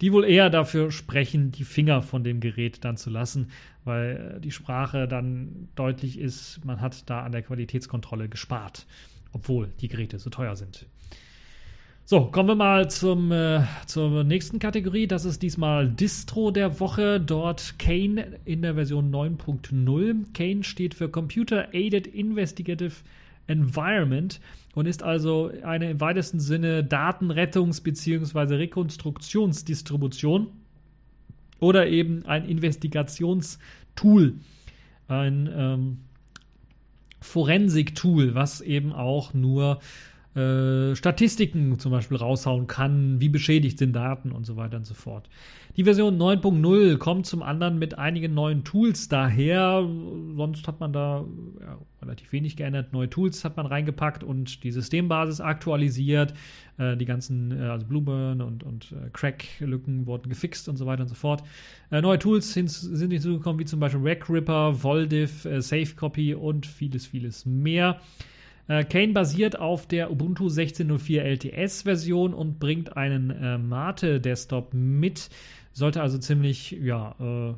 die 0.00 0.12
wohl 0.12 0.24
eher 0.24 0.50
dafür 0.50 0.90
sprechen, 0.90 1.50
die 1.50 1.64
Finger 1.64 2.02
von 2.02 2.22
dem 2.22 2.40
Gerät 2.40 2.84
dann 2.84 2.96
zu 2.96 3.10
lassen, 3.10 3.50
weil 3.84 4.36
äh, 4.36 4.40
die 4.40 4.52
Sprache 4.52 5.08
dann 5.08 5.68
deutlich 5.74 6.18
ist, 6.18 6.64
man 6.64 6.80
hat 6.80 7.08
da 7.10 7.22
an 7.22 7.32
der 7.32 7.42
Qualitätskontrolle 7.42 8.28
gespart, 8.28 8.86
obwohl 9.32 9.68
die 9.80 9.88
Geräte 9.88 10.18
so 10.18 10.30
teuer 10.30 10.56
sind. 10.56 10.86
So, 12.10 12.24
kommen 12.24 12.48
wir 12.48 12.54
mal 12.54 12.88
zum, 12.88 13.32
äh, 13.32 13.64
zur 13.84 14.24
nächsten 14.24 14.58
Kategorie. 14.58 15.06
Das 15.06 15.26
ist 15.26 15.42
diesmal 15.42 15.90
Distro 15.90 16.50
der 16.50 16.80
Woche. 16.80 17.20
Dort 17.20 17.78
Kane 17.78 18.38
in 18.46 18.62
der 18.62 18.76
Version 18.76 19.10
9.0. 19.10 20.24
Kane 20.32 20.64
steht 20.64 20.94
für 20.94 21.10
Computer 21.10 21.74
Aided 21.74 22.06
Investigative 22.06 22.94
Environment 23.46 24.40
und 24.74 24.86
ist 24.86 25.02
also 25.02 25.52
eine 25.62 25.90
im 25.90 26.00
weitesten 26.00 26.40
Sinne 26.40 26.82
Datenrettungs- 26.82 27.82
bzw. 27.82 28.54
Rekonstruktionsdistribution 28.54 30.46
oder 31.60 31.88
eben 31.88 32.24
ein 32.24 32.48
Investigationstool, 32.48 34.32
ein 35.08 35.50
ähm, 35.54 35.98
Forensik-Tool, 37.20 38.34
was 38.34 38.62
eben 38.62 38.94
auch 38.94 39.34
nur 39.34 39.80
äh, 40.38 40.94
Statistiken 40.94 41.78
zum 41.78 41.90
Beispiel 41.90 42.16
raushauen 42.16 42.66
kann, 42.66 43.20
wie 43.20 43.28
beschädigt 43.28 43.78
sind 43.78 43.94
Daten 43.94 44.30
und 44.30 44.44
so 44.46 44.56
weiter 44.56 44.76
und 44.76 44.86
so 44.86 44.94
fort. 44.94 45.28
Die 45.76 45.84
Version 45.84 46.18
9.0 46.18 46.96
kommt 46.98 47.26
zum 47.26 47.42
anderen 47.42 47.78
mit 47.78 47.98
einigen 47.98 48.34
neuen 48.34 48.64
Tools 48.64 49.08
daher. 49.08 49.88
Sonst 50.36 50.66
hat 50.66 50.80
man 50.80 50.92
da 50.92 51.24
ja, 51.60 51.78
relativ 52.02 52.32
wenig 52.32 52.56
geändert. 52.56 52.92
Neue 52.92 53.10
Tools 53.10 53.44
hat 53.44 53.56
man 53.56 53.66
reingepackt 53.66 54.24
und 54.24 54.64
die 54.64 54.70
Systembasis 54.70 55.40
aktualisiert. 55.40 56.34
Äh, 56.78 56.96
die 56.96 57.04
ganzen, 57.04 57.52
äh, 57.52 57.64
also 57.64 57.86
Blueburn 57.86 58.40
und, 58.40 58.64
und 58.64 58.92
äh, 58.92 59.10
Crack-Lücken 59.12 60.06
wurden 60.06 60.28
gefixt 60.28 60.68
und 60.68 60.76
so 60.76 60.86
weiter 60.86 61.02
und 61.02 61.08
so 61.08 61.14
fort. 61.14 61.42
Äh, 61.90 62.00
neue 62.00 62.18
Tools 62.18 62.52
sind, 62.52 62.70
sind 62.70 63.10
hinzugekommen, 63.10 63.58
wie 63.60 63.64
zum 63.64 63.80
Beispiel 63.80 64.02
RegRipper, 64.02 64.82
Voldiv, 64.82 65.44
äh, 65.44 65.60
SafeCopy 65.60 66.34
und 66.34 66.66
vieles, 66.66 67.06
vieles 67.06 67.46
mehr. 67.46 68.00
Äh, 68.68 68.84
Kane 68.84 69.12
basiert 69.12 69.58
auf 69.58 69.86
der 69.86 70.12
Ubuntu 70.12 70.46
16.04 70.46 71.20
LTS-Version 71.20 72.34
und 72.34 72.60
bringt 72.60 72.96
einen 72.96 73.30
äh, 73.30 73.58
Mate-Desktop 73.58 74.74
mit. 74.74 75.30
Sollte 75.72 76.02
also 76.02 76.18
ziemlich, 76.18 76.72
ja, 76.72 77.14
äh, 77.18 77.54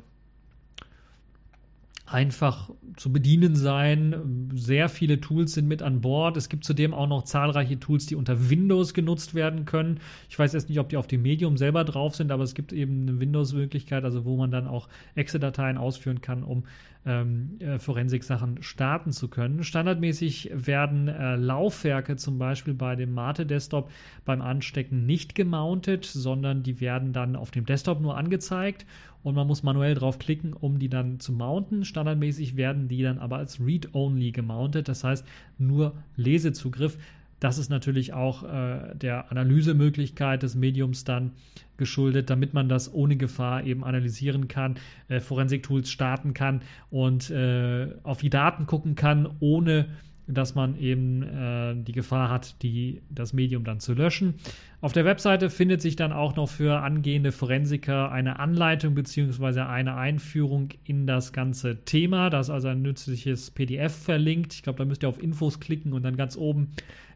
einfach 2.11 2.69
zu 2.97 3.11
bedienen 3.11 3.55
sein. 3.55 4.49
Sehr 4.53 4.89
viele 4.89 5.21
Tools 5.21 5.53
sind 5.53 5.67
mit 5.67 5.81
an 5.81 6.01
Bord. 6.01 6.37
Es 6.37 6.49
gibt 6.49 6.63
zudem 6.63 6.93
auch 6.93 7.07
noch 7.07 7.23
zahlreiche 7.23 7.79
Tools, 7.79 8.05
die 8.05 8.15
unter 8.15 8.49
Windows 8.49 8.93
genutzt 8.93 9.33
werden 9.33 9.65
können. 9.65 9.99
Ich 10.29 10.37
weiß 10.37 10.53
jetzt 10.53 10.69
nicht, 10.69 10.79
ob 10.79 10.89
die 10.89 10.97
auf 10.97 11.07
dem 11.07 11.21
Medium 11.21 11.57
selber 11.57 11.83
drauf 11.83 12.15
sind, 12.15 12.31
aber 12.31 12.43
es 12.43 12.53
gibt 12.53 12.73
eben 12.73 13.03
eine 13.03 13.19
Windows-Möglichkeit, 13.19 14.03
also 14.03 14.25
wo 14.25 14.37
man 14.37 14.51
dann 14.51 14.67
auch 14.67 14.89
Excel-Dateien 15.15 15.77
ausführen 15.77 16.21
kann, 16.21 16.43
um 16.43 16.63
ähm, 17.05 17.57
äh, 17.59 17.79
Forensik-Sachen 17.79 18.61
starten 18.61 19.11
zu 19.11 19.27
können. 19.27 19.63
Standardmäßig 19.63 20.51
werden 20.53 21.07
äh, 21.07 21.35
Laufwerke 21.35 22.15
zum 22.15 22.37
Beispiel 22.37 22.73
bei 22.73 22.95
dem 22.95 23.13
Mate-Desktop 23.13 23.89
beim 24.25 24.41
Anstecken 24.41 25.05
nicht 25.05 25.33
gemountet, 25.33 26.05
sondern 26.05 26.61
die 26.61 26.79
werden 26.79 27.13
dann 27.13 27.35
auf 27.35 27.51
dem 27.51 27.65
Desktop 27.65 28.01
nur 28.01 28.17
angezeigt 28.17 28.85
und 29.23 29.35
man 29.35 29.47
muss 29.47 29.63
manuell 29.63 29.95
drauf 29.95 30.19
klicken, 30.19 30.53
um 30.53 30.79
die 30.79 30.89
dann 30.89 31.19
zu 31.19 31.31
mounten. 31.31 31.85
Standardmäßig 31.85 32.55
werden 32.55 32.87
die 32.87 33.03
dann 33.03 33.19
aber 33.19 33.37
als 33.37 33.59
Read-Only 33.59 34.31
gemountet, 34.31 34.87
das 34.87 35.03
heißt 35.03 35.25
nur 35.57 35.93
Lesezugriff. 36.15 36.97
Das 37.39 37.57
ist 37.57 37.69
natürlich 37.69 38.13
auch 38.13 38.43
äh, 38.43 38.95
der 38.95 39.31
Analysemöglichkeit 39.31 40.43
des 40.43 40.53
Mediums 40.53 41.05
dann 41.05 41.31
geschuldet, 41.75 42.29
damit 42.29 42.53
man 42.53 42.69
das 42.69 42.93
ohne 42.93 43.17
Gefahr 43.17 43.63
eben 43.63 43.83
analysieren 43.83 44.47
kann, 44.47 44.75
äh, 45.07 45.19
Forensik-Tools 45.19 45.89
starten 45.89 46.35
kann 46.35 46.61
und 46.91 47.31
äh, 47.31 47.87
auf 48.03 48.19
die 48.19 48.29
Daten 48.29 48.67
gucken 48.67 48.93
kann, 48.93 49.27
ohne 49.39 49.87
dass 50.33 50.55
man 50.55 50.77
eben 50.77 51.23
äh, 51.23 51.75
die 51.75 51.91
Gefahr 51.91 52.29
hat, 52.29 52.61
die, 52.63 53.01
das 53.09 53.33
Medium 53.33 53.63
dann 53.63 53.79
zu 53.79 53.93
löschen. 53.93 54.35
Auf 54.81 54.93
der 54.93 55.05
Webseite 55.05 55.49
findet 55.49 55.81
sich 55.81 55.95
dann 55.95 56.11
auch 56.11 56.35
noch 56.35 56.49
für 56.49 56.81
angehende 56.81 57.31
Forensiker 57.31 58.11
eine 58.11 58.39
Anleitung 58.39 58.95
bzw. 58.95 59.61
eine 59.61 59.95
Einführung 59.95 60.69
in 60.83 61.05
das 61.05 61.33
ganze 61.33 61.85
Thema. 61.85 62.29
Da 62.29 62.39
ist 62.39 62.49
also 62.49 62.69
ein 62.69 62.81
nützliches 62.81 63.51
PDF 63.51 63.95
verlinkt. 63.95 64.53
Ich 64.53 64.63
glaube, 64.63 64.79
da 64.79 64.85
müsst 64.85 65.03
ihr 65.03 65.09
auf 65.09 65.21
Infos 65.21 65.59
klicken 65.59 65.93
und 65.93 66.03
dann 66.03 66.17
ganz 66.17 66.35
oben 66.35 66.69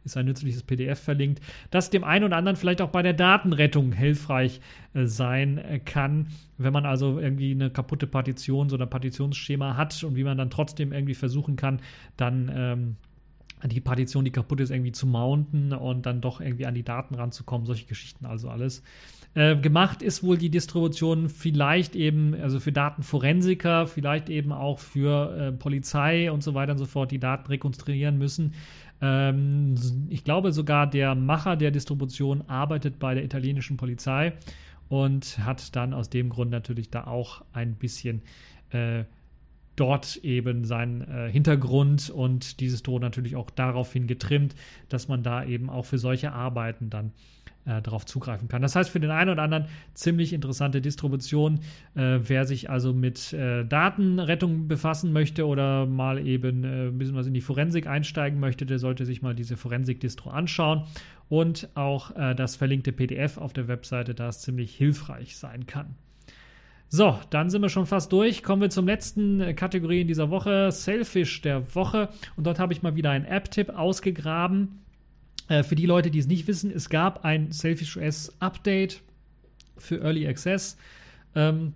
ist 0.06 0.18
ein 0.18 0.26
nützliches 0.26 0.64
PDF 0.64 1.00
verlinkt, 1.00 1.42
das 1.72 1.90
dem 1.90 2.04
einen 2.04 2.26
oder 2.26 2.38
anderen 2.38 2.56
vielleicht 2.56 2.82
auch 2.82 2.90
bei 2.90 3.02
der 3.02 3.14
Datenrettung 3.14 3.92
hilfreich 3.92 4.62
äh, 4.94 5.06
sein 5.06 5.58
äh, 5.58 5.80
kann, 5.80 6.28
wenn 6.58 6.72
man 6.72 6.86
also 6.86 7.20
irgendwie 7.20 7.52
eine 7.52 7.70
kaputte 7.70 8.08
Partition, 8.08 8.70
so 8.70 8.78
ein 8.78 8.90
Partitionsschema 8.90 9.76
hat 9.76 10.04
und 10.04 10.16
wie 10.16 10.24
man 10.24 10.38
dann 10.38 10.50
trotzdem 10.50 10.94
irgendwie 10.94 11.16
versuchen 11.16 11.56
kann, 11.56 11.82
dann 12.18 12.52
ähm, 12.54 12.96
die 13.72 13.82
Partition, 13.82 14.26
die 14.26 14.32
kaputt 14.32 14.60
ist, 14.60 14.70
irgendwie 14.70 14.92
zu 14.92 15.08
mounten 15.08 15.74
und 15.74 16.06
dann 16.06 16.22
doch 16.22 16.42
irgendwie 16.42 16.66
an 16.66 16.76
die 16.76 16.84
Daten 16.84 17.16
ranzukommen, 17.16 17.66
solche 17.66 17.86
Geschichten 17.86 18.26
also 18.26 18.50
alles. 18.50 18.84
Äh, 19.34 19.58
gemacht 19.58 20.02
ist 20.02 20.24
wohl 20.24 20.38
die 20.38 20.50
Distribution 20.50 21.28
vielleicht 21.28 21.96
eben, 21.96 22.34
also 22.36 22.62
für 22.62 22.72
Datenforensiker, 22.72 23.86
vielleicht 23.86 24.30
eben 24.30 24.54
auch 24.54 24.80
für 24.80 25.38
äh, 25.38 25.52
Polizei 25.52 26.32
und 26.32 26.42
so 26.42 26.54
weiter 26.54 26.72
und 26.72 26.78
so 26.78 26.86
fort, 26.86 27.12
die 27.12 27.20
Daten 27.20 27.48
rekonstruieren 27.48 28.18
müssen. 28.18 28.54
Ähm, 29.02 29.76
ich 30.10 30.24
glaube 30.24 30.54
sogar, 30.54 30.88
der 30.90 31.16
Macher 31.16 31.58
der 31.58 31.72
Distribution 31.72 32.44
arbeitet 32.48 32.98
bei 32.98 33.14
der 33.14 33.26
italienischen 33.26 33.76
Polizei 33.76 34.34
und 34.88 35.38
hat 35.40 35.76
dann 35.76 35.94
aus 35.94 36.10
dem 36.10 36.30
Grund 36.30 36.52
natürlich 36.52 36.90
da 36.90 37.06
auch 37.06 37.44
ein 37.52 37.76
bisschen 37.76 38.22
äh, 38.70 39.04
dort 39.76 40.18
eben 40.18 40.64
seinen 40.66 41.02
äh, 41.02 41.30
Hintergrund 41.32 42.10
und 42.10 42.60
dieses 42.60 42.84
Drohne 42.84 43.06
natürlich 43.06 43.36
auch 43.36 43.50
daraufhin 43.50 44.08
getrimmt, 44.08 44.56
dass 44.90 45.08
man 45.08 45.24
da 45.24 45.44
eben 45.44 45.70
auch 45.70 45.86
für 45.86 45.98
solche 45.98 46.32
Arbeiten 46.32 46.90
dann 46.90 47.12
äh, 47.66 47.82
darauf 47.82 48.06
zugreifen 48.06 48.48
kann. 48.48 48.62
Das 48.62 48.76
heißt, 48.76 48.90
für 48.90 49.00
den 49.00 49.12
einen 49.12 49.32
oder 49.32 49.44
anderen 49.44 49.66
ziemlich 49.94 50.34
interessante 50.34 50.82
Distribution. 50.82 51.60
Äh, 51.96 52.20
wer 52.22 52.46
sich 52.46 52.70
also 52.70 52.94
mit 52.94 53.34
äh, 53.34 53.66
Datenrettung 53.66 54.68
befassen 54.68 55.12
möchte 55.12 55.48
oder 55.48 55.86
mal 55.86 56.26
eben 56.26 56.64
äh, 56.64 56.88
ein 56.88 56.98
bisschen 56.98 57.16
was 57.16 57.28
in 57.28 57.34
die 57.34 57.42
Forensik 57.42 57.88
einsteigen 57.88 58.40
möchte, 58.40 58.66
der 58.66 58.80
sollte 58.80 59.06
sich 59.06 59.22
mal 59.22 59.36
diese 59.36 59.58
Forensik-Distro 59.58 60.30
anschauen 60.30 60.84
und 61.28 61.70
auch 61.76 62.16
äh, 62.16 62.36
das 62.36 62.56
verlinkte 62.56 62.92
PDF 62.92 63.38
auf 63.38 63.54
der 63.54 63.68
Webseite, 63.68 64.14
da 64.14 64.30
es 64.30 64.42
ziemlich 64.42 64.76
hilfreich 64.76 65.36
sein 65.38 65.66
kann. 65.66 65.96
So, 66.90 67.20
dann 67.30 67.50
sind 67.50 67.62
wir 67.62 67.70
schon 67.70 67.88
fast 67.88 68.12
durch. 68.12 68.44
Kommen 68.44 68.62
wir 68.62 68.70
zum 68.70 68.86
letzten 68.86 69.42
äh, 69.42 69.54
Kategorie 69.54 70.02
in 70.02 70.08
dieser 70.08 70.30
Woche, 70.30 70.72
Selfish 70.72 71.42
der 71.42 71.76
Woche. 71.76 72.10
Und 72.36 72.46
dort 72.46 72.60
habe 72.60 72.74
ich 72.74 72.84
mal 72.84 72.96
wieder 72.96 73.12
einen 73.12 73.26
App-Tipp 73.26 73.70
ausgegraben. 73.70 74.80
Äh, 75.48 75.64
für 75.64 75.76
die 75.76 75.86
Leute, 75.86 76.12
die 76.12 76.20
es 76.20 76.28
nicht 76.28 76.48
wissen, 76.48 76.72
es 76.72 76.90
gab 76.90 77.26
ein 77.26 77.52
Selfish 77.52 77.98
OS 77.98 78.34
Update 78.40 79.02
für 79.78 80.02
Early 80.02 80.28
Access. 80.28 80.78
Ähm, 81.36 81.74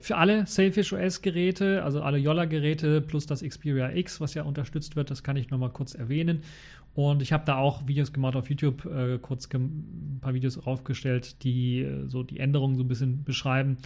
für 0.00 0.16
alle 0.16 0.46
Selfish 0.46 0.92
OS 0.94 1.20
Geräte, 1.20 1.84
also 1.84 2.02
alle 2.02 2.16
Yolla 2.16 2.46
Geräte 2.46 3.02
plus 3.02 3.26
das 3.26 3.42
Xperia 3.42 3.92
X, 3.92 4.20
was 4.20 4.32
ja 4.32 4.44
unterstützt 4.44 4.96
wird, 4.96 5.10
das 5.10 5.22
kann 5.22 5.36
ich 5.36 5.50
nochmal 5.50 5.70
kurz 5.70 5.94
erwähnen. 5.94 6.42
Und 6.94 7.22
ich 7.22 7.32
habe 7.32 7.44
da 7.44 7.56
auch 7.56 7.86
Videos 7.86 8.12
gemacht 8.12 8.34
auf 8.34 8.48
YouTube, 8.48 8.84
äh, 8.86 9.18
kurz 9.18 9.48
ein 9.54 10.18
paar 10.20 10.34
Videos 10.34 10.58
aufgestellt, 10.58 11.44
die 11.44 11.82
äh, 11.82 12.08
so 12.08 12.22
die 12.22 12.40
Änderungen 12.40 12.76
so 12.76 12.82
ein 12.82 12.88
bisschen 12.88 13.22
beschreiben. 13.24 13.76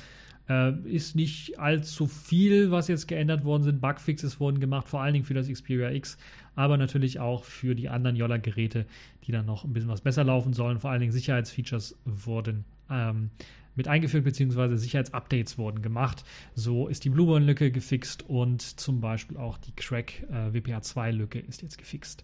Äh, 0.48 0.72
ist 0.84 1.16
nicht 1.16 1.58
allzu 1.58 2.06
viel, 2.06 2.70
was 2.70 2.88
jetzt 2.88 3.08
geändert 3.08 3.44
worden 3.44 3.62
sind. 3.62 3.80
Bugfixes 3.80 4.40
wurden 4.40 4.60
gemacht, 4.60 4.88
vor 4.88 5.00
allen 5.00 5.14
Dingen 5.14 5.24
für 5.24 5.32
das 5.32 5.48
Xperia 5.48 5.90
X, 5.90 6.18
aber 6.54 6.76
natürlich 6.76 7.18
auch 7.18 7.44
für 7.44 7.74
die 7.74 7.88
anderen 7.88 8.14
Yolla-Geräte, 8.14 8.84
die 9.24 9.32
dann 9.32 9.46
noch 9.46 9.64
ein 9.64 9.72
bisschen 9.72 9.88
was 9.88 10.02
besser 10.02 10.22
laufen 10.22 10.52
sollen. 10.52 10.80
Vor 10.80 10.90
allen 10.90 11.00
Dingen 11.00 11.12
Sicherheitsfeatures 11.12 11.96
wurden 12.04 12.64
ähm, 12.90 13.30
mit 13.74 13.88
eingeführt, 13.88 14.24
beziehungsweise 14.24 14.76
Sicherheitsupdates 14.76 15.56
wurden 15.56 15.80
gemacht. 15.80 16.24
So 16.54 16.88
ist 16.88 17.04
die 17.04 17.10
Blueborn-Lücke 17.10 17.70
gefixt 17.70 18.28
und 18.28 18.60
zum 18.60 19.00
Beispiel 19.00 19.38
auch 19.38 19.56
die 19.56 19.72
Crack 19.72 20.24
äh, 20.30 20.50
WPA2-Lücke 20.56 21.38
ist 21.38 21.62
jetzt 21.62 21.78
gefixt. 21.78 22.22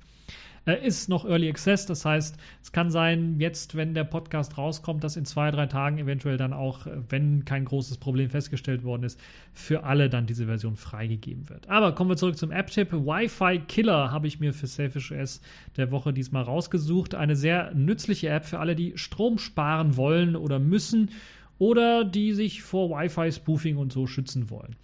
Äh, 0.66 0.86
ist 0.86 1.08
noch 1.08 1.24
Early 1.24 1.48
Access, 1.48 1.86
das 1.86 2.04
heißt, 2.04 2.36
es 2.62 2.72
kann 2.72 2.90
sein, 2.90 3.40
jetzt, 3.40 3.76
wenn 3.76 3.94
der 3.94 4.04
Podcast 4.04 4.58
rauskommt, 4.58 5.02
dass 5.02 5.16
in 5.16 5.24
zwei, 5.24 5.50
drei 5.50 5.66
Tagen 5.66 5.98
eventuell 5.98 6.36
dann 6.36 6.52
auch, 6.52 6.86
äh, 6.86 6.98
wenn 7.08 7.44
kein 7.44 7.64
großes 7.64 7.98
Problem 7.98 8.28
festgestellt 8.28 8.84
worden 8.84 9.04
ist, 9.04 9.18
für 9.54 9.84
alle 9.84 10.10
dann 10.10 10.26
diese 10.26 10.46
Version 10.46 10.76
freigegeben 10.76 11.48
wird. 11.48 11.68
Aber 11.68 11.94
kommen 11.94 12.10
wir 12.10 12.16
zurück 12.16 12.36
zum 12.36 12.50
App-Tipp. 12.50 12.92
Wi-Fi 12.92 13.60
Killer 13.68 14.10
habe 14.10 14.26
ich 14.26 14.38
mir 14.38 14.52
für 14.52 14.66
Selfish 14.66 15.12
OS 15.12 15.40
der 15.76 15.90
Woche 15.90 16.12
diesmal 16.12 16.42
rausgesucht. 16.42 17.14
Eine 17.14 17.36
sehr 17.36 17.72
nützliche 17.74 18.28
App 18.28 18.44
für 18.44 18.58
alle, 18.58 18.76
die 18.76 18.98
Strom 18.98 19.38
sparen 19.38 19.96
wollen 19.96 20.36
oder 20.36 20.58
müssen 20.58 21.10
oder 21.58 22.04
die 22.04 22.32
sich 22.32 22.62
vor 22.62 22.90
Wi-Fi-Spoofing 22.90 23.76
und 23.76 23.92
so 23.92 24.06
schützen 24.06 24.50
wollen. 24.50 24.76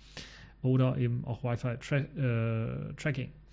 Oder 0.63 0.97
eben 0.97 1.25
auch 1.25 1.45
Wi-Fi-Tracking. 1.45 3.25
Äh, 3.27 3.46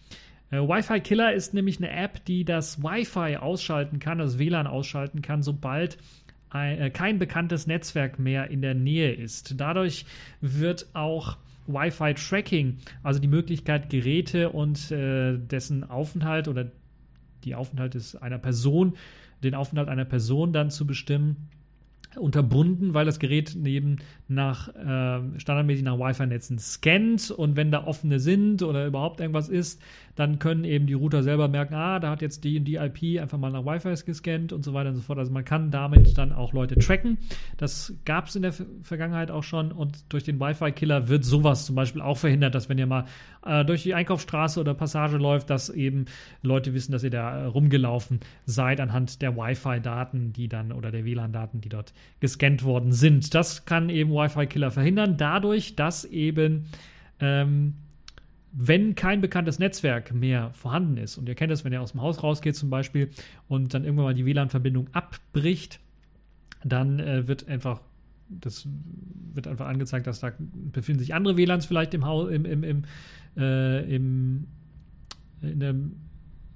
äh, 0.54 0.68
Wi-Fi 0.68 1.00
Killer 1.00 1.34
ist 1.34 1.54
nämlich 1.54 1.78
eine 1.78 1.90
App, 1.90 2.24
die 2.26 2.46
das 2.46 2.82
Wi-Fi 2.84 3.38
ausschalten 3.38 4.00
kann, 4.00 4.20
das 4.20 4.38
WLAN 4.38 4.68
ausschalten 4.68 5.22
kann, 5.22 5.42
sobald 5.42 5.98
ein, 6.50 6.80
äh, 6.80 6.90
kein 6.92 7.20
bekanntes 7.20 7.68
Netzwerk 7.68 8.20
mehr 8.20 8.50
in 8.50 8.62
der 8.62 8.76
Nähe 8.76 9.12
ist. 9.12 9.60
Dadurch 9.60 10.06
wird 10.42 10.88
auch 10.94 11.38
Wi-Fi-Tracking, 11.68 12.78
also 13.02 13.20
die 13.20 13.28
Möglichkeit, 13.28 13.90
Geräte 13.90 14.50
und 14.50 14.92
äh, 14.92 15.38
dessen 15.38 15.90
Aufenthalt 15.90 16.48
oder 16.48 16.72
die 17.44 17.56
Aufenthalt 17.56 17.96
ist 17.96 18.16
einer 18.16 18.38
Person, 18.38 18.96
den 19.44 19.56
Aufenthalt 19.56 19.90
einer 19.90 20.06
Person 20.06 20.54
dann 20.54 20.70
zu 20.70 20.86
bestimmen, 20.86 21.50
unterbunden, 22.18 22.94
weil 22.94 23.06
das 23.06 23.20
Gerät 23.20 23.56
neben 23.58 23.98
nach 24.28 24.70
äh, 24.70 25.40
standardmäßig 25.40 25.84
nach 25.84 25.98
Wi-Fi-Netzen 26.00 26.60
scannt 26.60 27.32
und 27.32 27.56
wenn 27.56 27.72
da 27.72 27.86
offene 27.86 28.20
sind 28.20 28.64
oder 28.64 28.86
überhaupt 28.86 29.20
irgendwas 29.20 29.50
ist, 29.50 29.82
dann 30.16 30.38
können 30.38 30.64
eben 30.64 30.86
die 30.86 30.94
Router 30.94 31.24
selber 31.24 31.48
merken, 31.48 31.74
ah, 31.74 32.00
da 32.00 32.12
hat 32.12 32.22
jetzt 32.22 32.44
die 32.44 32.60
die 32.60 32.76
IP 32.76 33.20
einfach 33.20 33.38
mal 33.38 33.52
nach 33.52 33.66
Wi-Fi 33.66 33.94
gescannt 34.06 34.54
und 34.54 34.64
so 34.64 34.74
weiter 34.74 34.90
und 34.90 34.96
so 34.96 35.02
fort. 35.02 35.18
Also 35.18 35.32
man 35.32 35.44
kann 35.44 35.72
damit 35.72 36.18
dann 36.18 36.32
auch 36.32 36.54
Leute 36.54 36.76
tracken. 36.78 37.18
Das 37.58 37.94
gab 38.06 38.28
es 38.28 38.36
in 38.36 38.44
der 38.44 38.54
Vergangenheit 38.84 39.32
auch 39.32 39.44
schon 39.44 39.72
und 39.72 40.12
durch 40.14 40.24
den 40.24 40.40
Wi-Fi-Killer 40.40 41.10
wird 41.10 41.26
sowas 41.26 41.66
zum 41.66 41.76
Beispiel 41.76 42.02
auch 42.02 42.18
verhindert, 42.18 42.54
dass 42.54 42.70
wenn 42.70 42.78
ihr 42.78 42.86
mal 42.86 43.06
äh, 43.46 43.66
durch 43.66 43.84
die 43.84 43.94
Einkaufsstraße 43.94 44.60
oder 44.60 44.74
Passage 44.74 45.18
läuft, 45.18 45.50
dass 45.50 45.70
eben 45.70 46.06
Leute 46.42 46.74
wissen, 46.74 46.92
dass 46.92 47.04
ihr 47.04 47.10
da 47.10 47.48
rumgelaufen 47.48 48.20
seid 48.46 48.80
anhand 48.80 49.22
der 49.22 49.36
Wi-Fi-Daten, 49.36 50.34
die 50.34 50.48
dann 50.48 50.72
oder 50.72 50.92
der 50.92 51.06
WLAN-Daten, 51.06 51.62
die 51.62 51.70
dort 51.70 51.94
gescannt 52.20 52.64
worden 52.64 52.92
sind. 52.92 53.34
Das 53.34 53.66
kann 53.66 53.90
eben 53.90 54.12
Wi-Fi-Killer 54.12 54.72
verhindern, 54.72 55.18
dadurch, 55.18 55.76
dass 55.76 56.06
eben 56.06 56.66
ähm, 57.20 57.76
wenn 58.54 58.94
kein 58.94 59.20
bekanntes 59.20 59.58
Netzwerk 59.58 60.14
mehr 60.14 60.52
vorhanden 60.54 60.98
ist, 60.98 61.18
und 61.18 61.28
ihr 61.28 61.36
kennt 61.36 61.52
das, 61.52 61.66
wenn 61.66 61.74
ihr 61.74 61.82
aus 61.82 61.94
dem 61.94 62.02
Haus 62.02 62.22
rausgeht 62.22 62.56
zum 62.56 62.70
Beispiel 62.70 63.10
und 63.48 63.74
dann 63.74 63.84
irgendwann 63.84 64.06
mal 64.06 64.14
die 64.14 64.26
WLAN-Verbindung 64.26 64.90
abbricht, 64.94 65.80
dann 66.64 67.00
äh, 67.00 67.28
wird 67.28 67.48
einfach 67.48 67.82
das 68.30 68.68
wird 69.34 69.48
einfach 69.48 69.68
angezeigt, 69.68 70.08
dass 70.08 70.20
da 70.20 70.32
befinden 70.72 71.00
sich 71.00 71.14
andere 71.14 71.38
WLANs 71.38 71.66
vielleicht 71.66 71.94
im 71.94 72.06
Haus, 72.06 72.30
im, 72.32 72.46
im, 72.46 72.64
im, 72.64 72.84
äh, 73.38 73.96
im 73.96 74.48
in, 75.42 75.96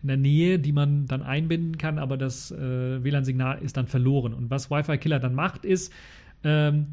in 0.02 0.08
der 0.08 0.18
Nähe, 0.18 0.60
die 0.60 0.72
man 0.72 1.06
dann 1.06 1.24
einbinden 1.24 1.78
kann, 1.78 2.00
aber 2.00 2.18
das 2.18 2.52
äh, 2.52 3.04
WLAN-Signal 3.04 3.62
ist 3.62 3.78
dann 3.78 3.88
verloren. 3.88 4.34
Und 4.34 4.50
was 4.50 4.70
Wi-Fi-Killer 4.70 5.20
dann 5.20 5.34
macht, 5.34 5.66
ist, 5.66 5.92
ähm, 6.44 6.88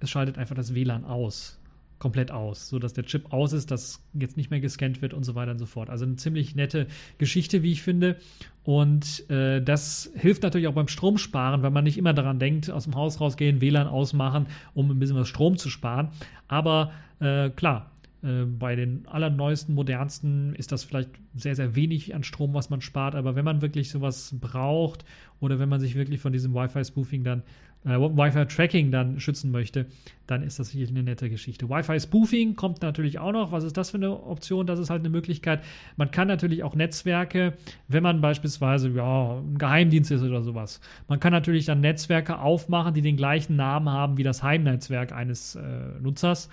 es 0.00 0.10
schaltet 0.10 0.38
einfach 0.38 0.54
das 0.54 0.74
WLAN 0.74 1.04
aus 1.04 1.58
komplett 2.02 2.32
aus, 2.32 2.68
sodass 2.68 2.94
der 2.94 3.04
Chip 3.04 3.32
aus 3.32 3.52
ist, 3.52 3.70
dass 3.70 4.04
jetzt 4.12 4.36
nicht 4.36 4.50
mehr 4.50 4.58
gescannt 4.58 5.02
wird 5.02 5.14
und 5.14 5.22
so 5.22 5.36
weiter 5.36 5.52
und 5.52 5.58
so 5.58 5.66
fort. 5.66 5.88
Also 5.88 6.04
eine 6.04 6.16
ziemlich 6.16 6.56
nette 6.56 6.88
Geschichte, 7.16 7.62
wie 7.62 7.70
ich 7.70 7.82
finde. 7.82 8.16
Und 8.64 9.30
äh, 9.30 9.62
das 9.62 10.10
hilft 10.16 10.42
natürlich 10.42 10.66
auch 10.66 10.74
beim 10.74 10.88
Stromsparen, 10.88 11.62
weil 11.62 11.70
man 11.70 11.84
nicht 11.84 11.98
immer 11.98 12.12
daran 12.12 12.40
denkt, 12.40 12.72
aus 12.72 12.84
dem 12.84 12.96
Haus 12.96 13.20
rausgehen, 13.20 13.60
WLAN 13.60 13.86
ausmachen, 13.86 14.46
um 14.74 14.90
ein 14.90 14.98
bisschen 14.98 15.14
was 15.14 15.28
Strom 15.28 15.58
zu 15.58 15.70
sparen. 15.70 16.08
Aber 16.48 16.90
äh, 17.20 17.50
klar, 17.50 17.91
äh, 18.22 18.44
bei 18.44 18.76
den 18.76 19.06
allerneuesten, 19.06 19.74
modernsten 19.74 20.54
ist 20.54 20.72
das 20.72 20.84
vielleicht 20.84 21.10
sehr, 21.34 21.56
sehr 21.56 21.74
wenig 21.74 22.14
an 22.14 22.22
Strom, 22.22 22.54
was 22.54 22.70
man 22.70 22.80
spart. 22.80 23.14
Aber 23.14 23.34
wenn 23.34 23.44
man 23.44 23.62
wirklich 23.62 23.90
sowas 23.90 24.34
braucht 24.40 25.04
oder 25.40 25.58
wenn 25.58 25.68
man 25.68 25.80
sich 25.80 25.94
wirklich 25.94 26.20
von 26.20 26.32
diesem 26.32 26.54
Wi-Fi-Spoofing 26.54 27.24
dann 27.24 27.42
äh, 27.84 27.98
Wi-Fi-Tracking 27.98 28.92
dann 28.92 29.18
schützen 29.18 29.50
möchte, 29.50 29.86
dann 30.26 30.42
ist 30.42 30.58
das 30.58 30.68
sicherlich 30.68 30.90
eine 30.90 31.02
nette 31.02 31.28
Geschichte. 31.28 31.68
Wi-Fi-Spoofing 31.68 32.54
kommt 32.54 32.82
natürlich 32.82 33.18
auch 33.18 33.32
noch. 33.32 33.50
Was 33.50 33.64
ist 33.64 33.76
das 33.76 33.90
für 33.90 33.96
eine 33.96 34.12
Option? 34.12 34.66
Das 34.66 34.78
ist 34.78 34.88
halt 34.88 35.00
eine 35.00 35.10
Möglichkeit. 35.10 35.64
Man 35.96 36.10
kann 36.10 36.28
natürlich 36.28 36.62
auch 36.62 36.76
Netzwerke, 36.76 37.54
wenn 37.88 38.02
man 38.02 38.20
beispielsweise 38.20 38.88
ja, 38.90 39.38
ein 39.38 39.58
Geheimdienst 39.58 40.12
ist 40.12 40.22
oder 40.22 40.42
sowas, 40.42 40.80
man 41.08 41.18
kann 41.18 41.32
natürlich 41.32 41.66
dann 41.66 41.80
Netzwerke 41.80 42.38
aufmachen, 42.38 42.94
die 42.94 43.02
den 43.02 43.16
gleichen 43.16 43.56
Namen 43.56 43.88
haben 43.88 44.16
wie 44.16 44.22
das 44.22 44.42
Heimnetzwerk 44.42 45.12
eines 45.12 45.56
äh, 45.56 45.60
Nutzers. 46.00 46.48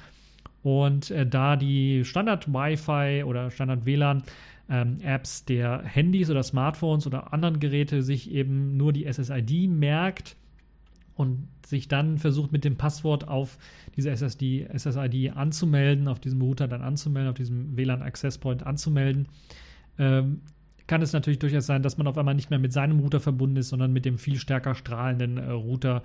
Und 0.64 1.12
äh, 1.12 1.26
da 1.26 1.56
die 1.56 2.04
Standard-Wi-Fi 2.04 3.24
oder 3.24 3.50
Standard-WLAN 3.52 4.24
ähm, 4.70 4.98
Apps 5.02 5.46
der 5.46 5.84
Handys 5.84 6.30
oder 6.30 6.44
Smartphones 6.44 7.08
oder 7.08 7.34
anderen 7.34 7.60
Geräte 7.60 8.04
sich 8.04 8.32
eben 8.32 8.78
nur 8.78 8.94
die 8.94 9.12
SSID 9.12 9.70
merkt, 9.70 10.36
und 11.20 11.50
sich 11.68 11.90
dann 11.90 12.18
versucht 12.18 12.54
mit 12.54 12.64
dem 12.64 12.78
Passwort 12.78 13.28
auf 13.28 13.58
diese 13.98 14.10
SSD, 14.10 14.70
SSID 14.74 15.36
anzumelden, 15.36 16.08
auf 16.08 16.22
diesem 16.22 16.42
Router 16.42 16.70
dann 16.70 16.82
anzumelden, 16.82 17.30
auf 17.30 17.36
diesem 17.36 17.76
WLAN 17.76 18.02
Access 18.02 18.38
Point 18.38 18.66
anzumelden, 18.66 19.28
ähm, 19.98 20.40
kann 20.88 21.02
es 21.02 21.12
natürlich 21.12 21.40
durchaus 21.40 21.66
sein, 21.66 21.84
dass 21.84 21.98
man 21.98 22.08
auf 22.08 22.18
einmal 22.18 22.36
nicht 22.36 22.50
mehr 22.50 22.58
mit 22.58 22.72
seinem 22.72 23.02
Router 23.02 23.20
verbunden 23.20 23.58
ist, 23.58 23.68
sondern 23.68 23.92
mit 23.92 24.06
dem 24.06 24.18
viel 24.18 24.40
stärker 24.40 24.76
strahlenden 24.76 25.38
äh, 25.38 25.52
Router 25.52 26.04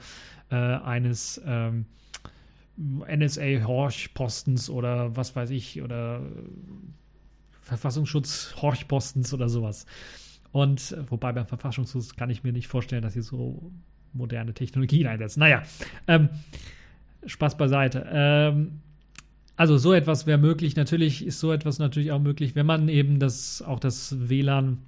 äh, 0.50 0.56
eines 0.56 1.40
ähm, 1.46 1.86
NSA-Horchpostens 2.78 4.68
oder 4.70 5.16
was 5.16 5.36
weiß 5.36 5.50
ich, 5.50 5.82
oder 5.82 6.22
Verfassungsschutz-Horchpostens 7.62 9.32
oder 9.32 9.48
sowas. 9.48 9.86
Und 10.52 10.92
äh, 10.92 11.10
wobei 11.10 11.32
beim 11.32 11.46
Verfassungsschutz 11.46 12.16
kann 12.16 12.30
ich 12.30 12.44
mir 12.44 12.52
nicht 12.52 12.68
vorstellen, 12.68 13.02
dass 13.02 13.14
sie 13.14 13.22
so 13.22 13.72
moderne 14.12 14.54
Technologien 14.54 15.06
einsetzen. 15.06 15.40
Naja, 15.40 15.62
ähm, 16.06 16.28
Spaß 17.26 17.56
beiseite. 17.56 18.06
Ähm, 18.10 18.80
also 19.56 19.78
so 19.78 19.92
etwas 19.92 20.26
wäre 20.26 20.38
möglich. 20.38 20.76
Natürlich 20.76 21.24
ist 21.24 21.40
so 21.40 21.52
etwas 21.52 21.78
natürlich 21.78 22.12
auch 22.12 22.20
möglich, 22.20 22.54
wenn 22.54 22.66
man 22.66 22.88
eben 22.88 23.18
das 23.18 23.62
auch 23.62 23.80
das 23.80 24.28
WLAN 24.28 24.78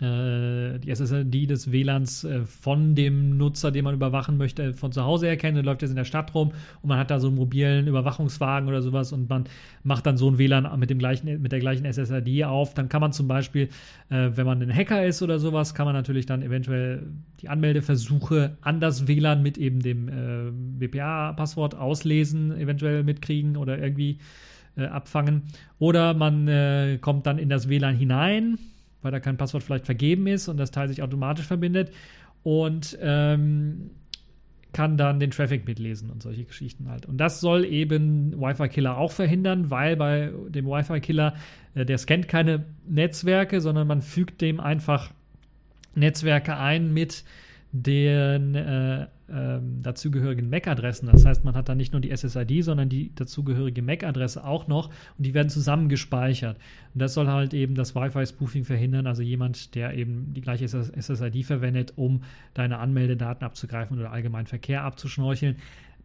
die 0.00 0.90
SSD 0.90 1.46
des 1.46 1.70
WLANs 1.70 2.24
äh, 2.24 2.44
von 2.44 2.94
dem 2.94 3.36
Nutzer, 3.36 3.70
den 3.70 3.84
man 3.84 3.94
überwachen 3.94 4.36
möchte, 4.36 4.74
von 4.74 4.90
zu 4.90 5.04
Hause 5.04 5.28
erkennen. 5.28 5.56
Dann 5.56 5.64
läuft 5.64 5.82
jetzt 5.82 5.90
in 5.90 5.96
der 5.96 6.04
Stadt 6.04 6.34
rum 6.34 6.52
und 6.82 6.88
man 6.88 6.98
hat 6.98 7.10
da 7.10 7.20
so 7.20 7.28
einen 7.28 7.36
mobilen 7.36 7.86
Überwachungswagen 7.86 8.68
oder 8.68 8.82
sowas 8.82 9.12
und 9.12 9.28
man 9.30 9.44
macht 9.84 10.06
dann 10.06 10.16
so 10.16 10.28
ein 10.28 10.38
WLAN 10.38 10.68
mit, 10.80 10.90
dem 10.90 10.98
gleichen, 10.98 11.40
mit 11.40 11.52
der 11.52 11.60
gleichen 11.60 11.84
SSD 11.84 12.44
auf. 12.44 12.74
Dann 12.74 12.88
kann 12.88 13.00
man 13.00 13.12
zum 13.12 13.28
Beispiel, 13.28 13.68
äh, 14.10 14.30
wenn 14.34 14.46
man 14.46 14.60
ein 14.62 14.74
Hacker 14.74 15.06
ist 15.06 15.22
oder 15.22 15.38
sowas, 15.38 15.74
kann 15.74 15.86
man 15.86 15.94
natürlich 15.94 16.26
dann 16.26 16.42
eventuell 16.42 17.04
die 17.40 17.48
Anmeldeversuche 17.48 18.56
an 18.62 18.80
das 18.80 19.06
WLAN 19.06 19.42
mit 19.42 19.58
eben 19.58 19.80
dem 19.80 20.08
äh, 20.08 20.50
WPA-Passwort 20.80 21.76
auslesen, 21.76 22.56
eventuell 22.58 23.04
mitkriegen 23.04 23.56
oder 23.56 23.78
irgendwie 23.78 24.18
äh, 24.76 24.86
abfangen. 24.86 25.42
Oder 25.78 26.14
man 26.14 26.48
äh, 26.48 26.98
kommt 27.00 27.26
dann 27.26 27.38
in 27.38 27.48
das 27.48 27.68
WLAN 27.68 27.94
hinein 27.94 28.58
weil 29.04 29.12
da 29.12 29.20
kein 29.20 29.36
Passwort 29.36 29.62
vielleicht 29.62 29.84
vergeben 29.84 30.26
ist 30.26 30.48
und 30.48 30.56
das 30.56 30.70
Teil 30.70 30.88
sich 30.88 31.02
automatisch 31.02 31.46
verbindet 31.46 31.92
und 32.42 32.98
ähm, 33.00 33.90
kann 34.72 34.96
dann 34.96 35.20
den 35.20 35.30
Traffic 35.30 35.66
mitlesen 35.66 36.10
und 36.10 36.22
solche 36.22 36.44
Geschichten 36.44 36.88
halt. 36.88 37.06
Und 37.06 37.18
das 37.18 37.40
soll 37.40 37.64
eben 37.64 38.38
Wi-Fi-Killer 38.38 38.98
auch 38.98 39.12
verhindern, 39.12 39.70
weil 39.70 39.96
bei 39.96 40.32
dem 40.48 40.66
Wi-Fi-Killer, 40.66 41.34
äh, 41.74 41.86
der 41.86 41.96
scannt 41.96 42.28
keine 42.28 42.64
Netzwerke, 42.86 43.60
sondern 43.60 43.86
man 43.86 44.02
fügt 44.02 44.40
dem 44.40 44.60
einfach 44.60 45.12
Netzwerke 45.94 46.56
ein 46.56 46.92
mit 46.92 47.24
den 47.72 48.54
äh, 48.54 49.06
äh, 49.34 49.60
dazugehörigen 49.82 50.48
MAC-Adressen. 50.48 51.08
Das 51.10 51.24
heißt, 51.24 51.44
man 51.44 51.54
hat 51.54 51.68
dann 51.68 51.76
nicht 51.76 51.92
nur 51.92 52.00
die 52.00 52.14
SSID, 52.16 52.62
sondern 52.62 52.88
die 52.88 53.14
dazugehörige 53.14 53.82
MAC-Adresse 53.82 54.44
auch 54.44 54.68
noch 54.68 54.90
und 55.18 55.26
die 55.26 55.34
werden 55.34 55.48
zusammen 55.48 55.88
gespeichert. 55.88 56.56
Und 56.94 57.00
das 57.00 57.14
soll 57.14 57.26
halt 57.26 57.52
eben 57.52 57.74
das 57.74 57.94
Wi-Fi-Spoofing 57.94 58.64
verhindern, 58.64 59.06
also 59.06 59.22
jemand, 59.22 59.74
der 59.74 59.94
eben 59.94 60.32
die 60.34 60.40
gleiche 60.40 60.68
SSID 60.68 61.44
verwendet, 61.44 61.94
um 61.96 62.22
deine 62.54 62.78
Anmeldedaten 62.78 63.44
abzugreifen 63.44 63.98
oder 63.98 64.12
allgemein 64.12 64.46
Verkehr 64.46 64.84
abzuschnorcheln 64.84 65.56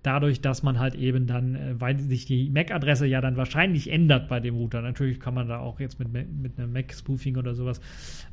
dadurch, 0.04 0.42
dass 0.42 0.64
man 0.64 0.80
halt 0.80 0.96
eben 0.96 1.28
dann, 1.28 1.56
äh, 1.56 1.76
weil 1.80 2.00
sich 2.00 2.26
die 2.26 2.50
MAC-Adresse 2.50 3.06
ja 3.06 3.22
dann 3.22 3.38
wahrscheinlich 3.38 3.92
ändert 3.92 4.30
bei 4.30 4.40
dem 4.40 4.56
Router. 4.56 4.82
Natürlich 4.82 5.20
kann 5.20 5.34
man 5.34 5.48
da 5.48 5.60
auch 5.60 5.80
jetzt 5.80 6.00
mit, 6.00 6.12
mit 6.12 6.58
einem 6.58 6.72
MAC-Spoofing 6.72 7.38
oder 7.38 7.54
sowas 7.54 7.82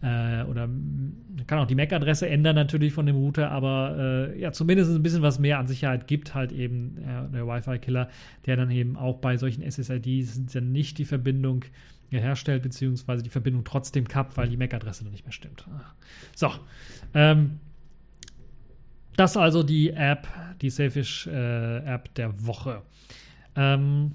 äh, 0.02 0.42
oder 0.44 0.68
kann 1.46 1.58
auch 1.58 1.66
die 1.66 1.74
MAC-Adresse 1.74 2.28
ändern 2.28 2.54
natürlich 2.54 2.92
von 2.92 3.06
dem 3.06 3.16
Router, 3.16 3.50
aber 3.50 4.32
äh, 4.34 4.40
ja, 4.40 4.52
zumindest 4.52 4.92
ein 4.92 5.02
bisschen 5.02 5.22
was 5.22 5.38
mehr 5.38 5.58
an 5.58 5.66
Sicherheit 5.66 6.06
gibt 6.06 6.34
halt 6.34 6.52
eben 6.52 6.98
äh, 6.98 7.32
der 7.32 7.46
Wi-Fi-Killer, 7.46 8.08
der 8.46 8.56
dann 8.56 8.70
eben 8.70 8.96
auch 8.96 9.18
bei 9.18 9.36
solchen 9.36 9.68
SSIDs 9.68 10.46
dann 10.52 10.72
nicht 10.72 10.98
die 10.98 11.04
Verbindung 11.04 11.64
herstellt, 12.10 12.62
beziehungsweise 12.62 13.22
die 13.22 13.30
Verbindung 13.30 13.64
trotzdem 13.64 14.06
kappt, 14.06 14.36
weil 14.36 14.48
die 14.48 14.56
MAC-Adresse 14.56 15.02
dann 15.02 15.12
nicht 15.12 15.24
mehr 15.24 15.32
stimmt. 15.32 15.66
So, 16.34 16.52
ähm, 17.14 17.58
das 19.16 19.36
also 19.36 19.62
die 19.62 19.90
App, 19.90 20.28
die 20.60 20.70
Safish-App 20.70 22.06
äh, 22.06 22.10
der 22.16 22.46
Woche. 22.46 22.82
Ähm, 23.54 24.12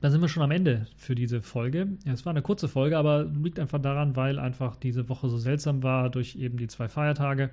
da 0.00 0.10
sind 0.10 0.20
wir 0.20 0.28
schon 0.28 0.42
am 0.42 0.50
Ende 0.50 0.86
für 0.96 1.14
diese 1.14 1.42
Folge. 1.42 1.88
Es 2.06 2.24
war 2.24 2.30
eine 2.30 2.42
kurze 2.42 2.68
Folge, 2.68 2.96
aber 2.96 3.24
liegt 3.24 3.58
einfach 3.58 3.80
daran, 3.80 4.16
weil 4.16 4.38
einfach 4.38 4.76
diese 4.76 5.08
Woche 5.08 5.28
so 5.28 5.36
seltsam 5.36 5.82
war 5.82 6.08
durch 6.08 6.36
eben 6.36 6.56
die 6.56 6.68
zwei 6.68 6.88
Feiertage 6.88 7.50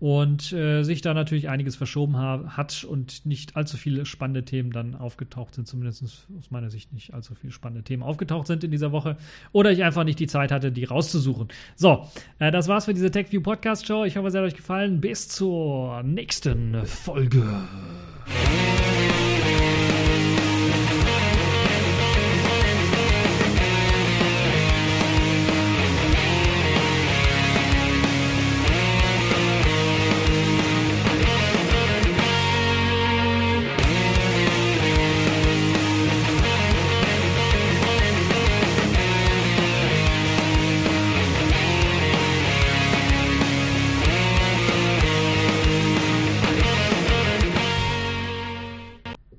und 0.00 0.52
äh, 0.52 0.82
sich 0.82 1.02
da 1.02 1.14
natürlich 1.14 1.48
einiges 1.48 1.76
verschoben 1.76 2.16
ha 2.16 2.56
hat 2.56 2.84
und 2.84 3.26
nicht 3.26 3.56
allzu 3.56 3.76
viele 3.76 4.06
spannende 4.06 4.44
Themen 4.44 4.70
dann 4.70 4.94
aufgetaucht 4.94 5.54
sind, 5.54 5.66
zumindest 5.66 6.02
aus 6.02 6.50
meiner 6.50 6.70
Sicht 6.70 6.92
nicht 6.92 7.14
allzu 7.14 7.34
viele 7.34 7.52
spannende 7.52 7.82
Themen 7.82 8.02
aufgetaucht 8.02 8.46
sind 8.46 8.62
in 8.64 8.70
dieser 8.70 8.92
Woche 8.92 9.16
oder 9.52 9.72
ich 9.72 9.82
einfach 9.82 10.04
nicht 10.04 10.20
die 10.20 10.26
Zeit 10.26 10.52
hatte, 10.52 10.70
die 10.70 10.84
rauszusuchen. 10.84 11.48
So, 11.74 12.06
äh, 12.38 12.52
das 12.52 12.68
war's 12.68 12.84
für 12.84 12.94
diese 12.94 13.10
TechView 13.10 13.42
Podcast 13.42 13.86
Show. 13.86 14.04
Ich 14.04 14.16
hoffe, 14.16 14.28
es 14.28 14.34
hat 14.34 14.42
euch 14.42 14.56
gefallen. 14.56 15.00
Bis 15.00 15.28
zur 15.28 16.02
nächsten 16.02 16.84
Folge. 16.86 17.44